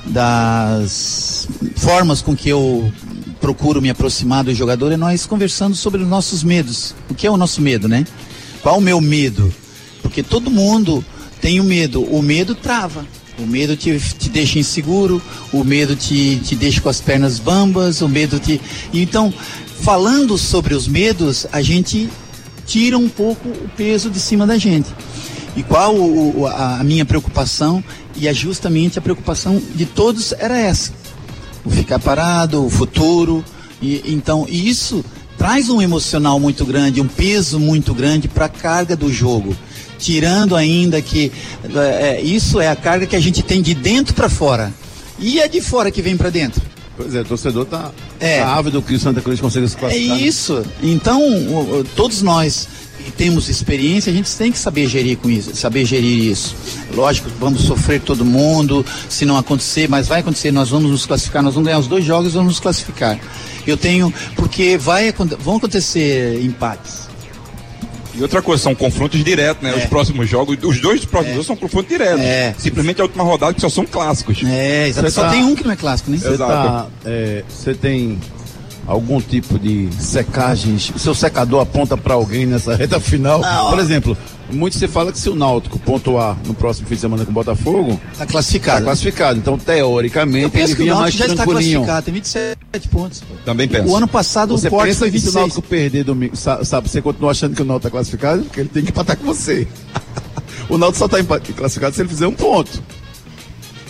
das 0.09 1.47
formas 1.77 2.23
com 2.23 2.35
que 2.35 2.49
eu 2.49 2.91
procuro 3.41 3.81
me 3.81 3.91
aproximar 3.91 4.45
do 4.45 4.55
jogador 4.55 4.91
é 4.91 4.97
nós 4.97 5.27
conversando 5.27 5.77
sobre 5.77 6.03
os 6.03 6.09
nossos 6.09 6.43
medos. 6.43 6.95
O 7.09 7.15
que 7.15 7.27
é 7.27 7.31
o 7.31 7.37
nosso 7.37 7.61
medo, 7.61 7.89
né? 7.89 8.07
Qual 8.63 8.79
o 8.79 8.81
meu 8.81 9.01
medo? 9.01 9.53
Porque 10.03 10.23
todo 10.23 10.51
mundo 10.51 11.05
tem 11.41 11.61
o 11.61 11.65
medo. 11.65 12.03
O 12.03 12.23
medo 12.23 12.55
trava. 12.55 13.07
O 13.39 13.47
medo 13.47 13.77
te, 13.77 14.01
te 14.19 14.29
deixa 14.29 14.59
inseguro, 14.59 15.23
o 15.53 15.63
medo 15.63 15.95
te, 15.95 16.41
te 16.41 16.57
deixa 16.57 16.81
com 16.81 16.89
as 16.89 17.01
pernas 17.01 17.39
bambas, 17.39 18.01
o 18.01 18.09
medo 18.09 18.41
te. 18.41 18.61
Então, 18.93 19.33
falando 19.81 20.37
sobre 20.37 20.75
os 20.75 20.89
medos, 20.89 21.47
a 21.53 21.63
gente 21.63 22.09
tira 22.67 22.99
um 22.99 23.09
pouco 23.09 23.49
o 23.49 23.71
peso 23.77 24.11
de 24.11 24.19
cima 24.19 24.45
da 24.45 24.59
gente. 24.59 24.89
E 25.57 25.63
qual 25.63 25.95
o- 25.95 26.47
a, 26.47 26.83
minha 26.85 27.05
preocupação? 27.05 27.83
E 28.17 28.29
é 28.29 28.35
justamente 28.35 28.99
a 28.99 29.03
preocupação 29.03 29.61
de 29.75 29.87
todos 29.87 30.33
era 30.33 30.59
essa: 30.59 30.93
o 31.65 31.71
ficar 31.71 31.99
parado, 31.99 32.65
o 32.65 32.71
futuro. 32.71 33.45
E 33.81 34.03
então 34.07 34.47
isso 34.49 35.05
traz 35.37 35.69
um 35.69 35.81
emocional 35.81 36.39
muito 36.41 36.65
grande, 36.65 37.01
um 37.01 37.07
peso 37.09 37.59
muito 37.61 37.95
grande 37.95 38.27
para 38.29 38.47
a 38.47 38.49
carga 38.49 38.97
do 38.97 39.13
jogo. 39.13 39.57
Tirando 39.99 40.55
ainda 40.55 41.03
que 41.03 41.33
é, 41.75 42.21
isso 42.21 42.61
é 42.61 42.69
a 42.69 42.77
carga 42.77 43.05
que 43.07 43.17
a 43.17 43.21
gente 43.21 43.43
tem 43.43 43.61
de 43.61 43.75
dentro 43.75 44.15
para 44.15 44.29
fora. 44.29 44.73
E 45.19 45.41
é 45.41 45.49
de 45.49 45.61
fora 45.61 45.91
que 45.91 46.01
vem 46.01 46.17
para 46.17 46.31
dentro. 46.31 46.63
Pois 46.97 47.15
é, 47.15 47.21
o 47.21 47.25
torcedor 47.25 47.65
tá, 47.67 47.91
É. 48.21 48.41
tá 48.41 48.55
ávido 48.57 48.81
que 48.83 48.95
o 48.95 48.99
Santa 48.99 49.21
Cruz 49.21 49.41
consiga 49.41 49.67
se 49.67 49.77
É 49.77 49.79
classificar. 49.79 50.17
né? 50.17 50.23
isso. 50.23 50.65
Então, 50.83 51.21
o- 51.21 51.81
o- 51.81 51.85
todos 51.97 52.23
nós 52.23 52.69
que 53.05 53.11
temos 53.13 53.49
experiência, 53.49 54.13
a 54.13 54.15
gente 54.15 54.31
tem 54.37 54.53
que 54.53 54.59
saber 54.59 54.87
gerir 54.89 55.17
com 55.19 55.31
isso, 55.31 55.55
saber 55.57 55.85
gerir 55.85 56.31
isso. 56.31 56.55
Lógico, 56.95 57.31
vamos 57.39 57.63
sofrer 57.63 58.01
todo 58.01 58.25
mundo, 58.25 58.85
se 59.09 59.25
não 59.25 59.37
acontecer, 59.37 59.89
mas 59.89 60.09
vai 60.09 60.21
acontecer, 60.21 60.51
nós 60.53 60.71
vamos 60.71 60.91
nos 60.91 61.07
classificar, 61.07 61.43
nós 61.43 61.55
vamos 61.55 61.67
ganhar 61.67 61.79
os 61.79 61.87
dois 61.87 62.05
jogos 62.05 62.33
e 62.33 62.35
vamos 62.35 62.53
nos 62.55 62.61
classificar. 62.61 63.19
Eu 63.67 63.77
tenho, 63.77 64.13
porque 64.35 64.77
vai, 64.79 65.13
vão 65.41 65.57
acontecer 65.57 66.41
empates. 66.43 67.09
E 68.15 68.23
outra 68.23 68.43
coisa, 68.43 68.61
são 68.61 68.75
confrontos 68.75 69.23
diretos, 69.23 69.63
né? 69.63 69.73
Os 69.77 69.85
próximos 69.85 70.29
jogos, 70.29 70.59
os 70.65 70.81
dois 70.81 71.05
próximos 71.05 71.35
jogos 71.35 71.47
são 71.47 71.55
confrontos 71.57 71.89
diretos. 71.89 72.21
É. 72.21 72.53
Simplesmente 72.59 73.01
a 73.01 73.05
última 73.05 73.23
rodada 73.23 73.55
que 73.55 73.61
só 73.61 73.69
são 73.69 73.87
clássicos. 73.87 74.43
É. 74.45 74.91
Você 74.93 75.09
Só 75.11 75.23
tá- 75.23 75.31
tem 75.31 75.45
um 75.45 75.55
que 75.55 75.63
não 75.63 75.71
é 75.71 75.77
clássico, 75.77 76.11
né? 76.11 76.19
Você 76.19 76.37
tá, 76.37 76.89
é, 77.05 77.45
você 77.49 77.75
tem 77.75 78.19
algum 78.89 79.21
tipo 79.21 79.59
de 79.59 79.89
secagens? 80.01 80.91
O 80.97 80.99
seu 80.99 81.15
secador 81.15 81.61
aponta 81.61 81.97
para 81.97 82.15
alguém 82.15 82.47
nessa 82.47 82.75
reta 82.75 82.99
final? 82.99 83.41
Não. 83.41 83.71
Por 83.71 83.79
exemplo, 83.79 84.17
muito 84.51 84.77
se 84.77 84.89
fala 84.89 85.13
que 85.13 85.19
se 85.19 85.29
o 85.29 85.35
Náutico 85.35 85.79
pontuar 85.79 86.37
no 86.47 86.55
próximo 86.55 86.89
fim 86.89 86.95
de 86.95 87.01
semana 87.03 87.25
com 87.25 87.31
o 87.31 87.35
Botafogo, 87.35 87.91
Tá 88.03 88.11
está 88.13 88.27
classificado. 88.27 88.85
classificado. 88.85 89.39
Então, 89.39 89.59
teoricamente, 89.59 90.57
ele 90.59 90.75
vinha 90.75 90.95
mais 90.95 91.15
já 91.15 91.27
está 91.27 91.45
tranquilinho. 91.45 91.85
classificado, 91.85 92.05
tem 92.07 92.15
27 92.15 92.89
pontos. 92.91 93.23
Também 93.45 93.69
penso. 93.69 93.89
O 93.93 93.97
ano 93.97 94.09
passado 94.09 94.57
Você 94.57 94.69
o 94.69 94.71
Porto 94.71 94.87
pensa 94.87 94.99
foi 95.01 95.09
se 95.09 95.11
o 95.11 95.21
26. 95.21 95.35
Náutico 95.35 95.63
perder 95.63 96.05
domingo, 96.05 96.35
sa- 96.37 96.65
sabe, 96.65 96.89
você 96.89 97.03
continua 97.03 97.31
achando 97.31 97.55
que 97.55 97.63
o 97.63 97.65
Náutico 97.65 97.89
está 97.89 97.91
classificado? 97.91 98.43
Porque 98.45 98.61
ele 98.61 98.69
tem 98.71 98.83
que 98.83 98.91
empatar 98.91 99.17
com 99.19 99.25
você. 99.27 99.69
o 100.69 100.79
Náutico 100.79 100.99
só 100.99 101.19
está 101.19 101.41
classificado 101.55 101.95
se 101.95 102.01
ele 102.01 102.09
fizer 102.09 102.27
um 102.27 102.33
ponto. 102.33 102.83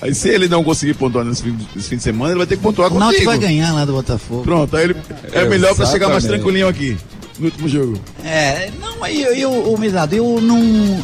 Aí 0.00 0.14
se 0.14 0.28
ele 0.28 0.48
não 0.48 0.62
conseguir 0.62 0.94
pontuar 0.94 1.24
nesse 1.24 1.42
fim, 1.42 1.56
nesse 1.74 1.88
fim 1.88 1.96
de 1.96 2.02
semana, 2.02 2.30
ele 2.30 2.38
vai 2.38 2.46
ter 2.46 2.56
que 2.56 2.62
pontuar 2.62 2.92
O 2.92 2.98
Náutico 2.98 3.24
contigo. 3.24 3.30
vai 3.30 3.38
ganhar 3.38 3.72
lá 3.72 3.84
do 3.84 3.92
Botafogo. 3.92 4.42
Pronto, 4.44 4.76
aí 4.76 4.84
ele 4.84 4.96
é 5.32 5.44
melhor 5.48 5.74
para 5.74 5.86
chegar 5.86 6.08
mais 6.08 6.24
tranquilinho 6.24 6.68
aqui 6.68 6.96
no 7.38 7.46
último 7.46 7.68
jogo. 7.68 8.00
É, 8.24 8.70
não, 8.80 9.02
aí 9.02 9.22
eu, 9.22 9.34
eu, 9.34 9.72
ô, 9.72 9.76
Mesado, 9.78 10.14
eu 10.14 10.40
não, 10.40 10.58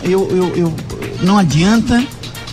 eu, 0.05 0.29
eu, 0.31 0.57
eu, 0.57 0.75
não 1.23 1.39
adianta, 1.39 2.05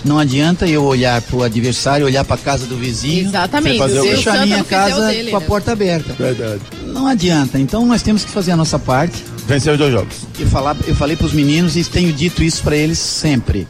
não 0.06 0.18
adianta 0.20 0.68
eu 0.68 0.84
olhar 0.84 1.22
pro 1.22 1.44
adversário, 1.44 2.06
olhar 2.06 2.24
pra 2.26 2.38
casa 2.38 2.66
do 2.66 2.76
vizinho. 2.76 3.28
Exatamente. 3.28 3.78
Fazer 3.78 3.94
Se 3.94 4.00
o- 4.00 4.04
o 4.04 4.14
Deixa 4.14 4.34
a 4.34 4.46
minha 4.46 4.64
casa 4.64 5.08
dele, 5.10 5.32
com 5.32 5.38
a 5.38 5.40
né? 5.40 5.46
porta 5.46 5.72
aberta. 5.72 6.14
Verdade. 6.14 6.62
Não 6.88 7.06
adianta. 7.08 7.60
Então 7.60 7.86
nós 7.86 8.02
temos 8.02 8.24
que 8.26 8.32
fazer 8.32 8.52
a 8.52 8.56
nossa 8.58 8.78
parte. 8.80 9.24
Vencer 9.48 9.72
os 9.74 9.78
dois 9.80 9.92
jogos. 9.92 10.16
E 10.40 10.46
falar, 10.46 10.76
eu 10.88 10.96
falei 10.96 11.16
pros 11.16 11.34
meninos 11.34 11.76
e 11.76 11.84
tenho 11.84 12.12
dito 12.14 12.44
isso 12.44 12.62
para 12.64 12.76
eles 12.76 12.98
sempre. 13.00 13.68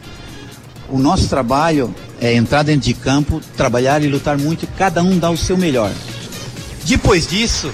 O 0.89 0.97
nosso 0.99 1.27
trabalho 1.29 1.93
é 2.21 2.35
entrar 2.35 2.61
dentro 2.61 2.81
de 2.81 2.93
campo, 2.93 3.41
trabalhar 3.57 4.03
e 4.03 4.07
lutar 4.07 4.37
muito, 4.37 4.67
cada 4.77 5.01
um 5.01 5.17
dá 5.17 5.31
o 5.31 5.35
seu 5.35 5.57
melhor. 5.57 5.91
Depois 6.85 7.27
disso, 7.27 7.71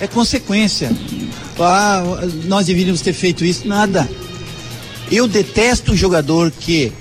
é 0.00 0.06
consequência. 0.06 0.90
Ah, 1.58 2.02
nós 2.44 2.66
deveríamos 2.66 3.00
ter 3.00 3.12
feito 3.12 3.44
isso. 3.44 3.66
Nada. 3.66 4.08
Eu 5.10 5.26
detesto 5.28 5.92
o 5.92 5.96
jogador 5.96 6.50
que 6.50 6.92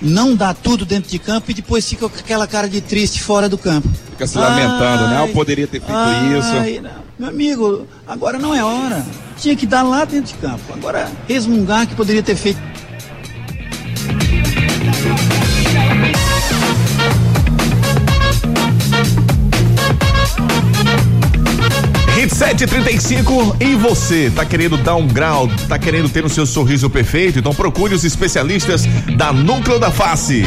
não 0.00 0.34
dá 0.34 0.54
tudo 0.54 0.84
dentro 0.84 1.10
de 1.10 1.18
campo 1.18 1.50
e 1.50 1.54
depois 1.54 1.88
fica 1.88 2.08
com 2.08 2.18
aquela 2.18 2.46
cara 2.46 2.68
de 2.68 2.80
triste 2.80 3.22
fora 3.22 3.48
do 3.48 3.58
campo. 3.58 3.88
Fica 4.10 4.26
se 4.26 4.38
lamentando, 4.38 5.08
né? 5.08 5.22
Eu 5.22 5.28
poderia 5.28 5.66
ter 5.66 5.80
feito 5.80 5.92
ai, 5.92 6.38
isso. 6.38 6.82
não. 6.82 7.08
Meu 7.18 7.28
amigo, 7.30 7.86
agora 8.06 8.38
não 8.38 8.54
é 8.54 8.62
hora. 8.62 9.04
Tinha 9.38 9.56
que 9.56 9.66
dar 9.66 9.82
lá 9.82 10.04
dentro 10.04 10.32
de 10.32 10.38
campo. 10.40 10.72
Agora, 10.72 11.10
resmungar 11.26 11.86
que 11.86 11.94
poderia 11.94 12.22
ter 12.22 12.36
feito. 12.36 12.60
735 22.58 23.56
e 23.60 23.76
você 23.76 24.32
tá 24.34 24.44
querendo 24.44 24.76
dar 24.78 24.96
um 24.96 25.06
grau, 25.06 25.46
tá 25.68 25.78
querendo 25.78 26.08
ter 26.08 26.24
o 26.24 26.28
seu 26.28 26.44
sorriso 26.44 26.90
perfeito? 26.90 27.38
Então 27.38 27.54
procure 27.54 27.94
os 27.94 28.02
especialistas 28.02 28.84
da 29.16 29.32
Núcleo 29.32 29.78
da 29.78 29.92
Face. 29.92 30.42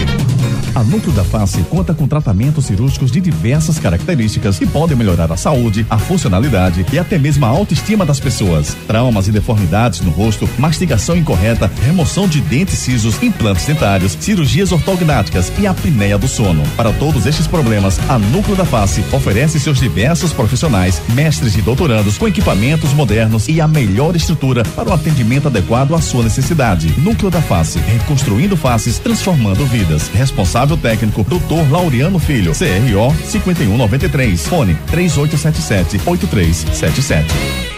A 0.73 0.83
Núcleo 0.83 1.13
da 1.13 1.23
Face 1.23 1.61
conta 1.69 1.93
com 1.93 2.07
tratamentos 2.07 2.65
cirúrgicos 2.65 3.11
de 3.11 3.19
diversas 3.19 3.77
características 3.77 4.57
que 4.57 4.65
podem 4.65 4.95
melhorar 4.95 5.29
a 5.31 5.35
saúde, 5.35 5.85
a 5.89 5.97
funcionalidade 5.97 6.85
e 6.93 6.99
até 6.99 7.17
mesmo 7.17 7.45
a 7.45 7.49
autoestima 7.49 8.05
das 8.05 8.21
pessoas. 8.21 8.75
Traumas 8.87 9.27
e 9.27 9.31
deformidades 9.31 9.99
no 9.99 10.11
rosto, 10.11 10.49
mastigação 10.57 11.17
incorreta, 11.17 11.69
remoção 11.83 12.27
de 12.27 12.39
dentes 12.39 12.79
cisos, 12.79 13.21
implantes 13.21 13.65
dentários, 13.65 14.17
cirurgias 14.19 14.71
ortognáticas 14.71 15.51
e 15.59 15.67
apneia 15.67 16.17
do 16.17 16.27
sono. 16.27 16.63
Para 16.77 16.93
todos 16.93 17.25
estes 17.25 17.47
problemas, 17.47 17.99
a 18.09 18.17
Núcleo 18.17 18.55
da 18.55 18.65
Face 18.65 19.03
oferece 19.11 19.59
seus 19.59 19.77
diversos 19.77 20.31
profissionais, 20.31 21.01
mestres 21.13 21.55
e 21.57 21.61
doutorandos 21.61 22.00
com 22.17 22.27
equipamentos 22.27 22.93
modernos 22.93 23.47
e 23.47 23.61
a 23.61 23.67
melhor 23.67 24.15
estrutura 24.15 24.63
para 24.75 24.89
o 24.89 24.93
atendimento 24.93 25.47
adequado 25.47 25.93
à 25.93 26.01
sua 26.01 26.23
necessidade. 26.23 26.87
Núcleo 26.99 27.29
da 27.29 27.41
Face, 27.41 27.79
reconstruindo 27.79 28.57
faces, 28.57 28.97
transformando 28.97 29.65
vidas. 29.65 30.07
Responsável 30.09 30.77
técnico, 30.77 31.23
Dr. 31.23 31.71
Laureano 31.71 32.19
Filho, 32.19 32.53
CRO 32.53 33.15
5193, 33.25 34.47
fone 34.47 34.75
3877 34.89 36.01
8377. 36.05 37.70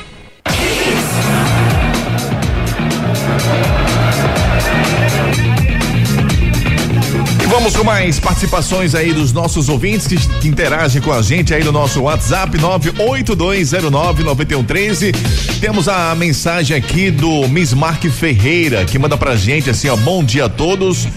Vamos 7.63 7.77
com 7.77 7.85
mais 7.85 8.19
participações 8.19 8.93
aí 8.93 9.13
dos 9.13 9.31
nossos 9.31 9.69
ouvintes 9.69 10.05
que, 10.05 10.17
que 10.17 10.49
interagem 10.49 11.01
com 11.01 11.13
a 11.13 11.21
gente 11.21 11.53
aí 11.53 11.63
no 11.63 11.71
nosso 11.71 12.01
WhatsApp 12.01 12.57
982099113. 12.57 15.15
Temos 15.61 15.87
a 15.87 16.13
mensagem 16.13 16.75
aqui 16.75 17.09
do 17.09 17.47
Miss 17.47 17.73
Mark 17.73 18.03
Ferreira 18.03 18.83
que 18.83 18.99
manda 18.99 19.17
pra 19.17 19.37
gente 19.37 19.69
assim, 19.69 19.87
ó, 19.87 19.95
bom 19.95 20.25
dia 20.25 20.43
a 20.45 20.49
todos. 20.49 21.07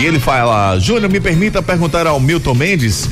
E 0.00 0.06
ele 0.06 0.20
fala: 0.20 0.78
"Júnior, 0.78 1.10
me 1.10 1.18
permita 1.18 1.60
perguntar 1.60 2.06
ao 2.06 2.20
Milton 2.20 2.54
Mendes 2.54 3.08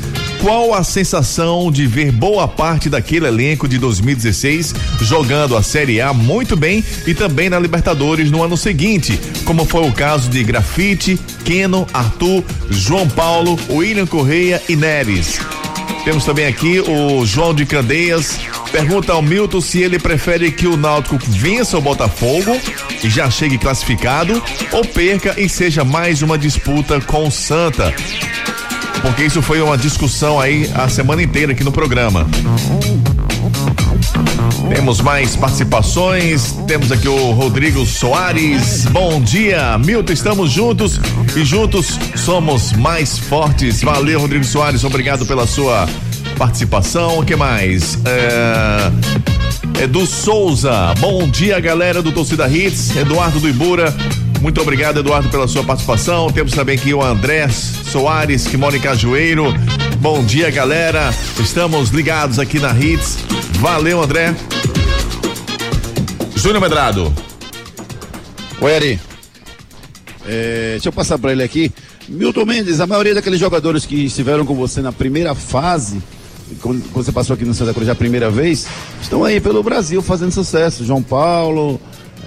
qual 0.46 0.72
a 0.72 0.84
sensação 0.84 1.72
de 1.72 1.88
ver 1.88 2.12
boa 2.12 2.46
parte 2.46 2.88
daquele 2.88 3.26
elenco 3.26 3.66
de 3.66 3.78
2016 3.78 4.72
jogando 5.00 5.56
a 5.56 5.62
Série 5.62 6.00
A 6.00 6.12
muito 6.12 6.56
bem 6.56 6.84
e 7.04 7.12
também 7.12 7.50
na 7.50 7.58
Libertadores 7.58 8.30
no 8.30 8.44
ano 8.44 8.56
seguinte, 8.56 9.18
como 9.44 9.64
foi 9.64 9.88
o 9.88 9.90
caso 9.90 10.30
de 10.30 10.44
Grafite, 10.44 11.18
Keno, 11.44 11.84
Arthur, 11.92 12.44
João 12.70 13.08
Paulo, 13.08 13.58
William 13.68 14.06
Correia 14.06 14.62
e 14.68 14.76
Neres. 14.76 15.40
Temos 16.04 16.24
também 16.24 16.46
aqui 16.46 16.78
o 16.78 17.26
João 17.26 17.52
de 17.52 17.66
Candeias. 17.66 18.38
Pergunta 18.70 19.14
ao 19.14 19.22
Milton 19.22 19.60
se 19.60 19.82
ele 19.82 19.98
prefere 19.98 20.52
que 20.52 20.68
o 20.68 20.76
Náutico 20.76 21.18
vença 21.26 21.76
o 21.76 21.80
Botafogo 21.82 22.56
e 23.02 23.10
já 23.10 23.28
chegue 23.28 23.58
classificado 23.58 24.40
ou 24.70 24.84
perca 24.84 25.34
e 25.36 25.48
seja 25.48 25.82
mais 25.82 26.22
uma 26.22 26.38
disputa 26.38 27.00
com 27.00 27.26
o 27.26 27.32
Santa 27.32 27.92
porque 29.02 29.24
isso 29.24 29.42
foi 29.42 29.60
uma 29.60 29.76
discussão 29.76 30.40
aí 30.40 30.70
a 30.74 30.88
semana 30.88 31.22
inteira 31.22 31.52
aqui 31.52 31.64
no 31.64 31.72
programa. 31.72 32.26
Temos 34.68 35.00
mais 35.00 35.36
participações. 35.36 36.54
Temos 36.66 36.90
aqui 36.90 37.08
o 37.08 37.32
Rodrigo 37.32 37.86
Soares. 37.86 38.84
Bom 38.86 39.20
dia, 39.20 39.78
Milton. 39.78 40.12
Estamos 40.12 40.50
juntos 40.50 41.00
e 41.34 41.44
juntos 41.44 41.98
somos 42.16 42.72
mais 42.72 43.18
fortes. 43.18 43.82
Valeu, 43.82 44.20
Rodrigo 44.20 44.44
Soares. 44.44 44.84
Obrigado 44.84 45.24
pela 45.24 45.46
sua 45.46 45.88
participação. 46.36 47.18
O 47.20 47.24
que 47.24 47.36
mais? 47.36 47.98
É... 48.04 49.82
Edu 49.84 50.06
Souza. 50.06 50.94
Bom 50.98 51.28
dia, 51.28 51.60
galera 51.60 52.02
do 52.02 52.10
Torcida 52.10 52.48
Hits. 52.48 52.96
Eduardo 52.96 53.38
do 53.40 53.48
Ibura. 53.48 53.94
Muito 54.40 54.60
obrigado, 54.60 55.00
Eduardo, 55.00 55.28
pela 55.28 55.48
sua 55.48 55.64
participação. 55.64 56.30
Temos 56.30 56.52
também 56.52 56.76
aqui 56.76 56.92
o 56.94 57.02
André 57.02 57.48
Soares, 57.48 58.46
que 58.46 58.56
mora 58.56 58.76
em 58.76 58.80
Cajueiro. 58.80 59.46
Bom 59.98 60.22
dia, 60.24 60.50
galera. 60.50 61.12
Estamos 61.40 61.90
ligados 61.90 62.38
aqui 62.38 62.58
na 62.58 62.72
Hits. 62.72 63.18
Valeu, 63.58 64.02
André. 64.02 64.34
Júnior 66.36 66.60
Medrado. 66.60 67.12
Oi, 68.60 68.74
Ari. 68.76 69.00
É, 70.26 70.72
deixa 70.72 70.88
eu 70.88 70.92
passar 70.92 71.18
para 71.18 71.32
ele 71.32 71.42
aqui. 71.42 71.72
Milton 72.08 72.44
Mendes, 72.44 72.80
a 72.80 72.86
maioria 72.86 73.14
daqueles 73.14 73.40
jogadores 73.40 73.84
que 73.84 74.04
estiveram 74.04 74.46
com 74.46 74.54
você 74.54 74.80
na 74.80 74.92
primeira 74.92 75.34
fase, 75.34 76.00
quando 76.60 76.84
você 76.92 77.10
passou 77.10 77.34
aqui 77.34 77.44
no 77.44 77.52
Santa 77.52 77.74
Cruz 77.74 77.88
a 77.88 77.94
primeira 77.94 78.30
vez, 78.30 78.66
estão 79.02 79.24
aí 79.24 79.40
pelo 79.40 79.62
Brasil 79.62 80.00
fazendo 80.00 80.30
sucesso. 80.30 80.84
João 80.84 81.02
Paulo, 81.02 81.80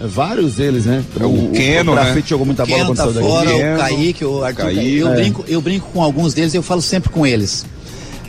vários 0.08 0.56
deles, 0.56 0.86
né? 0.86 1.04
O, 1.22 1.26
o 1.26 1.52
Keno, 1.52 1.92
o 1.92 1.96
né? 1.96 2.04
Grafite 2.04 2.30
jogou 2.30 2.46
muita 2.46 2.66
bola 2.66 2.78
Keno 2.78 2.90
quando 2.90 2.98
tá 2.98 3.04
saiu 3.04 3.14
daqui. 3.14 3.28
fora, 3.28 3.52
Keno, 3.52 3.76
o 3.76 3.80
Kaique, 3.80 4.26
o 4.26 4.44
Arthur. 4.44 4.62
Kaique, 4.64 4.98
eu, 4.98 5.08
é. 5.10 5.16
brinco, 5.16 5.46
eu 5.48 5.62
brinco 5.62 5.90
com 5.92 6.02
alguns 6.02 6.34
deles, 6.34 6.54
eu 6.54 6.64
falo 6.64 6.82
sempre 6.82 7.10
com 7.10 7.26
eles. 7.26 7.66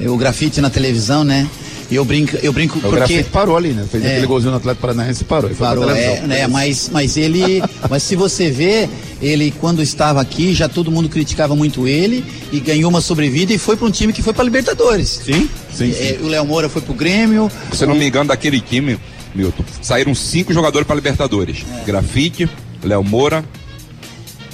O 0.00 0.16
grafite 0.16 0.60
na 0.60 0.70
televisão, 0.70 1.24
né? 1.24 1.46
Eu 1.90 2.04
brinco, 2.04 2.36
eu 2.40 2.52
brinco 2.52 2.78
O 2.78 2.82
porque 2.82 2.96
Grafite 2.96 3.24
parou 3.30 3.56
ali, 3.56 3.70
né? 3.70 3.84
Fez 3.90 4.04
É. 4.04 4.12
aquele 4.12 4.26
golzinho 4.26 4.52
no 4.52 4.58
Atlético 4.58 4.80
Paranaense 4.82 5.22
e 5.22 5.24
parou. 5.24 5.50
e 5.50 5.54
Parou, 5.54 5.90
é, 5.90 6.20
né? 6.20 6.46
Mas, 6.46 6.88
mas 6.90 7.16
ele, 7.16 7.60
mas 7.90 8.02
se 8.04 8.14
você 8.14 8.48
vê, 8.48 8.88
ele 9.20 9.52
quando 9.60 9.82
estava 9.82 10.20
aqui, 10.20 10.54
já 10.54 10.68
todo 10.68 10.88
mundo 10.90 11.08
criticava 11.08 11.56
muito 11.56 11.88
ele 11.88 12.24
e 12.52 12.60
ganhou 12.60 12.88
uma 12.88 13.00
sobrevida 13.00 13.52
e 13.52 13.58
foi 13.58 13.76
para 13.76 13.88
um 13.88 13.90
time 13.90 14.12
que 14.12 14.22
foi 14.22 14.32
para 14.32 14.44
Libertadores. 14.44 15.20
Sim, 15.24 15.48
sim, 15.74 15.90
É, 15.90 16.16
sim. 16.16 16.24
o 16.24 16.28
Léo 16.28 16.46
Moura 16.46 16.68
foi 16.68 16.80
pro 16.80 16.94
Grêmio. 16.94 17.50
Se 17.72 17.82
eu 17.82 17.88
não 17.88 17.96
me 17.96 18.06
engano, 18.06 18.28
daquele 18.28 18.60
time, 18.60 18.96
Milton, 19.34 19.64
saíram 19.82 20.14
cinco 20.14 20.52
jogadores 20.52 20.86
para 20.86 20.96
Libertadores. 20.96 21.64
Grafite, 21.86 22.48
Léo 22.82 23.02
Moura, 23.04 23.44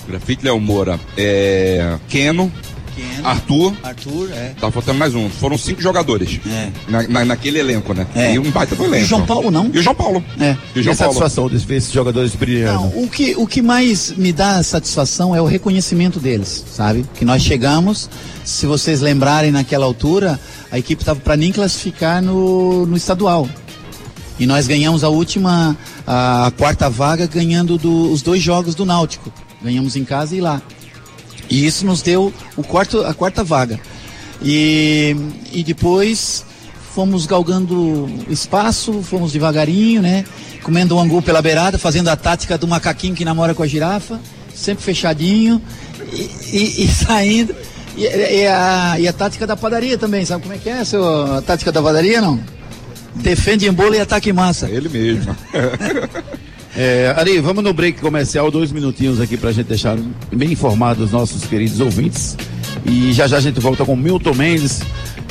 Grafite, 0.09 0.45
Léo 0.45 0.61
Moura, 0.61 1.01
é, 1.17 1.97
Keno, 2.09 2.53
Keno, 2.95 3.27
Arthur, 3.29 3.75
Arthur, 3.83 4.31
é. 4.33 4.55
tá 4.59 4.71
faltando 4.71 4.99
mais 4.99 5.15
um. 5.15 5.29
Foram 5.29 5.59
cinco 5.59 5.83
jogadores. 5.83 6.41
É. 6.47 6.71
Na, 6.89 7.03
na- 7.09 7.25
naquele 7.27 7.59
elenco, 7.59 7.93
né? 7.93 8.07
É. 8.15 8.35
E 8.35 8.39
um 8.39 8.51
baita 8.51 8.75
do 8.75 8.85
elenco. 8.85 9.03
E 9.03 9.05
o 9.05 9.07
João 9.07 9.27
Paulo 9.27 9.51
não? 9.51 9.71
E 9.73 9.79
o 9.79 9.83
João 9.83 9.95
Paulo. 9.95 10.25
É. 10.41 10.57
E 10.75 10.81
o 10.81 10.83
João 10.83 10.95
a 10.95 10.97
Paulo. 10.97 11.13
satisfação 11.15 11.49
de 11.51 11.57
ver 11.59 11.77
esses 11.77 11.93
jogadores 11.93 12.35
brilhando. 12.35 12.81
Não, 12.85 13.03
o 13.05 13.09
que, 13.09 13.35
o 13.37 13.47
que 13.47 13.61
mais 13.61 14.13
me 14.17 14.33
dá 14.33 14.63
satisfação 14.63 15.35
é 15.37 15.43
o 15.43 15.45
reconhecimento 15.47 16.19
deles, 16.19 16.65
sabe? 16.73 17.05
Que 17.17 17.25
nós 17.25 17.43
chegamos, 17.43 18.09
se 18.45 18.65
vocês 18.65 19.01
lembrarem 19.03 19.51
naquela 19.51 19.85
altura, 19.85 20.41
a 20.71 20.79
equipe 20.79 21.03
estava 21.03 21.21
para 21.21 21.37
nem 21.37 21.53
classificar 21.53 22.23
no, 22.23 22.87
no 22.87 22.97
estadual. 22.97 23.47
E 24.39 24.47
nós 24.47 24.67
ganhamos 24.67 25.03
a 25.03 25.09
última, 25.09 25.77
a, 26.07 26.53
quarta 26.59 26.91
vaga, 26.91 27.27
ganhando 27.27 27.79
do- 27.79 28.13
os 28.13 28.21
dois 28.23 28.43
jogos 28.43 28.75
do 28.75 28.85
Náutico. 28.85 29.33
Ganhamos 29.63 29.97
em 29.97 30.05
casa 30.05 30.37
e 30.37 30.41
lá. 30.41 30.61
E 31.49 31.65
isso 31.67 31.87
nos 31.87 32.03
deu 32.03 32.33
o 32.57 32.63
quarto, 32.63 33.01
a 33.05 33.15
quarta 33.15 33.43
vaga. 33.43 33.81
E, 34.43 35.17
e 35.53 35.63
depois 35.65 36.45
fomos 36.95 37.25
galgando 37.27 38.09
espaço, 38.29 39.03
fomos 39.03 39.33
devagarinho, 39.33 40.03
né? 40.03 40.25
Comendo 40.63 40.97
um 40.97 41.01
angu 41.01 41.23
pela 41.23 41.41
beirada, 41.41 41.79
fazendo 41.79 42.09
a 42.09 42.17
tática 42.17 42.59
do 42.59 42.67
macaquinho 42.69 43.15
que 43.15 43.25
namora 43.25 43.55
com 43.55 43.63
a 43.63 43.67
girafa, 43.67 44.21
sempre 44.55 44.85
fechadinho 44.85 45.63
e, 46.13 46.31
e- 46.53 46.85
e 46.85 46.89
saindo. 46.93 47.55
E, 47.97 48.03
e 48.05 48.47
a, 48.47 48.97
e 49.01 49.09
a 49.09 49.13
tática 49.13 49.47
da 49.47 49.57
padaria 49.57 49.97
também, 49.97 50.25
sabe 50.27 50.43
como 50.43 50.55
é 50.55 50.59
que 50.59 50.69
é 50.69 50.85
seu, 50.85 51.35
a 51.37 51.41
tática 51.41 51.73
da 51.73 51.81
padaria, 51.81 52.21
não? 52.21 52.39
Defende 53.23 53.67
em 53.67 53.73
bolo 53.73 53.95
e 53.95 54.01
ataque 54.01 54.31
em 54.31 54.33
massa. 54.33 54.69
Ele 54.69 54.89
mesmo. 54.89 55.37
É, 56.79 57.15
Ari, 57.17 57.41
vamos 57.41 57.65
no 57.65 57.73
break 57.73 58.03
comercial, 58.03 58.51
dois 58.51 58.71
minutinhos 58.71 59.19
aqui 59.19 59.35
pra 59.35 59.51
gente 59.51 59.67
deixar 59.67 59.97
bem 60.31 60.53
informados 60.53 61.07
os 61.07 61.11
nossos 61.11 61.45
queridos 61.47 61.81
ouvintes. 61.81 62.37
E 62.85 63.15
já 63.15 63.27
já 63.27 63.39
a 63.39 63.41
gente 63.41 63.59
volta 63.59 63.83
com 63.83 63.95
o 63.95 63.97
Milton 63.97 64.35
Mendes. 64.35 64.83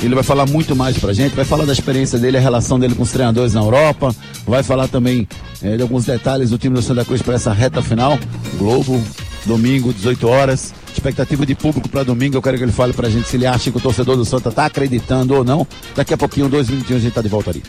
Ele 0.01 0.15
vai 0.15 0.23
falar 0.23 0.47
muito 0.47 0.75
mais 0.75 0.97
pra 0.97 1.13
gente, 1.13 1.35
vai 1.35 1.45
falar 1.45 1.65
da 1.65 1.71
experiência 1.71 2.17
dele, 2.17 2.37
a 2.37 2.39
relação 2.39 2.79
dele 2.79 2.95
com 2.95 3.03
os 3.03 3.11
treinadores 3.11 3.53
na 3.53 3.61
Europa, 3.61 4.13
vai 4.45 4.63
falar 4.63 4.87
também 4.87 5.27
é, 5.61 5.77
de 5.77 5.83
alguns 5.83 6.05
detalhes 6.05 6.49
do 6.49 6.57
time 6.57 6.73
do 6.73 6.81
Santa 6.81 7.05
Cruz 7.05 7.21
para 7.21 7.35
essa 7.35 7.53
reta 7.53 7.81
final. 7.81 8.17
Globo, 8.57 8.99
domingo, 9.45 9.93
18 9.93 10.27
horas. 10.27 10.73
Expectativa 10.95 11.45
de 11.45 11.53
público 11.53 11.89
para 11.89 12.03
domingo, 12.03 12.37
eu 12.37 12.41
quero 12.41 12.57
que 12.57 12.63
ele 12.63 12.71
fale 12.71 12.93
pra 12.93 13.09
gente 13.09 13.27
se 13.27 13.35
ele 13.35 13.45
acha 13.45 13.69
que 13.69 13.77
o 13.77 13.81
torcedor 13.81 14.15
do 14.15 14.23
Santa 14.23 14.49
tá 14.49 14.65
acreditando 14.65 15.35
ou 15.35 15.43
não. 15.43 15.67
Daqui 15.93 16.13
a 16.13 16.17
pouquinho, 16.17 16.47
dois 16.47 16.69
minutinhos, 16.69 17.01
a 17.01 17.03
gente 17.03 17.13
tá 17.13 17.21
de 17.21 17.27
volta 17.27 17.49
ali. 17.51 17.61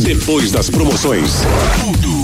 Depois 0.00 0.52
das 0.52 0.70
promoções. 0.70 1.32
Tudo, 1.80 2.23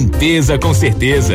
limpeza 0.00 0.58
com 0.58 0.72
certeza. 0.72 1.34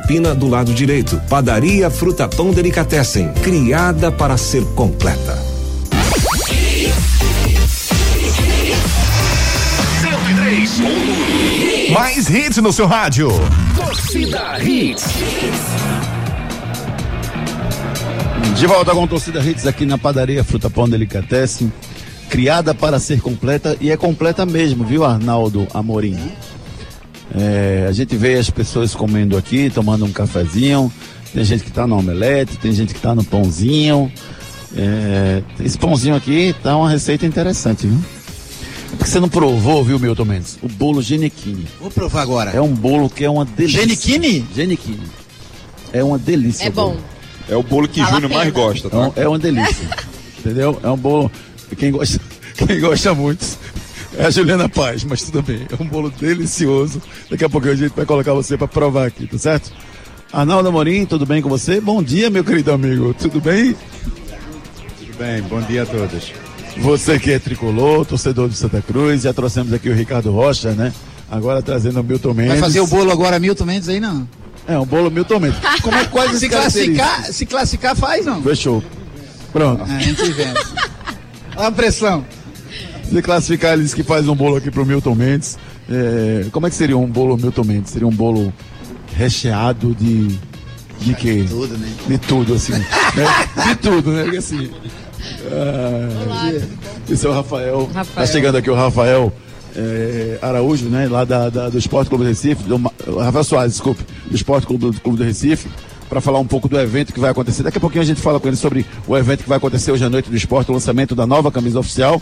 Pina 0.00 0.34
do 0.34 0.48
lado 0.48 0.72
direito. 0.72 1.20
Padaria 1.28 1.90
Fruta 1.90 2.28
Pão 2.28 2.50
Delicatessen, 2.50 3.32
criada 3.42 4.10
para 4.12 4.36
ser 4.36 4.64
completa. 4.74 5.36
103. 10.00 11.90
Mais 11.90 12.28
hits 12.28 12.58
no 12.58 12.72
seu 12.72 12.86
rádio. 12.86 13.30
Torcida 13.76 14.62
Hits. 14.62 15.04
De 18.56 18.66
volta 18.66 18.92
com 18.92 19.06
Torcida 19.06 19.40
Hits 19.40 19.66
aqui 19.66 19.86
na 19.86 19.96
padaria 19.96 20.42
Fruta 20.44 20.68
Pão 20.68 20.88
Delicatessen. 20.88 21.72
Criada 22.28 22.74
para 22.74 22.98
ser 23.00 23.20
completa 23.20 23.76
e 23.80 23.90
é 23.90 23.96
completa 23.96 24.44
mesmo, 24.44 24.84
viu, 24.84 25.04
Arnaldo 25.04 25.66
Amorim? 25.72 26.18
É, 27.34 27.86
a 27.88 27.92
gente 27.92 28.16
vê 28.16 28.34
as 28.34 28.48
pessoas 28.50 28.94
comendo 28.94 29.36
aqui, 29.36 29.70
tomando 29.70 30.04
um 30.04 30.12
cafezinho. 30.12 30.92
Tem 31.32 31.44
gente 31.44 31.62
que 31.62 31.68
está 31.68 31.86
no 31.86 31.98
omelete, 31.98 32.56
tem 32.56 32.72
gente 32.72 32.92
que 32.94 32.98
está 32.98 33.14
no 33.14 33.22
pãozinho. 33.22 34.10
É, 34.76 35.42
esse 35.60 35.78
pãozinho 35.78 36.14
aqui 36.14 36.54
tá 36.62 36.76
uma 36.76 36.88
receita 36.90 37.26
interessante, 37.26 37.86
viu? 37.86 37.98
É 38.92 38.96
porque 38.96 39.10
você 39.10 39.20
não 39.20 39.28
provou, 39.28 39.84
viu, 39.84 39.98
Milton 39.98 40.24
Mendes? 40.24 40.58
O 40.62 40.68
bolo 40.68 41.02
Genequini. 41.02 41.66
Vou 41.80 41.90
provar 41.90 42.22
agora. 42.22 42.50
É 42.52 42.60
um 42.60 42.74
bolo 42.74 43.10
que 43.10 43.24
é 43.24 43.30
uma 43.30 43.44
delícia. 43.44 43.82
Genequini? 43.82 44.46
Genequini. 44.54 45.02
É 45.92 46.02
uma 46.02 46.18
delícia. 46.18 46.64
É 46.66 46.70
bom. 46.70 46.96
É 47.48 47.56
o 47.56 47.62
bolo 47.62 47.86
que 47.88 48.00
Vale 48.00 48.10
a 48.10 48.14
Júnior 48.14 48.30
mais 48.32 48.52
gosta, 48.52 48.88
É, 48.88 48.90
tá? 48.90 48.98
um- 48.98 49.12
é 49.16 49.28
uma 49.28 49.38
delícia. 49.38 49.88
Entendeu? 50.40 50.80
É 50.82 50.88
um 50.88 50.96
bolo. 50.96 51.30
Quem 51.76 51.90
gosta, 51.92 52.18
quem 52.56 52.80
gosta 52.80 53.14
muito 53.14 53.44
é 54.18 54.26
a 54.26 54.30
Juliana 54.30 54.68
Paz, 54.68 55.04
mas 55.04 55.22
tudo 55.22 55.42
bem. 55.42 55.66
É 55.70 55.82
um 55.82 55.86
bolo 55.86 56.10
delicioso. 56.10 57.00
Daqui 57.30 57.44
a 57.44 57.48
pouco 57.48 57.68
a 57.68 57.74
gente 57.74 57.94
vai 57.94 58.04
colocar 58.04 58.34
você 58.34 58.56
para 58.56 58.66
provar 58.66 59.06
aqui, 59.06 59.26
tá 59.26 59.38
certo? 59.38 59.72
Arnaldo 60.32 60.68
Amorim, 60.68 61.06
tudo 61.06 61.24
bem 61.24 61.40
com 61.40 61.48
você? 61.48 61.80
Bom 61.80 62.02
dia, 62.02 62.28
meu 62.28 62.44
querido 62.44 62.72
amigo. 62.72 63.14
Tudo 63.14 63.40
bem? 63.40 63.74
Tudo 64.98 65.18
bem, 65.18 65.40
bom 65.42 65.60
dia 65.62 65.84
a 65.84 65.86
todos. 65.86 66.32
Você 66.78 67.18
que 67.18 67.30
é 67.30 67.38
tricolor, 67.38 68.04
torcedor 68.04 68.48
do 68.48 68.54
Santa 68.54 68.82
Cruz, 68.82 69.22
já 69.22 69.32
trouxemos 69.32 69.72
aqui 69.72 69.88
o 69.88 69.94
Ricardo 69.94 70.30
Rocha, 70.32 70.72
né? 70.72 70.92
Agora 71.30 71.62
trazendo 71.62 72.00
o 72.00 72.04
Milton 72.04 72.34
Mendes. 72.34 72.52
Vai 72.52 72.60
fazer 72.60 72.80
o 72.80 72.86
bolo 72.86 73.10
agora, 73.10 73.38
Milton 73.38 73.64
Mendes 73.64 73.88
aí, 73.88 74.00
não? 74.00 74.28
É, 74.66 74.78
um 74.78 74.84
bolo 74.84 75.10
Milton 75.10 75.40
Mendes. 75.40 75.60
Como 75.80 75.96
é 75.96 76.04
quais 76.04 76.32
as 76.32 76.40
Se 76.40 76.48
classificar, 76.48 77.24
se 77.32 77.46
classificar, 77.46 77.96
faz, 77.96 78.26
não? 78.26 78.42
Fechou. 78.42 78.82
Pronto. 79.52 79.90
É, 79.90 79.96
a 79.96 80.00
gente 80.00 80.30
vê. 80.32 80.44
Olha 81.56 81.68
a 81.68 81.72
pressão. 81.72 82.24
Se 83.10 83.22
classificar, 83.22 83.72
ele 83.72 83.82
disse 83.82 83.96
que 83.96 84.02
faz 84.02 84.28
um 84.28 84.34
bolo 84.34 84.56
aqui 84.56 84.70
pro 84.70 84.84
Milton 84.84 85.14
Mendes. 85.14 85.58
É, 85.90 86.44
como 86.52 86.66
é 86.66 86.70
que 86.70 86.76
seria 86.76 86.96
um 86.96 87.06
bolo 87.06 87.36
Milton 87.36 87.64
Mendes? 87.64 87.90
Seria 87.92 88.06
um 88.06 88.12
bolo 88.14 88.52
recheado 89.16 89.94
de. 89.94 90.38
De 91.00 91.14
quê? 91.14 91.42
De 91.42 91.48
tudo, 91.48 91.78
né? 91.78 91.88
De 92.08 92.18
tudo, 92.18 92.54
assim. 92.54 92.72
né? 92.72 92.84
De 93.68 93.74
tudo, 93.76 94.10
né? 94.10 94.22
Porque 94.24 94.36
assim. 94.38 94.70
ah, 95.52 96.52
esse 97.08 97.24
é 97.24 97.28
o 97.28 97.32
Rafael. 97.32 97.88
Tá 97.92 98.00
Rafael. 98.00 98.26
chegando 98.26 98.56
aqui 98.56 98.68
o 98.68 98.74
Rafael 98.74 99.32
é, 99.76 100.38
Araújo, 100.42 100.86
né? 100.88 101.06
Lá 101.08 101.24
da, 101.24 101.48
da- 101.50 101.68
do 101.68 101.78
Esporte 101.78 102.08
Clube 102.08 102.24
do 102.24 102.28
Recife. 102.28 102.64
Do, 102.64 102.76
Rafael 103.20 103.44
Soares, 103.44 103.72
desculpe. 103.74 104.02
Do 104.26 104.34
Esporte 104.34 104.66
Clube 104.66 104.86
do, 104.90 105.00
Clube 105.00 105.18
do 105.18 105.24
Recife. 105.24 105.68
Para 106.08 106.20
falar 106.20 106.38
um 106.40 106.46
pouco 106.46 106.68
do 106.68 106.78
evento 106.80 107.12
que 107.12 107.20
vai 107.20 107.30
acontecer. 107.30 107.62
Daqui 107.62 107.78
a 107.78 107.80
pouquinho 107.80 108.02
a 108.02 108.06
gente 108.06 108.20
fala 108.20 108.40
com 108.40 108.48
ele 108.48 108.56
sobre 108.56 108.84
o 109.06 109.16
evento 109.16 109.42
que 109.44 109.48
vai 109.48 109.58
acontecer 109.58 109.92
hoje 109.92 110.04
à 110.04 110.10
noite 110.10 110.28
do 110.30 110.36
esporte, 110.36 110.70
o 110.70 110.74
lançamento 110.74 111.14
da 111.14 111.26
nova 111.26 111.52
camisa 111.52 111.78
oficial. 111.78 112.20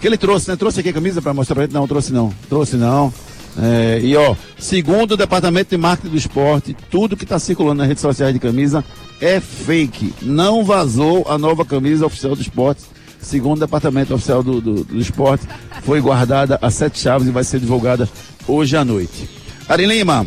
Que 0.00 0.06
ele 0.06 0.16
trouxe, 0.16 0.48
né? 0.48 0.56
Trouxe 0.56 0.80
aqui 0.80 0.88
a 0.88 0.92
camisa 0.92 1.20
para 1.20 1.34
mostrar 1.34 1.54
pra 1.54 1.64
gente? 1.64 1.74
Não, 1.74 1.86
trouxe 1.86 2.12
não. 2.12 2.32
Trouxe 2.48 2.76
não. 2.76 3.12
É, 3.58 4.00
e 4.02 4.16
ó, 4.16 4.34
segundo 4.58 5.12
o 5.12 5.16
departamento 5.16 5.70
de 5.70 5.76
marketing 5.76 6.10
do 6.10 6.16
esporte, 6.16 6.76
tudo 6.90 7.16
que 7.16 7.24
está 7.24 7.38
circulando 7.38 7.78
nas 7.78 7.88
redes 7.88 8.00
sociais 8.00 8.32
de 8.32 8.40
camisa 8.40 8.84
é 9.20 9.40
fake. 9.40 10.14
Não 10.22 10.64
vazou 10.64 11.26
a 11.28 11.36
nova 11.36 11.64
camisa 11.64 12.06
oficial 12.06 12.34
do 12.34 12.40
esporte. 12.40 12.82
Segundo 13.20 13.58
o 13.58 13.60
departamento 13.60 14.14
oficial 14.14 14.42
do, 14.42 14.60
do, 14.60 14.84
do 14.84 14.98
esporte, 14.98 15.46
foi 15.82 16.00
guardada 16.00 16.58
a 16.62 16.70
sete 16.70 16.98
chaves 16.98 17.28
e 17.28 17.30
vai 17.30 17.44
ser 17.44 17.60
divulgada 17.60 18.08
hoje 18.48 18.76
à 18.76 18.84
noite. 18.84 19.28
Ari 19.68 19.84
Lima, 19.84 20.26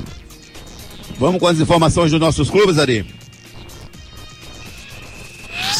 vamos 1.17 1.39
com 1.39 1.47
as 1.47 1.59
informações 1.59 2.11
dos 2.11 2.19
nossos 2.19 2.51
clubes, 2.51 2.78
Ari? 2.78 3.22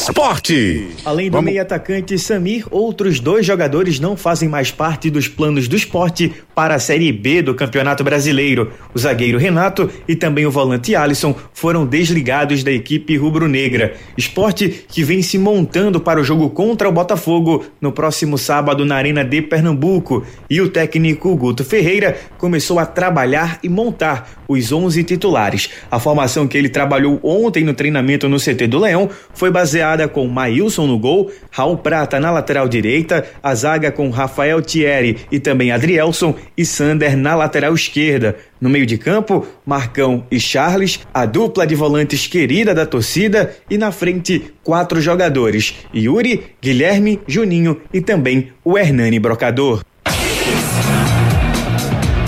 Esporte. 0.04 0.90
Além 1.06 1.32
do 1.32 1.42
meio 1.42 1.62
atacante 1.62 2.20
Samir, 2.20 2.66
outros 2.70 3.22
dois 3.22 3.46
jogadores 3.46 4.02
não 4.02 4.18
fazem 4.18 4.50
mais 4.50 4.70
parte 4.70 5.10
dos 5.10 5.30
planos 5.30 5.70
do 5.70 5.78
esporte 5.78 6.30
para 6.54 6.76
a 6.76 6.80
Série 6.80 7.10
B 7.10 7.42
do 7.42 7.56
Campeonato 7.56 8.04
Brasileiro. 8.04 8.74
O 8.94 9.00
zagueiro 9.00 9.38
Renato 9.38 9.90
e 10.06 10.14
também 10.14 10.46
o 10.46 10.52
volante 10.52 10.94
Alisson 10.94 11.34
foram 11.54 11.86
desligados 11.86 12.66
da 12.66 12.72
equipe 12.72 13.16
rubro-negra. 13.16 13.94
Esporte 14.18 14.84
que 14.90 15.04
vem 15.04 15.22
se 15.22 15.38
montando 15.38 16.02
para 16.02 16.20
o 16.20 16.24
jogo 16.24 16.50
contra 16.50 16.90
o 16.90 16.92
Botafogo 16.92 17.66
no 17.80 17.94
próximo 17.94 18.38
sábado 18.38 18.84
na 18.84 18.98
Arena 18.98 19.24
de 19.24 19.42
Pernambuco. 19.42 20.26
E 20.50 20.60
o 20.60 20.68
técnico 20.68 21.34
Guto 21.38 21.64
Ferreira 21.64 22.18
começou 22.38 22.78
a 22.78 22.86
trabalhar 22.86 23.58
e 23.64 23.70
montar 23.70 24.44
os 24.50 24.70
11 24.70 25.02
titulares. 25.06 25.70
A 25.90 25.98
formação 25.98 26.46
que 26.46 26.58
ele 26.58 26.68
trabalhou 26.68 27.22
ontem 27.24 27.64
no 27.64 27.74
treinamento 27.74 28.28
no 28.28 28.38
CT 28.38 28.68
do 28.68 28.80
Leão 28.80 29.10
foi 29.34 29.50
baseada 29.50 29.93
com 30.08 30.28
Maílson 30.28 30.88
no 30.88 30.98
gol, 30.98 31.32
Raul 31.52 31.78
Prata 31.78 32.20
na 32.20 32.32
lateral 32.32 32.68
direita, 32.68 33.26
a 33.42 33.54
zaga 33.54 33.92
com 33.92 34.10
Rafael 34.10 34.62
Thierry 34.62 35.18
e 35.32 35.40
também 35.40 35.72
Adrielson 35.72 36.36
e 36.58 36.66
Sander 36.66 37.16
na 37.16 37.36
lateral 37.36 37.74
esquerda. 37.74 38.36
No 38.60 38.70
meio 38.70 38.86
de 38.86 38.98
campo, 38.98 39.46
Marcão 39.66 40.26
e 40.32 40.40
Charles, 40.40 41.00
a 41.14 41.26
dupla 41.26 41.68
de 41.68 41.76
volantes 41.76 42.28
querida 42.28 42.74
da 42.74 42.86
torcida 42.86 43.56
e 43.70 43.78
na 43.78 43.92
frente 43.92 44.54
quatro 44.64 45.00
jogadores: 45.00 45.76
Yuri, 45.94 46.56
Guilherme, 46.62 47.20
Juninho 47.28 47.82
e 47.94 48.02
também 48.02 48.52
o 48.64 48.78
Hernani 48.78 49.20
Brocador. 49.20 49.82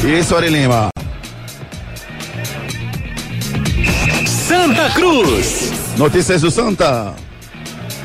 Isso, 0.05 0.35
Ari 0.35 0.49
Lima. 0.49 0.89
Santa 4.27 4.89
Cruz. 4.91 5.71
Notícias 5.97 6.41
do 6.41 6.51
Santa. 6.51 7.15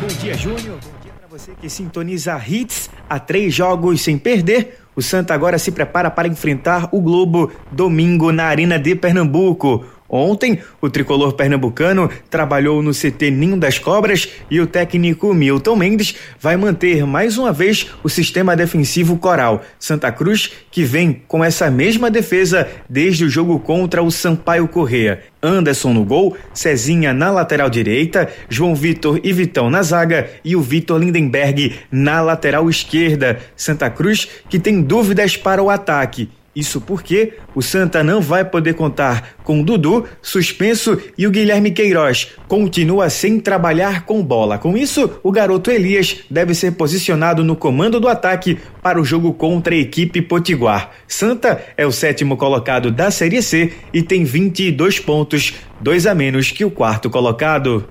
Bom 0.01 0.07
dia, 0.07 0.35
Júnior. 0.35 0.79
Bom 0.83 1.03
dia 1.03 1.13
para 1.13 1.29
você 1.29 1.53
que 1.61 1.69
sintoniza 1.69 2.41
Hits 2.49 2.89
a 3.07 3.19
três 3.19 3.55
jogos 3.55 4.01
sem 4.01 4.17
perder. 4.17 4.79
O 4.97 5.03
Santa 5.03 5.35
agora 5.35 5.59
se 5.59 5.71
prepara 5.71 6.11
para 6.11 6.27
enfrentar 6.27 6.89
o 6.91 7.03
Globo 7.03 7.53
domingo 7.71 8.33
na 8.33 8.45
Arena 8.45 8.79
de 8.79 8.95
Pernambuco. 8.95 9.85
Ontem, 10.11 10.59
o 10.81 10.91
tricolor 10.91 11.35
pernambucano 11.35 12.11
trabalhou 12.29 12.83
no 12.83 12.91
CT 12.91 13.31
Ninho 13.31 13.57
das 13.57 13.79
Cobras 13.79 14.29
e 14.51 14.61
o 14.61 14.67
técnico 14.67 15.33
Milton 15.33 15.77
Mendes 15.77 16.17
vai 16.41 16.57
manter 16.57 17.07
mais 17.07 17.39
uma 17.39 17.53
vez 17.53 17.87
o 18.03 18.09
sistema 18.09 18.57
defensivo 18.57 19.17
coral. 19.19 19.63
Santa 19.79 20.11
Cruz, 20.11 20.51
que 20.71 20.83
vem 20.83 21.23
com 21.29 21.45
essa 21.45 21.71
mesma 21.71 22.11
defesa 22.11 22.69
desde 22.89 23.25
o 23.25 23.29
jogo 23.29 23.61
contra 23.61 24.03
o 24.03 24.11
Sampaio 24.11 24.67
Correa. 24.67 25.23
Anderson 25.43 25.93
no 25.93 26.05
gol, 26.05 26.37
Cezinha 26.53 27.15
na 27.15 27.31
lateral 27.31 27.71
direita, 27.71 28.29
João 28.49 28.75
Vitor 28.75 29.21
e 29.23 29.33
Vitão 29.33 29.71
na 29.71 29.83
zaga 29.83 30.29
e 30.45 30.55
o 30.55 30.61
Vitor 30.61 31.01
Lindenberg 31.01 31.75
na 31.91 32.21
lateral 32.21 32.69
esquerda. 32.69 33.39
Santa 33.57 33.89
Cruz 33.89 34.29
que 34.49 34.59
tem 34.59 34.83
dúvidas 34.83 35.37
para 35.37 35.63
o 35.63 35.71
ataque. 35.71 36.29
Isso 36.61 36.79
porque 36.79 37.33
o 37.55 37.63
Santa 37.63 38.05
não 38.05 38.21
vai 38.21 38.45
poder 38.45 38.75
contar 38.75 39.37
com 39.43 39.63
o 39.63 39.65
Dudu, 39.65 40.07
suspenso, 40.21 41.01
e 41.17 41.27
o 41.27 41.31
Guilherme 41.31 41.71
Queiroz 41.71 42.33
continua 42.47 43.09
sem 43.09 43.41
trabalhar 43.41 44.05
com 44.05 44.23
bola. 44.23 44.59
Com 44.59 44.77
isso, 44.77 45.11
o 45.23 45.33
garoto 45.33 45.71
Elias 45.71 46.19
deve 46.31 46.55
ser 46.55 46.73
posicionado 46.73 47.43
no 47.43 47.57
comando 47.57 47.99
do 47.99 48.09
ataque 48.09 48.59
para 48.83 49.01
o 49.01 49.05
jogo 49.05 49.33
contra 49.33 49.75
a 49.75 49.79
equipe 49.79 50.21
Potiguar. 50.21 50.91
Santa 51.09 51.65
é 51.79 51.87
o 51.87 51.93
sétimo 51.93 52.37
colocado 52.37 52.91
da 52.91 53.11
Série 53.11 53.41
C 53.41 53.73
e 53.91 54.03
tem 54.03 54.23
22 54.23 55.01
pontos, 55.01 55.55
dois 55.81 56.07
a 56.07 56.15
menos 56.15 56.51
que 56.51 56.63
o 56.63 56.71
quarto 56.71 57.09
colocado. 57.09 57.89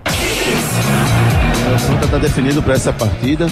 Santa 1.79 2.05
está 2.05 2.17
definido 2.17 2.61
para 2.61 2.73
essa 2.73 2.93
partida. 2.93 3.47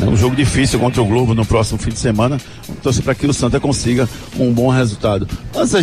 É 0.00 0.04
um 0.04 0.16
jogo 0.16 0.34
difícil 0.34 0.78
contra 0.78 1.02
o 1.02 1.06
Globo 1.06 1.34
no 1.34 1.44
próximo 1.44 1.78
fim 1.78 1.90
de 1.90 1.98
semana. 1.98 2.38
Torcer 2.82 3.02
para 3.02 3.14
que 3.14 3.26
o 3.26 3.34
Santa 3.34 3.58
consiga 3.60 4.08
um 4.38 4.52
bom 4.52 4.68
resultado. 4.68 5.26
Mas 5.54 5.74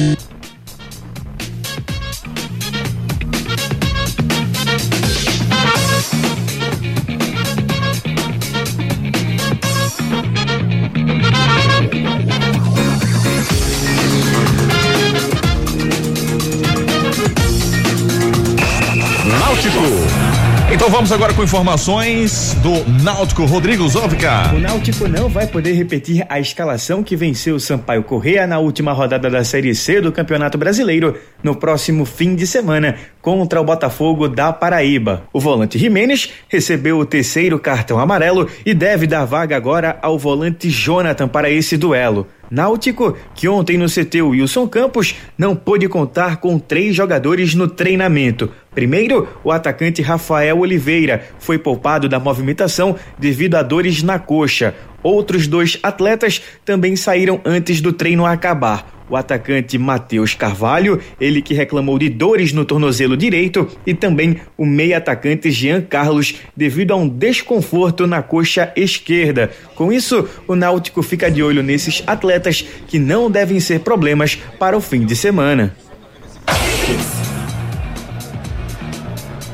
Então 20.87 20.95
vamos 20.95 21.11
agora 21.11 21.33
com 21.33 21.43
informações 21.43 22.53
do 22.63 23.03
Náutico 23.03 23.43
Rodrigo 23.43 23.85
Zóvica. 23.89 24.53
O 24.55 24.57
Náutico 24.57 25.05
não 25.05 25.27
vai 25.27 25.45
poder 25.45 25.73
repetir 25.73 26.25
a 26.29 26.39
escalação 26.39 27.03
que 27.03 27.13
venceu 27.13 27.55
o 27.55 27.59
Sampaio 27.59 28.05
Correa 28.05 28.47
na 28.47 28.57
última 28.57 28.93
rodada 28.93 29.29
da 29.29 29.43
Série 29.43 29.75
C 29.75 29.99
do 29.99 30.13
Campeonato 30.13 30.57
Brasileiro 30.57 31.13
no 31.43 31.57
próximo 31.57 32.05
fim 32.05 32.35
de 32.35 32.47
semana 32.47 32.95
contra 33.21 33.59
o 33.59 33.65
Botafogo 33.65 34.29
da 34.29 34.53
Paraíba. 34.53 35.23
O 35.33 35.41
volante 35.41 35.77
Jimenez 35.77 36.29
recebeu 36.47 36.97
o 36.99 37.05
terceiro 37.05 37.59
cartão 37.59 37.99
amarelo 37.99 38.49
e 38.65 38.73
deve 38.73 39.05
dar 39.05 39.25
vaga 39.25 39.57
agora 39.57 39.99
ao 40.01 40.17
volante 40.17 40.69
Jonathan 40.69 41.27
para 41.27 41.49
esse 41.49 41.75
duelo. 41.75 42.27
Náutico, 42.49 43.17
que 43.35 43.47
ontem 43.47 43.77
no 43.77 43.87
CT 43.87 44.21
Wilson 44.21 44.67
Campos 44.67 45.15
não 45.37 45.55
pôde 45.55 45.87
contar 45.89 46.37
com 46.37 46.57
três 46.57 46.95
jogadores 46.95 47.53
no 47.53 47.67
treinamento. 47.67 48.49
Primeiro, 48.73 49.27
o 49.43 49.51
atacante 49.51 50.01
Rafael 50.01 50.59
Oliveira 50.59 51.25
foi 51.39 51.57
poupado 51.57 52.07
da 52.07 52.19
movimentação 52.19 52.95
devido 53.17 53.55
a 53.55 53.63
dores 53.63 54.03
na 54.03 54.19
coxa. 54.19 54.75
Outros 55.07 55.47
dois 55.47 55.79
atletas 55.81 56.41
também 56.65 56.97
saíram 56.97 57.39
antes 57.45 57.79
do 57.79 57.93
treino 57.93 58.25
acabar. 58.25 59.05
O 59.09 59.15
atacante 59.15 59.77
Matheus 59.77 60.33
Carvalho, 60.33 60.99
ele 61.17 61.41
que 61.41 61.53
reclamou 61.53 61.97
de 61.97 62.09
dores 62.09 62.51
no 62.51 62.65
tornozelo 62.65 63.15
direito, 63.15 63.69
e 63.85 63.93
também 63.93 64.41
o 64.57 64.65
meia 64.65 64.97
atacante 64.97 65.49
Jean 65.49 65.79
Carlos, 65.79 66.35
devido 66.53 66.91
a 66.91 66.97
um 66.97 67.07
desconforto 67.07 68.05
na 68.05 68.21
coxa 68.21 68.73
esquerda. 68.75 69.49
Com 69.75 69.93
isso, 69.93 70.27
o 70.45 70.57
Náutico 70.57 71.01
fica 71.01 71.31
de 71.31 71.41
olho 71.41 71.63
nesses 71.63 72.03
atletas 72.05 72.65
que 72.85 72.99
não 72.99 73.31
devem 73.31 73.61
ser 73.61 73.79
problemas 73.79 74.37
para 74.59 74.75
o 74.75 74.81
fim 74.81 75.05
de 75.05 75.15
semana. 75.15 75.73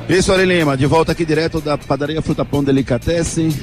Isso, 0.10 0.34
Ari 0.34 0.46
Lima, 0.46 0.76
de 0.76 0.88
volta 0.88 1.12
aqui 1.12 1.24
direto 1.24 1.62
da 1.62 1.78
padaria 1.78 2.24
Fruta 2.24 2.44
Pão 2.44 2.64
Delicatessen. 2.64 3.54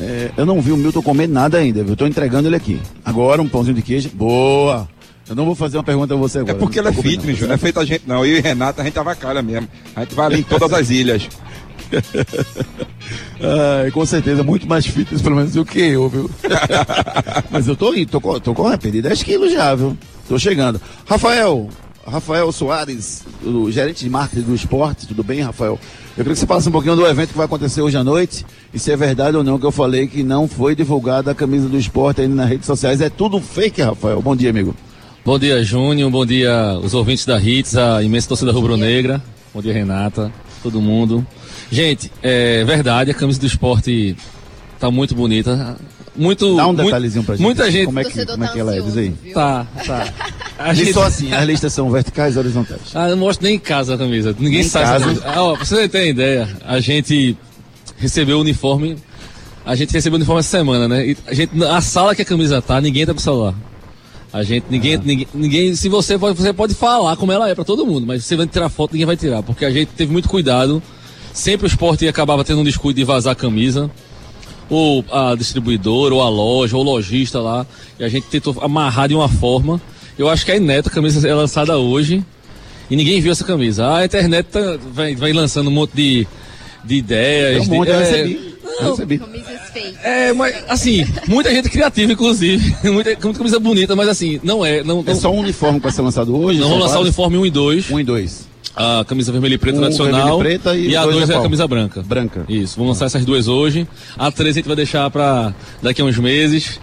É, 0.00 0.30
eu 0.36 0.46
não 0.46 0.60
vi 0.60 0.70
o 0.72 0.76
Milton 0.76 1.02
comer 1.02 1.28
nada 1.28 1.58
ainda, 1.58 1.82
viu? 1.82 1.92
Eu 1.92 1.96
tô 1.96 2.06
entregando 2.06 2.48
ele 2.48 2.56
aqui. 2.56 2.80
Agora 3.04 3.42
um 3.42 3.48
pãozinho 3.48 3.74
de 3.74 3.82
queijo. 3.82 4.10
Boa! 4.14 4.88
Eu 5.28 5.34
não 5.34 5.44
vou 5.44 5.54
fazer 5.54 5.76
uma 5.76 5.82
pergunta 5.82 6.14
a 6.14 6.16
você 6.16 6.38
agora. 6.38 6.56
É 6.56 6.58
porque 6.58 6.78
ele 6.78 6.88
é 6.88 6.92
fitness, 6.92 7.36
Júnior. 7.36 7.48
Não 7.48 7.54
é 7.54 7.58
feito 7.58 7.80
a 7.80 7.84
gente, 7.84 8.04
não. 8.06 8.24
Eu 8.24 8.36
e 8.36 8.40
o 8.40 8.42
Renato, 8.42 8.80
a 8.80 8.84
gente 8.84 8.98
avacalha 8.98 9.42
mesmo. 9.42 9.68
A 9.94 10.00
gente 10.00 10.14
vai 10.14 10.26
ali 10.26 10.40
em 10.40 10.42
todas 10.42 10.72
as 10.72 10.88
ilhas. 10.88 11.28
ah, 13.40 13.90
com 13.92 14.06
certeza, 14.06 14.42
muito 14.42 14.66
mais 14.66 14.86
fitness, 14.86 15.20
pelo 15.20 15.36
menos, 15.36 15.52
do 15.52 15.64
que 15.64 15.80
eu, 15.80 16.08
viu? 16.08 16.30
Mas 17.50 17.68
eu 17.68 17.76
tô 17.76 17.92
indo, 17.94 18.10
tô, 18.10 18.20
com- 18.20 18.40
tô 18.40 18.54
com 18.54 18.76
perdi 18.78 19.02
10 19.02 19.22
quilos 19.22 19.52
já, 19.52 19.74
viu? 19.74 19.96
Tô 20.28 20.38
chegando. 20.38 20.80
Rafael, 21.06 21.68
Rafael 22.06 22.50
Soares, 22.52 23.22
o 23.42 23.70
gerente 23.70 24.04
de 24.04 24.10
marketing 24.10 24.42
do 24.42 24.54
esporte, 24.54 25.06
tudo 25.06 25.22
bem, 25.22 25.40
Rafael? 25.40 25.78
Eu 26.18 26.24
queria 26.24 26.34
que 26.34 26.40
você 26.40 26.46
falasse 26.48 26.68
um 26.68 26.72
pouquinho 26.72 26.96
do 26.96 27.06
evento 27.06 27.28
que 27.28 27.36
vai 27.36 27.46
acontecer 27.46 27.80
hoje 27.80 27.96
à 27.96 28.02
noite, 28.02 28.44
e 28.74 28.78
se 28.78 28.90
é 28.90 28.96
verdade 28.96 29.36
ou 29.36 29.44
não 29.44 29.56
que 29.56 29.64
eu 29.64 29.70
falei 29.70 30.08
que 30.08 30.24
não 30.24 30.48
foi 30.48 30.74
divulgada 30.74 31.30
a 31.30 31.34
camisa 31.34 31.68
do 31.68 31.78
esporte 31.78 32.20
ainda 32.20 32.34
nas 32.34 32.48
redes 32.48 32.66
sociais. 32.66 33.00
É 33.00 33.08
tudo 33.08 33.40
fake, 33.40 33.80
Rafael. 33.80 34.20
Bom 34.20 34.34
dia, 34.34 34.50
amigo. 34.50 34.74
Bom 35.24 35.38
dia, 35.38 35.62
Júnior. 35.62 36.10
Bom 36.10 36.26
dia, 36.26 36.76
os 36.82 36.92
ouvintes 36.92 37.24
da 37.24 37.40
Hits, 37.40 37.76
a 37.76 38.02
imensa 38.02 38.26
torcida 38.26 38.50
rubro-negra. 38.50 39.22
Bom 39.54 39.62
dia, 39.62 39.72
Renata, 39.72 40.32
todo 40.60 40.80
mundo. 40.82 41.24
Gente, 41.70 42.10
é 42.20 42.64
verdade, 42.64 43.12
a 43.12 43.14
camisa 43.14 43.38
do 43.38 43.46
esporte 43.46 44.16
tá 44.80 44.90
muito 44.90 45.14
bonita. 45.14 45.76
Muito. 46.16 46.56
Dá 46.56 46.64
um 46.66 46.72
muito- 46.72 46.84
detalhezinho 46.84 47.22
pra 47.22 47.36
gente. 47.36 47.44
Muita 47.44 47.70
gente. 47.70 47.86
Como 47.86 48.00
é 48.00 48.04
que, 48.04 48.26
como 48.26 48.42
é, 48.44 48.48
que 48.48 48.58
ela 48.58 48.74
é? 48.74 48.80
Diz 48.80 48.96
aí. 48.96 49.10
Tá, 49.32 49.64
tá. 49.86 50.08
A 50.58 50.72
E 50.72 50.76
gente- 50.76 50.92
só 50.92 51.04
assim, 51.04 51.32
as 51.32 51.46
listas 51.46 51.72
são 51.72 51.88
verticais 51.90 52.34
e 52.34 52.38
horizontais. 52.38 52.80
Ah, 52.94 53.04
eu 53.08 53.10
não 53.16 53.18
mostro 53.24 53.46
nem 53.46 53.54
em 53.56 53.58
casa 53.58 53.94
a 53.94 53.98
camisa. 53.98 54.30
Ninguém 54.38 54.58
Nem 54.58 54.60
em 54.60 54.68
sabe. 54.68 55.04
casa? 55.04 55.22
Ah, 55.24 55.42
ó, 55.44 55.56
pra 55.56 55.64
você 55.64 55.88
ter 55.88 56.08
ideia, 56.08 56.48
a 56.66 56.80
gente 56.80 57.36
recebeu 57.96 58.38
o 58.38 58.40
uniforme. 58.40 58.96
A 59.64 59.74
gente 59.76 59.92
recebeu 59.92 60.16
o 60.16 60.18
uniforme 60.18 60.40
essa 60.40 60.48
semana, 60.58 60.88
né? 60.88 61.06
E 61.10 61.16
a, 61.26 61.34
gente, 61.34 61.62
a 61.64 61.80
sala 61.80 62.14
que 62.14 62.22
a 62.22 62.24
camisa 62.24 62.60
tá, 62.60 62.80
ninguém 62.80 63.06
tá 63.06 63.14
com 63.14 63.20
celular. 63.20 63.54
A 64.32 64.42
gente, 64.42 64.64
ninguém, 64.68 64.96
Ah. 64.96 65.00
ninguém, 65.04 65.28
ninguém, 65.32 65.74
se 65.76 65.88
você 65.88 66.18
pode, 66.18 66.36
você 66.38 66.52
pode 66.52 66.74
falar 66.74 67.16
como 67.16 67.30
ela 67.32 67.48
é 67.48 67.54
pra 67.54 67.64
todo 67.64 67.86
mundo, 67.86 68.06
mas 68.06 68.22
se 68.22 68.28
você 68.28 68.36
vai 68.36 68.46
tirar 68.46 68.68
foto, 68.68 68.92
ninguém 68.92 69.06
vai 69.06 69.16
tirar, 69.16 69.42
porque 69.42 69.64
a 69.64 69.70
gente 69.70 69.88
teve 69.96 70.10
muito 70.12 70.28
cuidado. 70.28 70.82
Sempre 71.32 71.66
o 71.66 71.68
esporte 71.68 72.06
acabava 72.08 72.42
tendo 72.44 72.60
um 72.60 72.64
descuido 72.64 72.96
de 72.98 73.04
vazar 73.04 73.32
a 73.32 73.36
camisa, 73.36 73.90
ou 74.68 75.04
a 75.10 75.34
distribuidora, 75.36 76.14
ou 76.14 76.20
a 76.20 76.28
loja, 76.28 76.76
ou 76.76 76.82
o 76.82 76.84
lojista 76.84 77.40
lá, 77.40 77.64
e 77.98 78.04
a 78.04 78.08
gente 78.08 78.26
tentou 78.26 78.56
amarrar 78.60 79.08
de 79.08 79.14
uma 79.14 79.28
forma. 79.28 79.80
Eu 80.18 80.28
acho 80.28 80.44
que 80.44 80.50
é 80.52 80.56
inédita, 80.56 80.88
a 80.88 80.92
camisa 80.92 81.26
é 81.28 81.34
lançada 81.34 81.78
hoje, 81.78 82.24
e 82.90 82.96
ninguém 82.96 83.20
viu 83.20 83.30
essa 83.30 83.44
camisa. 83.44 83.94
A 83.94 84.04
internet 84.04 84.46
tá- 84.46 84.78
vai, 84.92 85.14
vai 85.14 85.32
lançando 85.32 85.68
um 85.68 85.72
monte 85.72 85.92
de, 85.94 86.26
de 86.84 86.94
ideias. 86.96 87.68
Tem 87.68 87.72
um 87.74 87.78
monte, 87.78 87.88
de, 87.88 87.92
eu 87.92 88.00
é, 88.00 88.04
recebi. 88.04 88.58
Eu 88.80 88.90
recebi. 88.90 89.20
é, 90.02 90.32
mas 90.32 90.56
assim, 90.68 91.06
muita 91.26 91.50
gente 91.50 91.68
criativa, 91.68 92.12
inclusive. 92.12 92.74
muita, 92.90 93.10
muita 93.10 93.32
camisa 93.38 93.60
bonita, 93.60 93.94
mas 93.94 94.08
assim, 94.08 94.40
não 94.42 94.64
é. 94.64 94.82
Não, 94.82 95.04
É 95.06 95.14
só 95.14 95.30
um 95.32 95.38
uniforme 95.38 95.78
que 95.78 95.84
vai 95.84 95.92
ser 95.92 96.02
lançado 96.02 96.36
hoje? 96.36 96.58
Não 96.60 96.68
vamos 96.68 96.84
lançar 96.84 96.98
o 96.98 97.02
uniforme 97.02 97.38
1 97.38 97.46
e 97.46 97.50
2. 97.50 97.90
1 97.90 98.00
e 98.00 98.04
2. 98.04 98.48
A 98.76 99.04
camisa 99.04 99.32
vermelha 99.32 99.54
e 99.54 99.58
preta 99.58 99.78
Um 99.78 99.80
tradicional. 99.80 100.38
vermelho 100.38 100.56
e 100.56 100.58
preta 100.60 100.76
e 100.76 100.94
a 100.96 101.02
dois 101.02 101.16
2 101.16 101.30
é 101.30 101.32
é 101.32 101.36
a 101.36 101.42
camisa 101.42 101.66
branca. 101.66 102.02
Branca. 102.02 102.44
Isso, 102.48 102.76
vamos 102.76 102.92
lançar 102.92 103.06
essas 103.06 103.24
duas 103.24 103.48
hoje. 103.48 103.88
A 104.16 104.30
3 104.30 104.50
a 104.50 104.58
gente 104.58 104.66
vai 104.66 104.76
deixar 104.76 105.10
pra 105.10 105.52
daqui 105.82 106.00
a 106.00 106.04
uns 106.04 106.16
meses. 106.16 106.78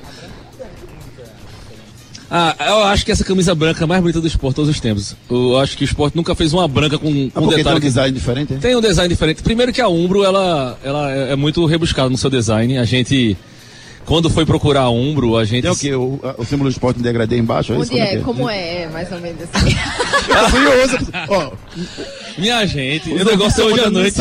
Ah, 2.38 2.54
eu 2.68 2.84
acho 2.84 3.06
que 3.06 3.14
essa 3.14 3.24
camisa 3.24 3.56
branca 3.56 3.82
é 3.82 3.86
a 3.86 3.88
mais 3.88 4.02
bonita 4.02 4.20
do 4.20 4.28
esporte 4.28 4.56
todos 4.58 4.70
os 4.70 4.78
tempos. 4.78 5.16
Eu 5.30 5.58
acho 5.58 5.78
que 5.78 5.84
o 5.84 5.86
esporte 5.86 6.18
nunca 6.18 6.36
fez 6.36 6.52
uma 6.52 6.68
branca 6.68 6.98
com, 6.98 7.06
com 7.10 7.30
Ah, 7.34 7.42
porque 7.42 7.56
detalhe. 7.56 7.64
tem 7.64 7.76
um 7.76 7.80
design 7.80 8.12
diferente, 8.14 8.54
hein? 8.54 8.60
Tem 8.60 8.76
um 8.76 8.82
design 8.82 9.08
diferente. 9.08 9.42
Primeiro 9.42 9.72
que 9.72 9.80
a 9.80 9.88
Umbro, 9.88 10.22
ela, 10.22 10.78
ela 10.84 11.12
é 11.14 11.32
é 11.32 11.36
muito 11.38 11.66
rebuscada 11.66 12.10
no 12.10 12.18
seu 12.18 12.30
design. 12.30 12.78
A 12.78 12.84
gente, 12.84 13.38
quando 14.06 14.30
foi 14.30 14.46
procurar 14.46 14.82
a 14.82 14.90
Umbro, 14.90 15.36
a 15.36 15.44
gente... 15.46 15.64
Tem 15.64 15.72
o 15.72 15.76
quê? 15.76 15.94
O, 15.96 16.20
o 16.38 16.46
símbolo 16.46 16.70
do 16.70 16.74
esporte 16.74 17.00
em 17.00 17.04
degradê 17.04 17.38
embaixo? 17.38 17.74
É 17.74 17.80
isso? 17.80 17.92
Onde 17.92 18.02
é? 18.02 18.18
que 18.18 18.24
Como 18.24 18.50
é? 18.50 18.84
É, 18.84 18.88
mais 18.90 19.12
ou 19.12 19.20
menos 19.20 19.42
assim. 19.42 19.76
É 20.32 20.52
curioso. 20.52 20.98
Ó, 21.30 21.52
Minha 22.38 22.66
gente, 22.66 23.10
o 23.12 23.24
negócio 23.26 23.62
é 23.62 23.66
hoje 23.66 23.84
à 23.84 23.90
noite. 23.90 24.20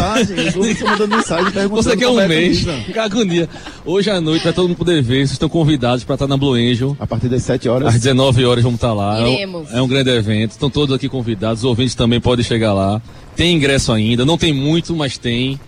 os 0.48 0.56
ouvintes 0.56 0.82
mandando 0.82 1.16
mensagem 1.16 1.50
perguntando 1.52 1.82
Você 1.82 1.96
quer 1.96 2.08
um 2.08 2.20
é 2.20 2.24
a 2.24 2.28
mês? 2.28 2.64
camisa. 2.64 2.92
Que 2.92 2.98
agonia. 2.98 3.48
Hoje 3.84 4.10
à 4.10 4.20
noite 4.20 4.44
vai 4.44 4.52
todo 4.52 4.68
mundo 4.68 4.76
poder 4.78 5.02
ver. 5.02 5.18
Vocês 5.18 5.32
estão 5.32 5.48
convidados 5.48 6.04
para 6.04 6.14
estar 6.14 6.26
na 6.26 6.36
Blue 6.36 6.54
Angel. 6.54 6.96
A 6.98 7.06
partir 7.06 7.28
das 7.28 7.42
7 7.42 7.68
horas. 7.68 7.88
Às 7.88 8.00
19 8.00 8.44
horas 8.44 8.62
vamos 8.64 8.78
estar 8.78 8.92
lá. 8.92 9.18
É 9.20 9.46
um-. 9.46 9.66
É 9.72 9.82
um 9.82 9.88
grande 9.88 10.10
evento. 10.10 10.52
Estão 10.52 10.70
todos 10.70 10.94
aqui 10.94 11.08
convidados. 11.08 11.60
Os 11.60 11.64
ouvintes 11.64 11.94
também 11.94 12.20
podem 12.20 12.44
chegar 12.44 12.72
lá. 12.72 13.02
Tem 13.36 13.54
ingresso 13.54 13.92
ainda. 13.92 14.24
Não 14.24 14.38
tem 14.38 14.52
muito, 14.52 14.94
mas 14.94 15.18
tem. 15.18 15.58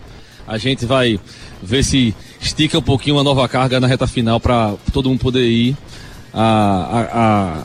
A 0.47 0.57
gente 0.57 0.85
vai 0.85 1.19
ver 1.61 1.83
se 1.83 2.15
estica 2.47 2.79
um 2.79 2.81
pouquinho 2.81 3.19
a 3.19 3.23
nova 3.23 3.47
carga 3.47 3.79
na 3.79 3.87
reta 3.87 4.07
final 4.07 4.39
para 4.39 4.75
todo 4.91 5.09
mundo 5.09 5.19
poder 5.19 5.47
ir. 5.47 5.77
A, 6.33 7.63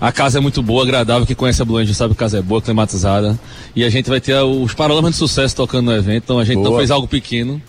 a, 0.00 0.06
a, 0.06 0.08
a 0.08 0.12
casa 0.12 0.38
é 0.38 0.40
muito 0.40 0.62
boa, 0.62 0.82
agradável. 0.82 1.26
Quem 1.26 1.36
conhece 1.36 1.62
a 1.62 1.64
Blue 1.64 1.78
Angel 1.78 1.94
sabe 1.94 2.14
que 2.14 2.18
a 2.18 2.24
casa 2.24 2.38
é 2.38 2.42
boa, 2.42 2.60
climatizada. 2.60 3.38
E 3.74 3.84
a 3.84 3.90
gente 3.90 4.08
vai 4.08 4.20
ter 4.20 4.34
os 4.42 4.74
Paralamas 4.74 5.12
de 5.12 5.16
Sucesso 5.18 5.56
tocando 5.56 5.86
no 5.86 5.92
evento. 5.92 6.24
Então 6.24 6.38
a 6.38 6.44
gente 6.44 6.60
não 6.62 6.76
fez 6.76 6.90
algo 6.90 7.06
pequeno. 7.06 7.60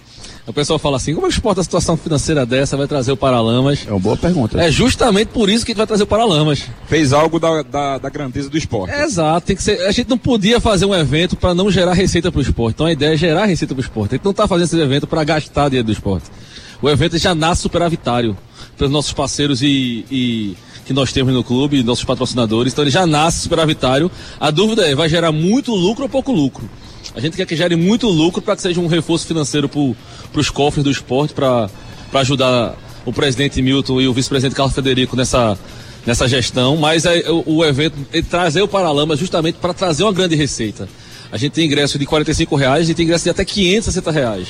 O 0.47 0.53
pessoal 0.53 0.77
fala 0.77 0.97
assim, 0.97 1.15
como 1.15 1.25
é 1.25 1.29
que 1.29 1.33
exporta 1.35 1.61
a 1.61 1.63
situação 1.63 1.97
financeira 1.97 2.45
dessa, 2.45 2.77
vai 2.77 2.85
trazer 2.87 3.11
o 3.11 3.17
Paralamas? 3.17 3.79
É 3.87 3.89
uma 3.89 3.99
boa 3.99 4.15
pergunta. 4.15 4.61
É 4.61 4.71
justamente 4.71 5.29
por 5.29 5.49
isso 5.49 5.65
que 5.65 5.71
a 5.71 5.73
gente 5.73 5.77
vai 5.79 5.87
trazer 5.87 6.03
o 6.03 6.07
Paralamas. 6.07 6.63
Fez 6.87 7.13
algo 7.13 7.39
da, 7.39 7.63
da, 7.63 7.97
da 7.97 8.09
grandeza 8.09 8.47
do 8.47 8.55
esporte. 8.55 8.93
Exato, 8.93 9.47
tem 9.47 9.55
que 9.55 9.63
ser. 9.63 9.81
A 9.87 9.91
gente 9.91 10.07
não 10.07 10.19
podia 10.19 10.59
fazer 10.59 10.85
um 10.85 10.93
evento 10.93 11.35
para 11.35 11.55
não 11.55 11.71
gerar 11.71 11.93
receita 11.93 12.31
para 12.31 12.37
o 12.37 12.41
esporte. 12.43 12.75
Então 12.75 12.85
a 12.85 12.91
ideia 12.91 13.15
é 13.15 13.17
gerar 13.17 13.45
receita 13.45 13.73
para 13.73 13.81
o 13.81 13.83
esporte. 13.83 14.11
A 14.13 14.17
gente 14.17 14.23
não 14.25 14.31
está 14.31 14.47
fazendo 14.47 14.65
esse 14.65 14.79
evento 14.79 15.07
para 15.07 15.23
gastar 15.23 15.67
dinheiro 15.69 15.87
do 15.87 15.91
esporte. 15.91 16.25
O 16.79 16.87
evento 16.87 17.17
já 17.17 17.33
nasce 17.33 17.63
superavitário 17.63 18.37
pelos 18.77 18.93
nossos 18.93 19.13
parceiros 19.13 19.63
e, 19.63 20.05
e- 20.11 20.55
que 20.85 20.93
nós 20.93 21.11
temos 21.11 21.33
no 21.33 21.43
clube, 21.43 21.81
nossos 21.81 22.03
patrocinadores. 22.03 22.71
Então 22.71 22.83
ele 22.83 22.91
já 22.91 23.07
nasce 23.07 23.39
superavitário. 23.39 24.11
A 24.39 24.51
dúvida 24.51 24.87
é, 24.87 24.93
vai 24.93 25.09
gerar 25.09 25.31
muito 25.31 25.73
lucro 25.73 26.03
ou 26.03 26.09
pouco 26.09 26.31
lucro? 26.31 26.69
A 27.15 27.19
gente 27.19 27.37
quer 27.37 27.45
que 27.45 27.55
gere 27.55 27.75
muito 27.75 28.07
lucro 28.07 28.41
para 28.41 28.55
que 28.55 28.61
seja 28.61 28.79
um 28.81 28.87
reforço 28.87 29.25
financeiro 29.25 29.69
para 29.69 30.39
os 30.39 30.49
cofres 30.49 30.83
do 30.83 30.91
esporte, 30.91 31.33
para 31.33 31.69
ajudar 32.13 32.75
o 33.05 33.13
presidente 33.13 33.61
Milton 33.61 34.01
e 34.01 34.07
o 34.07 34.13
vice-presidente 34.13 34.55
Carlos 34.55 34.75
Federico 34.75 35.15
nessa, 35.15 35.57
nessa 36.05 36.27
gestão. 36.27 36.75
Mas 36.75 37.05
é, 37.05 37.23
o, 37.29 37.57
o 37.57 37.65
evento 37.65 37.95
ele 38.11 38.23
trazer 38.23 38.61
o 38.61 38.67
Paralama 38.67 39.15
justamente 39.15 39.55
para 39.55 39.73
trazer 39.73 40.03
uma 40.03 40.11
grande 40.11 40.35
receita. 40.35 40.89
A 41.31 41.37
gente 41.37 41.53
tem 41.53 41.65
ingresso 41.65 41.97
de 41.97 42.05
45 42.05 42.55
reais 42.55 42.89
e 42.89 42.93
tem 42.93 43.05
ingresso 43.05 43.23
de 43.23 43.29
até 43.29 43.45
560 43.45 44.11
reais. 44.11 44.47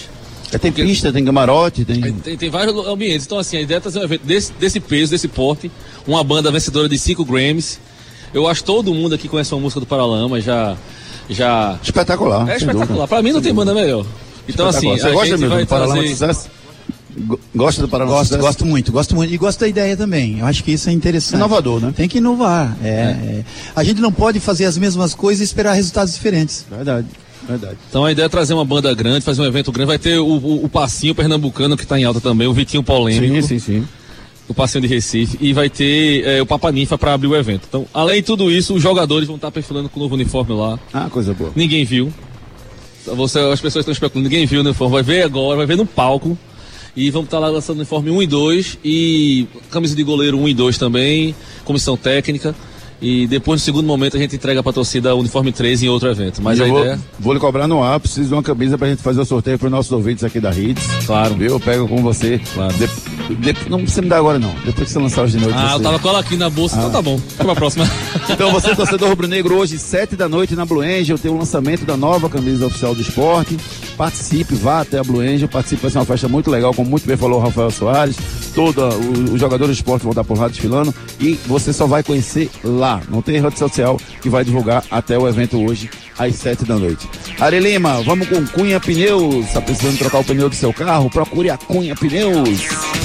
É, 0.52 0.58
tem 0.58 0.72
pista, 0.72 1.12
tem 1.12 1.26
camarote, 1.26 1.84
tem. 1.84 2.02
Tem, 2.02 2.38
tem 2.38 2.50
vários 2.50 2.76
ambientes. 2.88 3.26
Então, 3.26 3.38
assim, 3.38 3.58
a 3.58 3.62
ideia 3.62 3.78
é 3.78 3.80
trazer 3.80 4.00
um 4.00 4.04
evento 4.04 4.26
desse, 4.26 4.54
desse 4.54 4.80
peso, 4.80 5.12
desse 5.12 5.28
porte, 5.28 5.72
uma 6.08 6.24
banda 6.24 6.52
vencedora 6.52 6.88
de 6.88 6.98
5 6.98 7.26
Grammys. 7.26 7.80
Eu 8.34 8.48
acho 8.48 8.62
que 8.62 8.68
todo 8.68 8.94
mundo 8.94 9.16
aqui 9.16 9.28
conhece 9.28 9.54
uma 9.54 9.62
música 9.62 9.80
do 9.80 9.86
Paralama, 9.86 10.40
já. 10.42 10.78
Já... 11.30 11.78
Espetacular. 11.82 12.50
É 12.50 12.58
espetacular. 12.58 13.08
Pra 13.08 13.22
mim 13.22 13.32
não 13.32 13.42
tem 13.42 13.54
banda 13.54 13.74
melhor. 13.74 14.06
Então, 14.48 14.68
assim. 14.68 14.90
Você 14.90 15.08
a 15.08 15.12
gosta 15.12 15.28
gente 15.28 15.40
mesmo 15.40 15.56
vai 15.56 15.64
do 15.64 15.68
Paralama 15.68 16.04
de 16.04 16.16
trazer... 16.16 16.34
Sucesso? 16.34 16.56
Go- 17.18 17.40
Gosta 17.56 17.82
do 17.82 17.88
Paralama 17.88 18.16
de 18.16 18.20
Gosto, 18.20 18.30
Sucesso? 18.34 18.48
gosto 18.48 18.66
muito, 18.66 18.92
gosto 18.92 19.16
muito. 19.16 19.34
E 19.34 19.38
gosto 19.38 19.60
da 19.60 19.68
ideia 19.68 19.96
também. 19.96 20.40
Eu 20.40 20.46
acho 20.46 20.64
que 20.64 20.72
isso 20.74 20.90
é 20.90 20.92
interessante. 20.92 21.36
Inovador, 21.38 21.80
né? 21.80 21.94
Tem 21.96 22.08
que 22.10 22.18
inovar. 22.18 22.76
É, 22.84 22.88
é. 22.90 23.44
A 23.76 23.84
gente 23.84 24.02
não 24.02 24.12
pode 24.12 24.40
fazer 24.40 24.66
as 24.66 24.78
mesmas 24.78 25.16
coisas 25.16 25.42
e 25.42 25.44
esperar 25.46 25.74
resultados 25.74 26.14
diferentes. 26.14 26.66
Verdade, 26.70 27.08
verdade. 27.48 27.78
Então 27.90 28.04
a 28.04 28.12
ideia 28.12 28.26
é 28.26 28.30
trazer 28.30 28.54
uma 28.54 28.66
banda 28.66 28.94
grande, 28.94 29.22
fazer 29.22 29.42
um 29.42 29.46
evento 29.46 29.72
grande. 29.72 29.88
Vai 29.88 29.98
ter 29.98 30.20
o, 30.20 30.26
o, 30.28 30.66
o 30.66 30.70
Passinho 30.70 31.16
Pernambucano, 31.16 31.78
que 31.78 31.84
está 31.84 31.98
em 31.98 32.04
alta 32.04 32.20
também, 32.20 32.48
o 32.48 32.54
Vitinho 32.54 32.84
Polêmico. 32.84 33.42
Sim, 33.48 33.60
sim, 33.60 33.60
sim. 33.60 33.88
O 34.48 34.54
Passinho 34.54 34.82
de 34.82 34.88
Recife. 34.88 35.38
E 35.42 35.54
vai 35.54 35.70
ter 35.70 36.24
é, 36.26 36.42
o 36.42 36.46
Papa 36.46 36.72
Ninfa 36.72 36.98
para 36.98 37.14
abrir 37.14 37.28
o 37.28 37.36
evento. 37.36 37.66
Então, 37.68 37.86
além 37.94 38.18
de 38.18 38.24
tudo 38.24 38.52
isso, 38.52 38.76
os 38.76 38.82
jogadores 38.82 39.28
vão 39.28 39.38
estar 39.38 39.52
perfilando 39.52 39.90
com 39.90 40.00
o 40.00 40.04
novo 40.04 40.16
uniforme 40.16 40.54
lá. 40.54 40.80
Ah, 40.94 41.10
coisa 41.10 41.34
boa. 41.34 41.52
Ninguém 41.56 41.84
viu. 41.84 42.14
Você, 43.06 43.40
as 43.40 43.62
pessoas 43.62 43.84
estão 43.84 43.92
especulando, 43.92 44.30
ninguém 44.30 44.46
viu 44.46 44.62
o 44.62 44.64
uniforme. 44.64 44.94
Vai 44.94 45.04
ver 45.04 45.24
agora, 45.24 45.58
vai 45.58 45.66
ver 45.66 45.78
no 45.78 45.86
palco. 45.86 46.38
E 46.96 47.10
vamos 47.10 47.28
estar 47.28 47.40
lá 47.40 47.50
lançando 47.50 47.78
uniforme 47.78 48.10
1 48.10 48.22
e 48.22 48.28
2 48.28 48.78
e 48.84 49.48
camisa 49.70 49.96
de 49.96 50.04
goleiro 50.04 50.40
1 50.40 50.48
e 50.48 50.54
2 50.54 50.78
também, 50.78 51.36
comissão 51.66 51.98
técnica. 51.98 52.56
E 53.02 53.28
depois, 53.28 53.60
no 53.62 53.66
segundo 53.66 53.86
momento, 53.86 54.16
a 54.16 54.20
gente 54.20 54.36
entrega 54.36 54.64
para 54.64 54.70
a 54.70 54.74
torcida 54.74 55.14
uniforme 55.16 55.52
3 55.52 55.84
em 55.84 55.90
outro 55.90 56.10
evento. 56.10 56.42
Mas 56.42 56.60
a 56.62 56.64
eu 56.66 56.70
vou, 56.70 56.80
ideia. 56.82 57.00
vou 57.20 57.34
lhe 57.34 57.40
cobrar 57.40 57.68
no 57.68 57.84
ar, 57.84 58.00
preciso 58.00 58.30
de 58.30 58.34
uma 58.34 58.42
camisa 58.42 58.78
pra 58.78 58.88
gente 58.88 59.02
fazer 59.02 59.20
o 59.22 59.26
sorteio 59.26 59.60
para 59.60 59.66
os 59.66 59.72
nossos 59.72 59.92
ouvintes 59.92 60.24
aqui 60.24 60.40
da 60.40 60.52
Hits. 60.52 60.82
Claro. 61.06 61.36
Viu? 61.36 61.50
Eu 61.52 61.60
pego 61.60 61.88
com 61.88 62.02
você. 62.02 62.40
Claro. 62.54 62.74
De- 62.74 63.36
de- 63.54 63.70
não 63.70 63.80
precisa 63.80 64.02
me 64.02 64.08
dar 64.08 64.18
agora, 64.18 64.40
não. 64.40 64.54
Depois 64.66 64.88
que 64.88 64.94
você 64.94 65.00
lançar 65.00 65.24
os 65.26 65.32
de 65.32 65.38
noite. 65.40 65.56
Ah, 65.58 65.74
eu 65.74 65.78
você- 65.78 65.84
tava 65.84 66.00
com 66.00 66.10
ela 66.10 66.20
aqui 66.20 66.38
na 66.38 66.50
bolsa, 66.50 66.78
então 66.78 66.90
tá 66.92 67.02
bom. 67.02 67.18
Vamos 67.18 67.46
pra 67.46 67.56
próxima. 67.56 67.86
Então 68.28 68.52
você, 68.52 68.76
torcedor 68.76 69.10
rubro-negro, 69.10 69.56
hoje, 69.56 69.78
sete 69.78 70.16
da 70.16 70.28
noite 70.28 70.56
na 70.56 70.66
Blue 70.66 70.82
Angel, 70.82 71.18
tem 71.18 71.30
o 71.32 71.38
lançamento 71.38 71.86
da 71.86 71.96
nova 71.96 72.28
camisa 72.30 72.66
oficial 72.66 72.96
do 72.96 73.02
esporte. 73.02 73.56
Participe, 73.98 74.56
vá 74.56 74.82
até 74.82 75.00
a 75.00 75.04
Blue 75.04 75.22
Angel, 75.22 75.48
participe, 75.48 75.82
vai 75.84 75.92
ser 75.92 75.98
uma 76.00 76.06
festa 76.06 76.28
muito 76.28 76.52
legal, 76.52 76.74
como 76.74 76.90
muito 76.90 77.08
bem 77.08 77.16
falou 77.16 77.40
o 77.40 77.44
Rafael 77.44 77.72
Soares. 77.72 78.18
Todos 78.54 78.96
os 79.32 79.40
jogadores 79.40 79.76
do 79.76 79.80
esporte 79.80 80.04
vão 80.04 80.12
estar 80.12 80.24
por 80.24 80.38
lá 80.38 80.48
desfilando 80.48 80.94
e 81.20 81.34
você 81.46 81.72
só 81.72 81.86
vai 81.88 82.04
conhecer 82.04 82.50
lá. 82.64 83.02
Não 83.10 83.22
tem 83.22 83.40
rede 83.40 83.58
social 83.58 84.00
que 84.22 84.30
vai 84.30 84.44
divulgar 84.44 84.84
até 84.92 85.18
o 85.18 85.28
evento 85.28 85.62
hoje, 85.64 85.90
às 86.18 86.36
sete 86.36 86.66
da 86.66 86.76
noite. 86.76 87.10
Ari 87.40 87.60
Lima, 87.60 88.02
vamos 88.02 88.28
com 88.28 88.46
Cunha 88.48 88.80
Pneus. 88.80 89.46
Está 89.46 89.62
precisando 89.62 89.98
trocar 89.98 90.20
o 90.20 90.24
pneu 90.24 90.50
do 90.50 90.56
seu 90.56 90.74
carro? 90.74 91.10
Procure 91.10 91.50
a 91.50 91.58
Cunha 91.58 91.96
Pneus. 91.96 93.05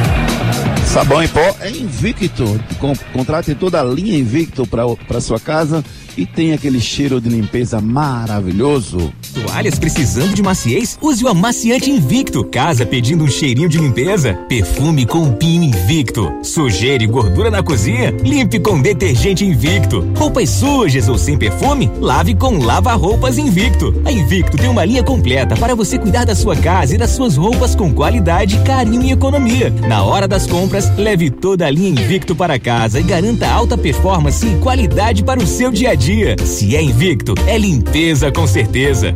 Sabão 0.91 1.23
em 1.23 1.27
pó 1.29 1.55
é 1.61 1.69
Invicto. 1.69 2.59
Com, 2.77 2.93
contrate 3.13 3.55
toda 3.55 3.79
a 3.79 3.83
linha 3.83 4.19
Invicto 4.19 4.67
para 4.67 5.21
sua 5.21 5.39
casa 5.39 5.81
e 6.17 6.25
tem 6.25 6.51
aquele 6.51 6.81
cheiro 6.81 7.21
de 7.21 7.29
limpeza 7.29 7.79
maravilhoso. 7.79 9.13
Toalhas 9.33 9.79
precisando 9.79 10.33
de 10.33 10.43
maciez? 10.43 10.99
Use 11.01 11.23
o 11.23 11.29
amaciante 11.29 11.89
Invicto. 11.89 12.43
Casa 12.43 12.85
pedindo 12.85 13.23
um 13.23 13.29
cheirinho 13.29 13.69
de 13.69 13.77
limpeza? 13.77 14.33
Perfume 14.49 15.05
com 15.05 15.31
pino 15.31 15.63
Invicto. 15.63 16.29
Sujeira 16.43 17.01
e 17.01 17.07
gordura 17.07 17.49
na 17.49 17.63
cozinha? 17.63 18.11
Limpe 18.11 18.59
com 18.59 18.81
detergente 18.81 19.45
Invicto. 19.45 20.05
Roupas 20.17 20.49
sujas 20.49 21.07
ou 21.07 21.17
sem 21.17 21.37
perfume? 21.37 21.89
Lave 22.01 22.35
com 22.35 22.57
lava-roupas 22.57 23.37
Invicto. 23.37 23.93
A 24.03 24.11
Invicto 24.11 24.57
tem 24.57 24.69
uma 24.69 24.83
linha 24.83 25.03
completa 25.03 25.55
para 25.55 25.73
você 25.73 25.97
cuidar 25.97 26.25
da 26.25 26.35
sua 26.35 26.57
casa 26.57 26.95
e 26.95 26.97
das 26.97 27.11
suas 27.11 27.37
roupas 27.37 27.75
com 27.75 27.93
qualidade, 27.93 28.59
carinho 28.65 29.03
e 29.03 29.11
economia. 29.13 29.69
Na 29.87 30.03
hora 30.03 30.27
das 30.27 30.45
compras, 30.45 30.80
leve 30.97 31.29
toda 31.29 31.65
a 31.65 31.71
linha 31.71 31.89
Invicto 31.89 32.35
para 32.35 32.59
casa 32.59 32.99
e 32.99 33.03
garanta 33.03 33.47
alta 33.47 33.77
performance 33.77 34.45
e 34.45 34.55
qualidade 34.59 35.23
para 35.23 35.39
o 35.39 35.47
seu 35.47 35.71
dia 35.71 35.91
a 35.91 35.95
dia. 35.95 36.35
Se 36.45 36.75
é 36.75 36.81
Invicto, 36.81 37.33
é 37.47 37.57
limpeza 37.57 38.31
com 38.31 38.45
certeza. 38.47 39.15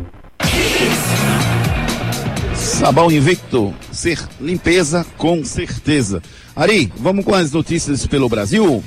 Sabão 2.56 3.12
Invicto, 3.12 3.74
ser 3.92 4.20
limpeza 4.40 5.06
com 5.18 5.44
certeza. 5.44 6.22
Ari, 6.56 6.92
vamos 6.98 7.24
com 7.26 7.34
as 7.34 7.52
notícias 7.52 8.06
pelo 8.06 8.28
Brasil? 8.30 8.84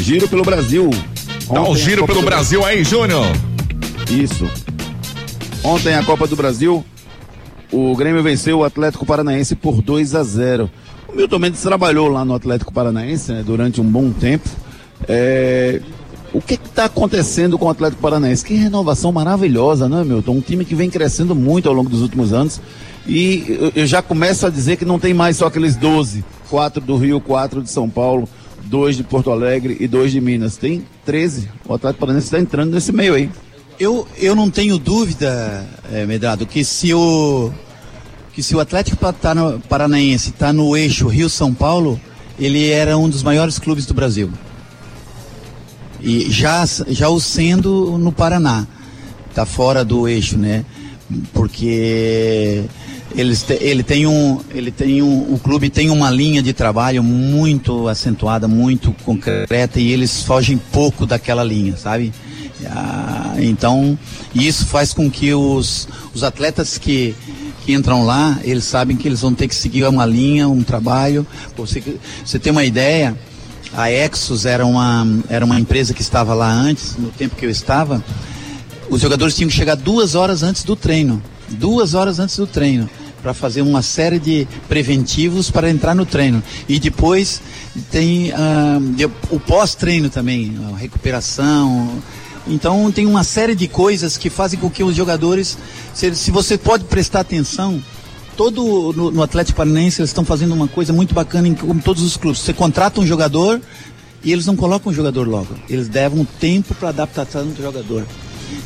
Giro 0.00 0.28
pelo 0.28 0.42
Brasil. 0.44 0.90
Dá 1.50 1.62
um 1.62 1.74
giro 1.76 2.06
pelo 2.06 2.20
do- 2.20 2.24
Brasil 2.26 2.64
aí, 2.64 2.84
Júnior. 2.84 3.26
Isso. 4.10 4.48
Ontem 5.62 5.94
a 5.94 6.02
Copa 6.02 6.26
do 6.26 6.36
Brasil, 6.36 6.84
o 7.72 7.94
Grêmio 7.96 8.22
venceu 8.22 8.58
o 8.58 8.64
Atlético 8.64 9.04
Paranaense 9.06 9.54
por 9.54 9.80
2 9.82 10.14
a 10.14 10.22
0. 10.22 10.70
O 11.08 11.16
Milton 11.16 11.38
Mendes 11.38 11.62
trabalhou 11.62 12.08
lá 12.08 12.24
no 12.24 12.34
Atlético 12.34 12.72
Paranaense 12.72 13.32
né, 13.32 13.42
durante 13.44 13.80
um 13.80 13.84
bom 13.84 14.10
tempo. 14.10 14.48
É, 15.08 15.80
O 16.32 16.42
que 16.42 16.54
está 16.54 16.84
acontecendo 16.84 17.58
com 17.58 17.64
o 17.66 17.70
Atlético 17.70 18.02
Paranaense? 18.02 18.44
Que 18.44 18.54
renovação 18.54 19.10
maravilhosa, 19.10 19.88
não 19.88 20.00
é, 20.00 20.04
Milton? 20.04 20.32
Um 20.32 20.40
time 20.42 20.64
que 20.64 20.74
vem 20.74 20.90
crescendo 20.90 21.34
muito 21.34 21.68
ao 21.68 21.74
longo 21.74 21.88
dos 21.88 22.02
últimos 22.02 22.32
anos. 22.34 22.60
E 23.06 23.72
eu- 23.74 23.86
já 23.86 24.02
começo 24.02 24.46
a 24.46 24.50
dizer 24.50 24.76
que 24.76 24.84
não 24.84 24.98
tem 24.98 25.14
mais 25.14 25.38
só 25.38 25.46
aqueles 25.46 25.74
12 25.76 26.22
quatro 26.50 26.80
do 26.82 26.96
Rio, 26.96 27.18
quatro 27.20 27.62
de 27.62 27.70
São 27.70 27.88
Paulo, 27.88 28.28
dois 28.64 28.94
de 28.96 29.02
Porto 29.02 29.30
Alegre 29.30 29.78
e 29.80 29.88
dois 29.88 30.12
de 30.12 30.20
Minas. 30.20 30.58
Tem 30.58 30.84
13. 31.06 31.48
O 31.66 31.72
Atlético 31.72 32.00
Paranaense 32.00 32.26
está 32.26 32.38
entrando 32.38 32.72
nesse 32.74 32.92
meio 32.92 33.14
aí. 33.14 33.30
Eu, 33.80 34.06
eu 34.18 34.34
não 34.34 34.50
tenho 34.50 34.76
dúvida, 34.78 35.64
é, 35.90 36.04
Medrado, 36.04 36.44
que 36.44 36.62
se 36.64 36.92
o 36.92 37.50
que 38.38 38.42
se 38.44 38.54
o 38.54 38.60
Atlético 38.60 38.96
Paranaense 39.68 40.30
está 40.30 40.52
no 40.52 40.76
eixo 40.76 41.08
Rio-São 41.08 41.52
Paulo, 41.52 42.00
ele 42.38 42.70
era 42.70 42.96
um 42.96 43.08
dos 43.08 43.20
maiores 43.20 43.58
clubes 43.58 43.84
do 43.84 43.92
Brasil. 43.92 44.30
E 46.00 46.30
já, 46.30 46.64
já 46.86 47.08
o 47.08 47.18
sendo 47.18 47.98
no 47.98 48.12
Paraná. 48.12 48.64
Está 49.28 49.44
fora 49.44 49.84
do 49.84 50.06
eixo, 50.06 50.38
né? 50.38 50.64
Porque 51.32 52.62
eles 53.16 53.44
ele 53.60 53.82
tem 53.82 54.06
um 54.06 54.40
ele 54.54 54.70
tem 54.70 55.02
um 55.02 55.34
o 55.34 55.40
clube 55.42 55.68
tem 55.68 55.90
uma 55.90 56.08
linha 56.08 56.40
de 56.40 56.52
trabalho 56.52 57.02
muito 57.02 57.88
acentuada 57.88 58.46
muito 58.46 58.92
concreta 59.02 59.80
e 59.80 59.90
eles 59.90 60.22
fogem 60.22 60.58
pouco 60.58 61.06
daquela 61.06 61.42
linha 61.42 61.74
sabe 61.74 62.12
ah, 62.66 63.34
então 63.38 63.98
isso 64.34 64.66
faz 64.66 64.92
com 64.92 65.10
que 65.10 65.32
os, 65.32 65.88
os 66.12 66.22
atletas 66.22 66.76
que, 66.76 67.14
que 67.68 67.74
entram 67.74 68.02
lá 68.02 68.38
eles 68.44 68.64
sabem 68.64 68.96
que 68.96 69.06
eles 69.06 69.20
vão 69.20 69.34
ter 69.34 69.46
que 69.46 69.54
seguir 69.54 69.84
uma 69.84 70.06
linha 70.06 70.48
um 70.48 70.62
trabalho 70.62 71.26
você 71.54 71.82
você 72.24 72.38
tem 72.38 72.50
uma 72.50 72.64
ideia 72.64 73.14
a 73.74 73.90
Exos 73.90 74.46
era 74.46 74.64
uma 74.64 75.06
era 75.28 75.44
uma 75.44 75.60
empresa 75.60 75.92
que 75.92 76.00
estava 76.00 76.32
lá 76.32 76.50
antes 76.50 76.96
no 76.96 77.10
tempo 77.10 77.36
que 77.36 77.44
eu 77.44 77.50
estava 77.50 78.02
os 78.88 79.02
jogadores 79.02 79.36
tinham 79.36 79.50
que 79.50 79.54
chegar 79.54 79.74
duas 79.74 80.14
horas 80.14 80.42
antes 80.42 80.62
do 80.62 80.74
treino 80.74 81.22
duas 81.46 81.92
horas 81.92 82.18
antes 82.18 82.38
do 82.38 82.46
treino 82.46 82.88
para 83.22 83.34
fazer 83.34 83.60
uma 83.60 83.82
série 83.82 84.18
de 84.18 84.48
preventivos 84.68 85.50
para 85.50 85.68
entrar 85.68 85.92
no 85.92 86.06
treino. 86.06 86.40
E 86.68 86.78
depois 86.78 87.42
tem 87.90 88.30
ah, 88.30 88.78
o 89.28 89.40
pós-treino 89.40 90.08
também, 90.08 90.56
a 90.72 90.76
recuperação. 90.76 92.00
Então 92.48 92.90
tem 92.90 93.06
uma 93.06 93.22
série 93.22 93.54
de 93.54 93.68
coisas 93.68 94.16
que 94.16 94.30
fazem 94.30 94.58
com 94.58 94.70
que 94.70 94.82
os 94.82 94.96
jogadores, 94.96 95.58
se, 95.92 96.14
se 96.14 96.30
você 96.30 96.56
pode 96.56 96.84
prestar 96.84 97.20
atenção, 97.20 97.82
todo 98.36 98.92
no, 98.96 99.10
no 99.10 99.22
Atlético 99.22 99.56
Paranaense 99.56 100.00
eles 100.00 100.10
estão 100.10 100.24
fazendo 100.24 100.54
uma 100.54 100.68
coisa 100.68 100.92
muito 100.92 101.14
bacana 101.14 101.48
em 101.48 101.54
como 101.54 101.80
todos 101.82 102.02
os 102.02 102.16
clubes. 102.16 102.40
Você 102.40 102.52
contrata 102.52 103.00
um 103.00 103.06
jogador 103.06 103.60
e 104.24 104.32
eles 104.32 104.46
não 104.46 104.56
colocam 104.56 104.90
o 104.90 104.94
jogador 104.94 105.28
logo. 105.28 105.54
Eles 105.68 105.88
levam 105.88 106.26
tempo 106.40 106.74
para 106.74 106.88
adaptação 106.88 107.46
do 107.46 107.62
jogador. 107.62 108.04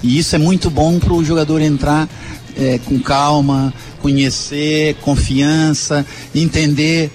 E 0.02 0.18
isso 0.18 0.34
é 0.36 0.38
muito 0.38 0.70
bom 0.70 0.98
para 0.98 1.12
o 1.12 1.24
jogador 1.24 1.60
entrar 1.60 2.08
é, 2.56 2.78
com 2.84 2.98
calma, 3.00 3.72
conhecer, 4.00 4.94
confiança, 4.96 6.06
entender 6.34 7.10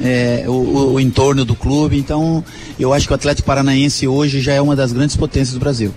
é, 0.00 0.44
o, 0.46 0.92
o, 0.94 1.00
entorno 1.00 1.44
do 1.44 1.54
clube. 1.54 1.98
Então, 1.98 2.44
eu 2.78 2.92
acho 2.92 3.06
que 3.06 3.12
o 3.12 3.14
Atlético 3.14 3.46
Paranaense 3.46 4.06
hoje 4.06 4.40
já 4.40 4.52
é 4.52 4.60
uma 4.60 4.76
das 4.76 4.92
grandes 4.92 5.16
potências 5.16 5.54
do 5.54 5.60
Brasil. 5.60 5.94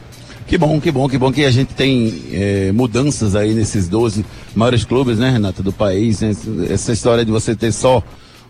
Que 0.54 0.58
bom, 0.60 0.80
que 0.80 0.92
bom, 0.92 1.10
que 1.10 1.18
bom 1.18 1.32
que 1.32 1.46
a 1.46 1.50
gente 1.50 1.74
tem 1.74 2.14
é, 2.32 2.72
mudanças 2.72 3.36
aí 3.36 3.56
nesses 3.56 3.88
12 3.88 4.24
maiores 4.54 4.86
clubes, 4.86 5.18
né, 5.18 5.32
Renata, 5.32 5.64
do 5.64 5.74
país. 5.74 6.22
Né? 6.22 6.32
Essa 6.70 6.94
história 6.94 7.26
de 7.26 7.32
você 7.32 7.56
ter 7.56 7.72
só 7.72 8.04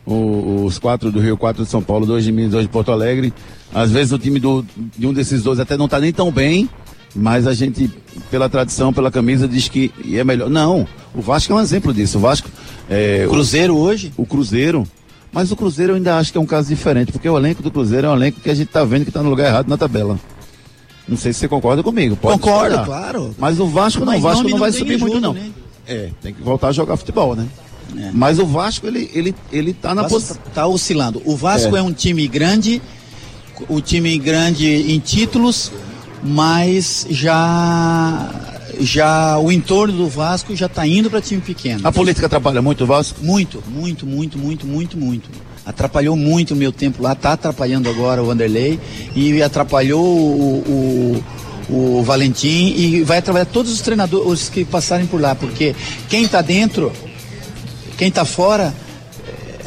o, 0.05 0.65
os 0.65 0.77
quatro 0.77 1.09
do 1.09 1.21
Rio, 1.21 1.37
quatro 1.37 1.63
de 1.63 1.69
São 1.69 1.81
Paulo, 1.81 2.05
dois 2.05 2.25
de 2.25 2.31
Minas, 2.33 2.51
dois 2.51 2.65
de 2.65 2.69
Porto 2.69 2.91
Alegre. 2.91 3.33
Às 3.73 3.89
vezes 3.89 4.11
o 4.11 4.19
time 4.19 4.37
do, 4.37 4.65
de 4.97 5.07
um 5.07 5.13
desses 5.13 5.43
dois 5.43 5.61
até 5.61 5.77
não 5.77 5.85
está 5.85 5.97
nem 5.97 6.11
tão 6.11 6.29
bem, 6.29 6.69
mas 7.15 7.47
a 7.47 7.53
gente, 7.53 7.89
pela 8.29 8.49
tradição, 8.49 8.91
pela 8.91 9.09
camisa, 9.09 9.47
diz 9.47 9.69
que 9.69 9.89
é 10.11 10.25
melhor. 10.25 10.49
Não, 10.49 10.85
o 11.15 11.21
Vasco 11.21 11.53
é 11.53 11.55
um 11.55 11.61
exemplo 11.61 11.93
disso. 11.93 12.17
O 12.17 12.21
Vasco. 12.21 12.49
É, 12.89 13.25
Cruzeiro 13.29 13.77
hoje? 13.77 14.11
O 14.17 14.25
Cruzeiro. 14.25 14.85
Mas 15.31 15.53
o 15.53 15.55
Cruzeiro 15.55 15.93
eu 15.93 15.95
ainda 15.95 16.17
acho 16.17 16.33
que 16.33 16.37
é 16.37 16.41
um 16.41 16.45
caso 16.45 16.67
diferente, 16.67 17.13
porque 17.13 17.29
o 17.29 17.37
elenco 17.37 17.63
do 17.63 17.71
Cruzeiro 17.71 18.07
é 18.07 18.09
um 18.09 18.15
elenco 18.17 18.41
que 18.41 18.49
a 18.49 18.53
gente 18.53 18.67
está 18.67 18.83
vendo 18.83 19.03
que 19.05 19.09
está 19.09 19.23
no 19.23 19.29
lugar 19.29 19.47
errado 19.47 19.69
na 19.69 19.77
tabela. 19.77 20.19
Não 21.07 21.17
sei 21.17 21.33
se 21.33 21.39
você 21.39 21.47
concorda 21.47 21.83
comigo. 21.83 22.15
Pode 22.15 22.39
Concordo, 22.39 22.77
disparar. 22.77 22.85
claro. 22.85 23.35
Mas 23.37 23.59
o 23.59 23.67
Vasco 23.67 24.05
não, 24.05 24.17
o 24.17 24.21
Vasco 24.21 24.43
não, 24.43 24.51
não 24.51 24.57
vai 24.57 24.71
subir 24.71 24.97
muito, 24.97 25.19
não. 25.19 25.33
Né? 25.33 25.51
É, 25.87 26.09
tem 26.21 26.33
que 26.33 26.41
voltar 26.41 26.69
a 26.69 26.71
jogar 26.71 26.95
futebol, 26.95 27.35
né? 27.35 27.47
É. 27.97 28.11
Mas 28.13 28.39
o 28.39 28.45
Vasco, 28.45 28.87
ele, 28.87 29.09
ele, 29.13 29.35
ele 29.51 29.73
tá 29.73 29.93
na 29.93 30.05
posição. 30.05 30.37
Tá, 30.37 30.51
tá 30.53 30.67
oscilando. 30.67 31.21
O 31.25 31.35
Vasco 31.35 31.75
é. 31.75 31.79
é 31.79 31.81
um 31.81 31.91
time 31.91 32.27
grande, 32.27 32.81
o 33.67 33.81
time 33.81 34.17
grande 34.17 34.67
em 34.67 34.99
títulos, 34.99 35.71
mas 36.23 37.05
já 37.09 38.29
já 38.79 39.37
o 39.37 39.51
entorno 39.51 39.95
do 39.95 40.07
Vasco 40.07 40.55
já 40.55 40.65
está 40.65 40.87
indo 40.87 41.09
para 41.09 41.21
time 41.21 41.41
pequeno. 41.41 41.87
A 41.87 41.91
política 41.91 42.25
atrapalha 42.25 42.61
muito 42.61 42.83
o 42.83 42.87
Vasco? 42.87 43.23
Muito, 43.23 43.61
muito, 43.67 44.05
muito, 44.05 44.37
muito, 44.37 44.65
muito, 44.65 44.97
muito. 44.97 45.29
Atrapalhou 45.65 46.15
muito 46.15 46.53
o 46.53 46.57
meu 46.57 46.71
tempo 46.71 47.01
lá, 47.01 47.13
está 47.13 47.33
atrapalhando 47.33 47.89
agora 47.89 48.21
o 48.21 48.25
Vanderlei 48.25 48.79
e 49.15 49.41
atrapalhou 49.41 50.03
o, 50.03 51.23
o, 51.69 51.99
o 51.99 52.03
Valentim 52.03 52.73
e 52.75 53.01
vai 53.03 53.19
atrapalhar 53.19 53.45
todos 53.45 53.71
os 53.71 53.81
treinadores 53.81 54.49
que 54.49 54.65
passarem 54.65 55.05
por 55.05 55.21
lá, 55.21 55.33
porque 55.33 55.73
quem 56.09 56.23
está 56.23 56.41
dentro, 56.41 56.91
quem 57.97 58.09
está 58.09 58.25
fora, 58.25 58.73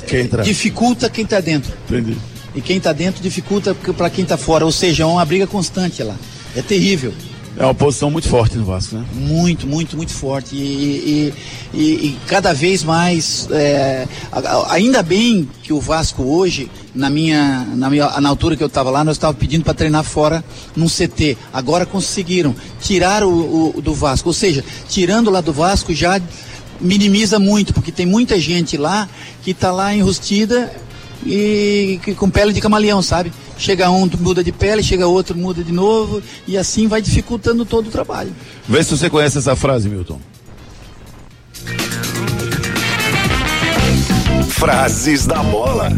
quem 0.06 0.28
dificulta 0.44 1.08
quem 1.08 1.24
está 1.24 1.40
dentro. 1.40 1.72
Entendi. 1.88 2.16
E 2.54 2.60
quem 2.60 2.78
está 2.78 2.92
dentro 2.92 3.22
dificulta 3.22 3.74
para 3.74 4.08
quem 4.08 4.22
está 4.22 4.36
fora, 4.36 4.64
ou 4.64 4.72
seja, 4.72 5.02
é 5.02 5.06
uma 5.06 5.24
briga 5.24 5.46
constante 5.46 6.02
lá. 6.02 6.16
É 6.54 6.62
terrível. 6.62 7.12
É 7.58 7.64
uma 7.64 7.74
posição 7.74 8.10
muito 8.10 8.28
forte 8.28 8.58
no 8.58 8.64
Vasco, 8.66 8.96
né? 8.96 9.04
Muito, 9.14 9.66
muito, 9.66 9.96
muito 9.96 10.12
forte. 10.12 10.54
E, 10.54 11.32
e, 11.72 11.78
e, 11.78 11.82
e 12.06 12.18
cada 12.26 12.52
vez 12.52 12.84
mais. 12.84 13.48
É, 13.50 14.06
ainda 14.68 15.02
bem 15.02 15.48
que 15.62 15.72
o 15.72 15.80
Vasco 15.80 16.22
hoje, 16.22 16.70
na 16.94 17.08
minha, 17.08 17.66
na, 17.74 17.88
minha, 17.88 18.20
na 18.20 18.28
altura 18.28 18.56
que 18.56 18.62
eu 18.62 18.66
estava 18.66 18.90
lá, 18.90 19.02
nós 19.02 19.16
estávamos 19.16 19.40
pedindo 19.40 19.64
para 19.64 19.72
treinar 19.72 20.04
fora 20.04 20.44
num 20.76 20.86
CT. 20.86 21.38
Agora 21.50 21.86
conseguiram 21.86 22.54
tirar 22.78 23.24
o, 23.24 23.72
o, 23.74 23.80
do 23.80 23.94
Vasco. 23.94 24.28
Ou 24.28 24.34
seja, 24.34 24.62
tirando 24.88 25.30
lá 25.30 25.40
do 25.40 25.52
Vasco 25.52 25.94
já 25.94 26.20
minimiza 26.78 27.38
muito, 27.38 27.72
porque 27.72 27.90
tem 27.90 28.04
muita 28.04 28.38
gente 28.38 28.76
lá 28.76 29.08
que 29.42 29.52
está 29.52 29.72
lá 29.72 29.94
enrustida 29.94 30.70
e 31.24 31.98
que, 32.02 32.14
com 32.14 32.28
pele 32.28 32.52
de 32.52 32.60
camaleão, 32.60 33.00
sabe? 33.00 33.32
Chega 33.58 33.90
um, 33.90 34.08
muda 34.20 34.44
de 34.44 34.52
pele, 34.52 34.82
chega 34.82 35.06
outro, 35.06 35.36
muda 35.36 35.62
de 35.62 35.72
novo, 35.72 36.22
e 36.46 36.58
assim 36.58 36.86
vai 36.86 37.00
dificultando 37.00 37.64
todo 37.64 37.88
o 37.88 37.90
trabalho. 37.90 38.32
Vê 38.68 38.82
se 38.82 38.96
você 38.96 39.08
conhece 39.08 39.38
essa 39.38 39.56
frase, 39.56 39.88
Milton. 39.88 40.20
Frases 44.48 45.26
da 45.26 45.42
bola. 45.42 45.90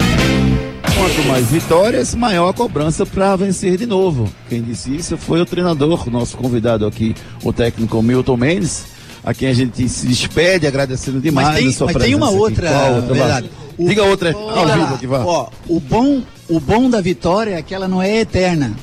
Quanto 0.96 1.28
mais 1.28 1.46
vitórias, 1.46 2.14
maior 2.14 2.48
a 2.48 2.52
cobrança 2.52 3.06
para 3.06 3.36
vencer 3.36 3.76
de 3.76 3.86
novo. 3.86 4.28
Quem 4.48 4.60
disse 4.60 4.94
isso 4.94 5.16
foi 5.16 5.40
o 5.40 5.46
treinador, 5.46 6.10
nosso 6.10 6.36
convidado 6.36 6.86
aqui, 6.86 7.14
o 7.44 7.52
técnico 7.52 8.02
Milton 8.02 8.36
Mendes, 8.36 8.84
a 9.22 9.32
quem 9.32 9.48
a 9.48 9.52
gente 9.52 9.88
se 9.88 10.06
despede 10.06 10.66
agradecendo 10.66 11.20
demais 11.20 11.48
mas 11.48 11.58
tem, 11.58 11.68
a 11.68 11.72
sua 11.72 11.86
mas 11.86 11.96
presença. 11.96 12.18
Tem 12.18 12.28
uma 12.28 12.30
outra, 12.30 12.70
outra 12.96 13.14
verdade. 13.14 13.50
O, 13.76 13.88
Diga 13.88 14.02
outra 14.04 14.32
ao 14.32 14.66
vivo 14.66 14.94
aqui, 14.94 15.06
vá. 15.06 15.24
Ó, 15.24 15.48
o 15.68 15.78
bom, 15.78 16.20
o 16.48 16.58
bom 16.58 16.88
da 16.88 17.00
vitória 17.00 17.56
é 17.56 17.62
que 17.62 17.74
ela 17.74 17.86
não 17.86 18.02
é 18.02 18.18
eterna. 18.18 18.74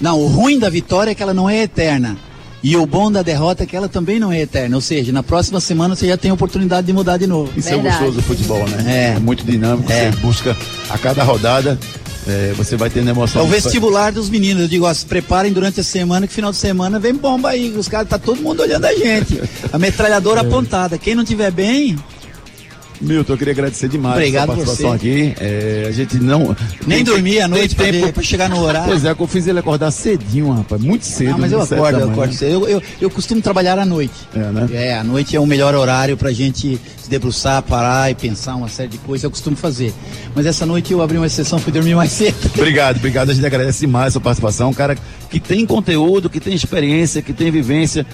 Não, 0.00 0.18
o 0.18 0.26
ruim 0.26 0.58
da 0.58 0.70
vitória 0.70 1.10
é 1.10 1.14
que 1.14 1.22
ela 1.22 1.34
não 1.34 1.48
é 1.48 1.62
eterna. 1.62 2.16
E 2.62 2.76
o 2.76 2.84
bom 2.84 3.10
da 3.10 3.22
derrota 3.22 3.62
é 3.62 3.66
que 3.66 3.74
ela 3.74 3.88
também 3.88 4.18
não 4.18 4.30
é 4.30 4.42
eterna. 4.42 4.76
Ou 4.76 4.82
seja, 4.82 5.12
na 5.12 5.22
próxima 5.22 5.60
semana 5.60 5.96
você 5.96 6.06
já 6.06 6.16
tem 6.16 6.30
a 6.30 6.34
oportunidade 6.34 6.86
de 6.86 6.92
mudar 6.92 7.16
de 7.16 7.26
novo. 7.26 7.50
Isso 7.56 7.68
Verdade. 7.68 7.88
é 7.88 7.90
gostoso 7.90 8.16
do 8.16 8.22
futebol, 8.22 8.66
né? 8.68 8.84
É. 8.86 9.16
é 9.16 9.18
muito 9.18 9.44
dinâmico, 9.44 9.90
é. 9.90 10.10
você 10.10 10.18
busca 10.18 10.56
a 10.88 10.98
cada 10.98 11.22
rodada. 11.24 11.78
É, 12.28 12.52
você 12.54 12.76
vai 12.76 12.90
tendo 12.90 13.08
emoção. 13.08 13.42
É 13.42 13.44
o 13.44 13.48
vestibular 13.48 14.12
dos 14.12 14.28
meninos. 14.28 14.64
Eu 14.64 14.68
digo, 14.68 14.86
ó, 14.86 14.92
se 14.92 15.06
preparem 15.06 15.52
durante 15.52 15.80
a 15.80 15.82
semana, 15.82 16.26
que 16.26 16.34
final 16.34 16.50
de 16.50 16.58
semana 16.58 16.98
vem 16.98 17.14
bomba 17.14 17.48
aí. 17.48 17.70
Os 17.70 17.88
caras, 17.88 18.08
tá 18.08 18.18
todo 18.18 18.42
mundo 18.42 18.60
olhando 18.60 18.84
a 18.84 18.94
gente. 18.94 19.40
A 19.72 19.78
metralhadora 19.78 20.40
é. 20.44 20.46
apontada. 20.46 20.98
Quem 20.98 21.14
não 21.14 21.24
tiver 21.24 21.50
bem, 21.50 21.96
Milton, 23.00 23.32
eu 23.32 23.38
queria 23.38 23.52
agradecer 23.52 23.88
demais 23.88 24.16
Obrigado 24.16 24.44
a 24.44 24.46
participação 24.54 24.90
você. 24.90 24.96
aqui. 24.96 25.34
É, 25.40 25.86
a 25.88 25.92
gente 25.92 26.18
não. 26.18 26.54
Nem 26.86 27.02
dormia 27.02 27.46
à 27.46 27.48
noite 27.48 27.74
pra, 27.74 27.86
tempo 27.86 28.12
para 28.12 28.22
chegar 28.22 28.48
no 28.48 28.60
horário. 28.60 28.88
Pois 28.88 29.04
é, 29.04 29.14
que 29.14 29.22
eu 29.22 29.26
fiz 29.26 29.46
ele 29.46 29.58
acordar 29.58 29.90
cedinho, 29.90 30.50
rapaz. 30.52 30.82
Muito 30.82 31.06
cedo. 31.06 31.30
Não, 31.30 31.38
mas 31.38 31.52
eu 31.52 31.62
acordo, 31.62 31.98
eu 31.98 32.10
acordo 32.10 32.34
cedo. 32.34 32.52
Eu, 32.52 32.68
eu, 32.68 32.82
eu, 33.00 33.10
costumo 33.10 33.40
trabalhar 33.40 33.78
à 33.78 33.86
noite. 33.86 34.14
É, 34.34 34.38
né? 34.38 34.68
É, 34.72 34.98
à 34.98 35.04
noite 35.04 35.34
é 35.34 35.40
o 35.40 35.46
melhor 35.46 35.74
horário 35.74 36.16
pra 36.16 36.30
gente 36.32 36.78
se 36.98 37.08
debruçar, 37.08 37.62
parar 37.62 38.10
e 38.10 38.14
pensar 38.14 38.54
uma 38.54 38.68
série 38.68 38.88
de 38.88 38.98
coisas. 38.98 39.24
Eu 39.24 39.30
costumo 39.30 39.56
fazer. 39.56 39.94
Mas 40.34 40.44
essa 40.44 40.66
noite 40.66 40.92
eu 40.92 41.00
abri 41.00 41.16
uma 41.16 41.26
exceção, 41.26 41.58
fui 41.58 41.72
dormir 41.72 41.94
mais 41.94 42.12
cedo. 42.12 42.36
Obrigado, 42.54 42.96
obrigado. 42.96 43.30
A 43.30 43.34
gente 43.34 43.46
agradece 43.46 43.80
demais 43.80 44.08
a 44.08 44.10
sua 44.12 44.20
participação. 44.20 44.70
Um 44.70 44.74
cara 44.74 44.96
que 45.30 45.40
tem 45.40 45.64
conteúdo, 45.64 46.28
que 46.28 46.38
tem 46.38 46.54
experiência, 46.54 47.22
que 47.22 47.32
tem 47.32 47.50
vivência 47.50 48.06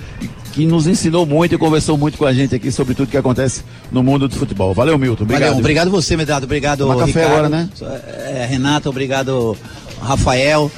que 0.56 0.64
nos 0.64 0.86
ensinou 0.86 1.26
muito 1.26 1.54
e 1.54 1.58
conversou 1.58 1.98
muito 1.98 2.16
com 2.16 2.24
a 2.24 2.32
gente 2.32 2.54
aqui 2.54 2.72
sobre 2.72 2.94
tudo 2.94 3.10
que 3.10 3.16
acontece 3.18 3.62
no 3.92 4.02
mundo 4.02 4.26
do 4.26 4.34
futebol. 4.34 4.72
Valeu, 4.72 4.98
Milton. 4.98 5.24
Obrigado. 5.24 5.48
Valeu, 5.48 5.58
obrigado 5.58 5.90
você, 5.90 6.16
Medrado. 6.16 6.46
Obrigado, 6.46 6.88
café 6.88 7.04
Ricardo. 7.04 7.26
agora, 7.26 7.48
né? 7.50 7.68
É, 7.82 8.46
Renata, 8.48 8.88
obrigado, 8.88 9.54
Rafael. 10.00 10.72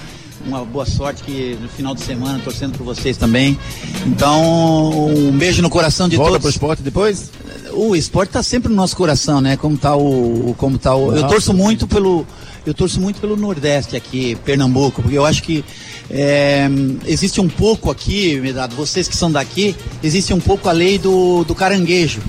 Uma 0.44 0.64
boa 0.64 0.84
sorte 0.84 1.22
que 1.22 1.56
no 1.62 1.68
final 1.68 1.94
de 1.94 2.00
semana, 2.00 2.40
torcendo 2.42 2.76
por 2.76 2.82
vocês 2.82 3.16
também. 3.16 3.56
Então, 4.04 5.10
um 5.10 5.30
beijo 5.30 5.62
no 5.62 5.70
coração 5.70 6.08
de 6.08 6.16
Volta 6.16 6.32
todos. 6.32 6.42
Volta 6.42 6.42
pro 6.42 6.50
esporte 6.50 6.82
depois? 6.82 7.30
o 7.72 7.94
esporte 7.94 8.30
está 8.30 8.42
sempre 8.42 8.68
no 8.68 8.74
nosso 8.74 8.96
coração, 8.96 9.40
né? 9.40 9.56
Como 9.56 9.76
tá 9.76 9.94
o, 9.94 10.54
como 10.58 10.76
tá 10.76 10.94
o, 10.96 11.14
eu 11.14 11.28
torço 11.28 11.54
muito 11.54 11.86
pelo, 11.86 12.26
eu 12.66 12.74
torço 12.74 13.00
muito 13.00 13.20
pelo 13.20 13.36
Nordeste 13.36 13.94
aqui, 13.94 14.36
Pernambuco, 14.44 15.02
porque 15.02 15.16
eu 15.16 15.24
acho 15.24 15.42
que 15.42 15.64
é, 16.10 16.68
existe 17.06 17.40
um 17.40 17.48
pouco 17.48 17.90
aqui, 17.90 18.40
Medrado, 18.40 18.74
vocês 18.74 19.06
que 19.06 19.16
são 19.16 19.30
daqui, 19.30 19.76
existe 20.02 20.32
um 20.32 20.40
pouco 20.40 20.68
a 20.68 20.72
lei 20.72 20.98
do, 20.98 21.44
do 21.44 21.54
caranguejo. 21.54 22.20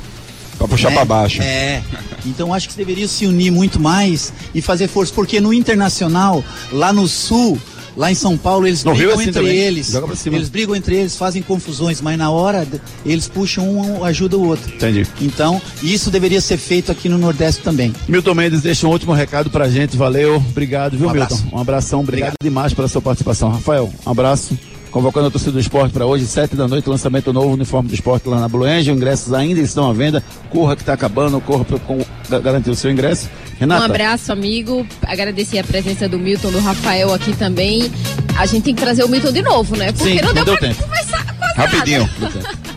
Pra 0.57 0.67
puxar 0.67 0.89
né? 0.89 0.95
pra 0.95 1.05
baixo. 1.05 1.41
É. 1.41 1.81
Então 2.25 2.53
acho 2.53 2.67
que 2.67 2.75
deveria 2.75 3.07
se 3.07 3.25
unir 3.25 3.49
muito 3.49 3.79
mais 3.79 4.33
e 4.53 4.61
fazer 4.61 4.89
força, 4.89 5.13
porque 5.13 5.39
no 5.39 5.53
internacional, 5.53 6.43
lá 6.71 6.91
no 6.91 7.07
sul, 7.07 7.57
lá 7.95 8.11
em 8.11 8.15
São 8.15 8.37
Paulo, 8.37 8.65
eles 8.67 8.83
No 8.83 8.91
Rio 8.91 9.07
brigam 9.07 9.11
é 9.11 9.15
assim 9.21 9.29
entre 9.29 9.41
também. 9.41 9.57
eles. 9.57 9.93
Eles 10.25 10.49
brigam 10.49 10.75
entre 10.75 10.95
eles, 10.95 11.15
fazem 11.15 11.41
confusões, 11.41 12.01
mas 12.01 12.17
na 12.17 12.29
hora 12.31 12.67
eles 13.05 13.27
puxam 13.27 13.67
um, 13.69 14.03
ajuda 14.03 14.37
o 14.37 14.45
outro. 14.47 14.73
Entendi. 14.73 15.05
Então, 15.21 15.61
isso 15.83 16.09
deveria 16.09 16.41
ser 16.41 16.57
feito 16.57 16.91
aqui 16.91 17.09
no 17.09 17.17
Nordeste 17.17 17.61
também. 17.61 17.93
Milton 18.07 18.33
Mendes 18.35 18.61
deixa 18.61 18.87
um 18.87 18.91
último 18.91 19.13
recado 19.13 19.49
pra 19.49 19.67
gente. 19.69 19.97
Valeu, 19.97 20.35
obrigado, 20.37 20.97
viu, 20.97 21.07
Um 21.07 21.11
Milton? 21.11 21.25
abraço. 21.35 21.45
Um 21.53 21.59
abração, 21.59 21.99
obrigado, 22.01 22.33
demais 22.41 22.73
pela 22.73 22.87
sua 22.87 23.01
participação. 23.01 23.49
Rafael, 23.49 23.91
um 24.05 24.09
abraço. 24.11 24.57
Convocando 24.91 25.27
a 25.27 25.29
torcida 25.29 25.51
do 25.51 25.59
esporte 25.59 25.91
para 25.93 26.03
hoje, 26.03 26.25
sete 26.25 26.55
da 26.55 26.67
noite, 26.67 26.89
lançamento 26.89 27.31
novo 27.31 27.53
uniforme 27.53 27.87
do 27.89 27.93
esporte 27.93 28.27
lá 28.27 28.39
na 28.39 28.47
Blue 28.47 28.63
Angel. 28.65 28.95
Ingressos 28.95 29.31
ainda 29.33 29.59
estão 29.61 29.87
à 29.87 29.93
venda. 29.93 30.23
Corra 30.49 30.75
que 30.75 30.81
está 30.81 30.93
acabando, 30.93 31.39
corra 31.41 31.63
para 32.27 32.39
garantir 32.39 32.71
o 32.71 32.75
seu 32.75 32.89
ingresso. 32.89 33.29
Renata. 33.59 33.81
Um 33.81 33.85
abraço, 33.85 34.31
amigo. 34.31 34.87
Agradecer 35.05 35.59
a 35.59 35.63
presença 35.63 36.07
do 36.07 36.17
Milton, 36.17 36.51
do 36.51 36.59
Rafael 36.59 37.13
aqui 37.13 37.33
também. 37.35 37.91
A 38.37 38.45
gente 38.45 38.63
tem 38.63 38.73
que 38.75 38.81
trazer 38.81 39.03
o 39.03 39.09
Milton 39.09 39.31
de 39.33 39.41
novo, 39.41 39.75
né? 39.75 39.91
Porque 39.91 40.11
Sim, 40.11 40.15
não, 40.21 40.27
não 40.27 40.33
deu 40.33 40.45
deu 40.45 40.57
pra 40.57 40.67
tempo. 40.69 40.83
conversar 40.83 41.35
quase 41.37 41.53
Rapidinho. 41.55 42.09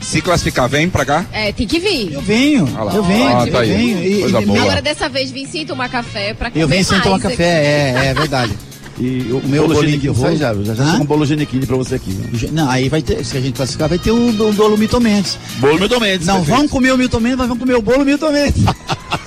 Se 0.00 0.20
classificar, 0.20 0.68
vem 0.68 0.88
pra 0.88 1.04
cá. 1.04 1.26
É, 1.32 1.50
tem 1.50 1.66
que 1.66 1.80
vir. 1.80 2.12
Eu 2.12 2.20
venho, 2.20 2.68
Ah 2.76 2.94
eu 2.94 3.02
venho, 3.02 3.36
Ah, 3.36 3.46
eu 3.46 3.52
tá 3.52 3.60
aí. 3.60 3.68
venho. 3.74 4.04
E- 4.04 4.20
Coisa 4.20 4.40
e- 4.42 4.46
boa. 4.46 4.60
Agora 4.60 4.82
dessa 4.82 5.08
vez 5.08 5.30
vim 5.32 5.46
sem 5.46 5.66
tomar 5.66 5.88
café 5.88 6.34
pra 6.34 6.50
comer 6.50 6.62
Eu 6.62 6.68
venho 6.68 6.84
sem 6.84 7.00
tomar 7.00 7.16
aqui. 7.16 7.28
café, 7.28 7.44
é, 7.44 8.06
é 8.10 8.14
verdade. 8.14 8.52
E 8.96 9.26
o 9.32 9.42
meu 9.48 9.66
bolo 9.66 9.84
de 9.84 9.98
sai 10.14 10.36
rolo. 10.36 10.36
já, 10.38 10.54
já, 10.54 10.74
já 10.76 10.84
um 11.00 11.04
bolo 11.04 11.26
Ginequini 11.26 11.66
pra 11.66 11.74
você 11.76 11.96
aqui. 11.96 12.12
viu? 12.30 12.52
Não, 12.52 12.70
aí 12.70 12.88
vai 12.88 13.02
ter, 13.02 13.24
se 13.24 13.36
a 13.36 13.40
gente 13.40 13.54
classificar, 13.56 13.88
vai 13.88 13.98
ter 13.98 14.12
o, 14.12 14.28
o 14.28 14.52
bolo 14.52 14.78
Milton 14.78 15.00
Mendes. 15.00 15.36
Bolo 15.58 15.80
Milton 15.80 15.98
Mendes. 15.98 16.28
Não, 16.28 16.36
perfeito. 16.36 16.56
vamos 16.58 16.70
comer 16.70 16.92
o 16.92 16.96
Milton 16.96 17.18
Mendes, 17.18 17.38
mas 17.38 17.48
vamos 17.48 17.60
comer 17.60 17.74
o 17.74 17.82
bolo 17.82 18.04
Milton 18.04 18.30
Mendes. 18.30 18.62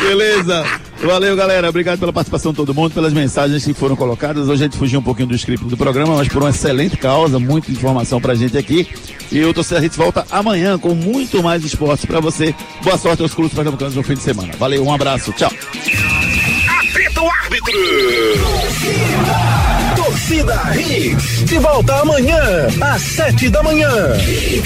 Beleza. 0.00 0.64
Valeu, 1.02 1.36
galera. 1.36 1.68
Obrigado 1.68 1.98
pela 1.98 2.12
participação 2.12 2.52
de 2.52 2.56
todo 2.56 2.74
mundo, 2.74 2.92
pelas 2.92 3.12
mensagens 3.12 3.64
que 3.64 3.74
foram 3.74 3.94
colocadas. 3.96 4.48
Hoje 4.48 4.64
a 4.64 4.66
gente 4.66 4.76
fugiu 4.78 5.00
um 5.00 5.02
pouquinho 5.02 5.28
do 5.28 5.34
script 5.34 5.66
do 5.66 5.76
programa, 5.76 6.16
mas 6.16 6.28
por 6.28 6.42
uma 6.42 6.50
excelente 6.50 6.96
causa, 6.96 7.38
muita 7.38 7.70
informação 7.70 8.20
pra 8.20 8.34
gente 8.34 8.56
aqui. 8.56 8.88
E 9.30 9.44
o 9.44 9.52
Torcida 9.52 9.84
Hits 9.84 9.96
volta 9.96 10.24
amanhã 10.30 10.78
com 10.78 10.94
muito 10.94 11.42
mais 11.42 11.64
esportes 11.64 12.04
pra 12.04 12.20
você. 12.20 12.54
Boa 12.82 12.96
sorte 12.96 13.22
aos 13.22 13.34
clubes 13.34 13.54
pernambucanos 13.54 13.94
no 13.94 14.02
fim 14.02 14.14
de 14.14 14.22
semana. 14.22 14.52
Valeu, 14.58 14.84
um 14.84 14.92
abraço. 14.92 15.32
Tchau. 15.32 15.50
Apita 16.92 17.22
o 17.22 17.28
árbitro. 17.28 17.76
Torcida 20.26 20.58
Hits. 20.76 21.44
De 21.44 21.56
volta 21.60 22.00
amanhã, 22.00 22.40
às 22.80 23.00
sete 23.00 23.48
da 23.48 23.62
manhã. 23.62 23.88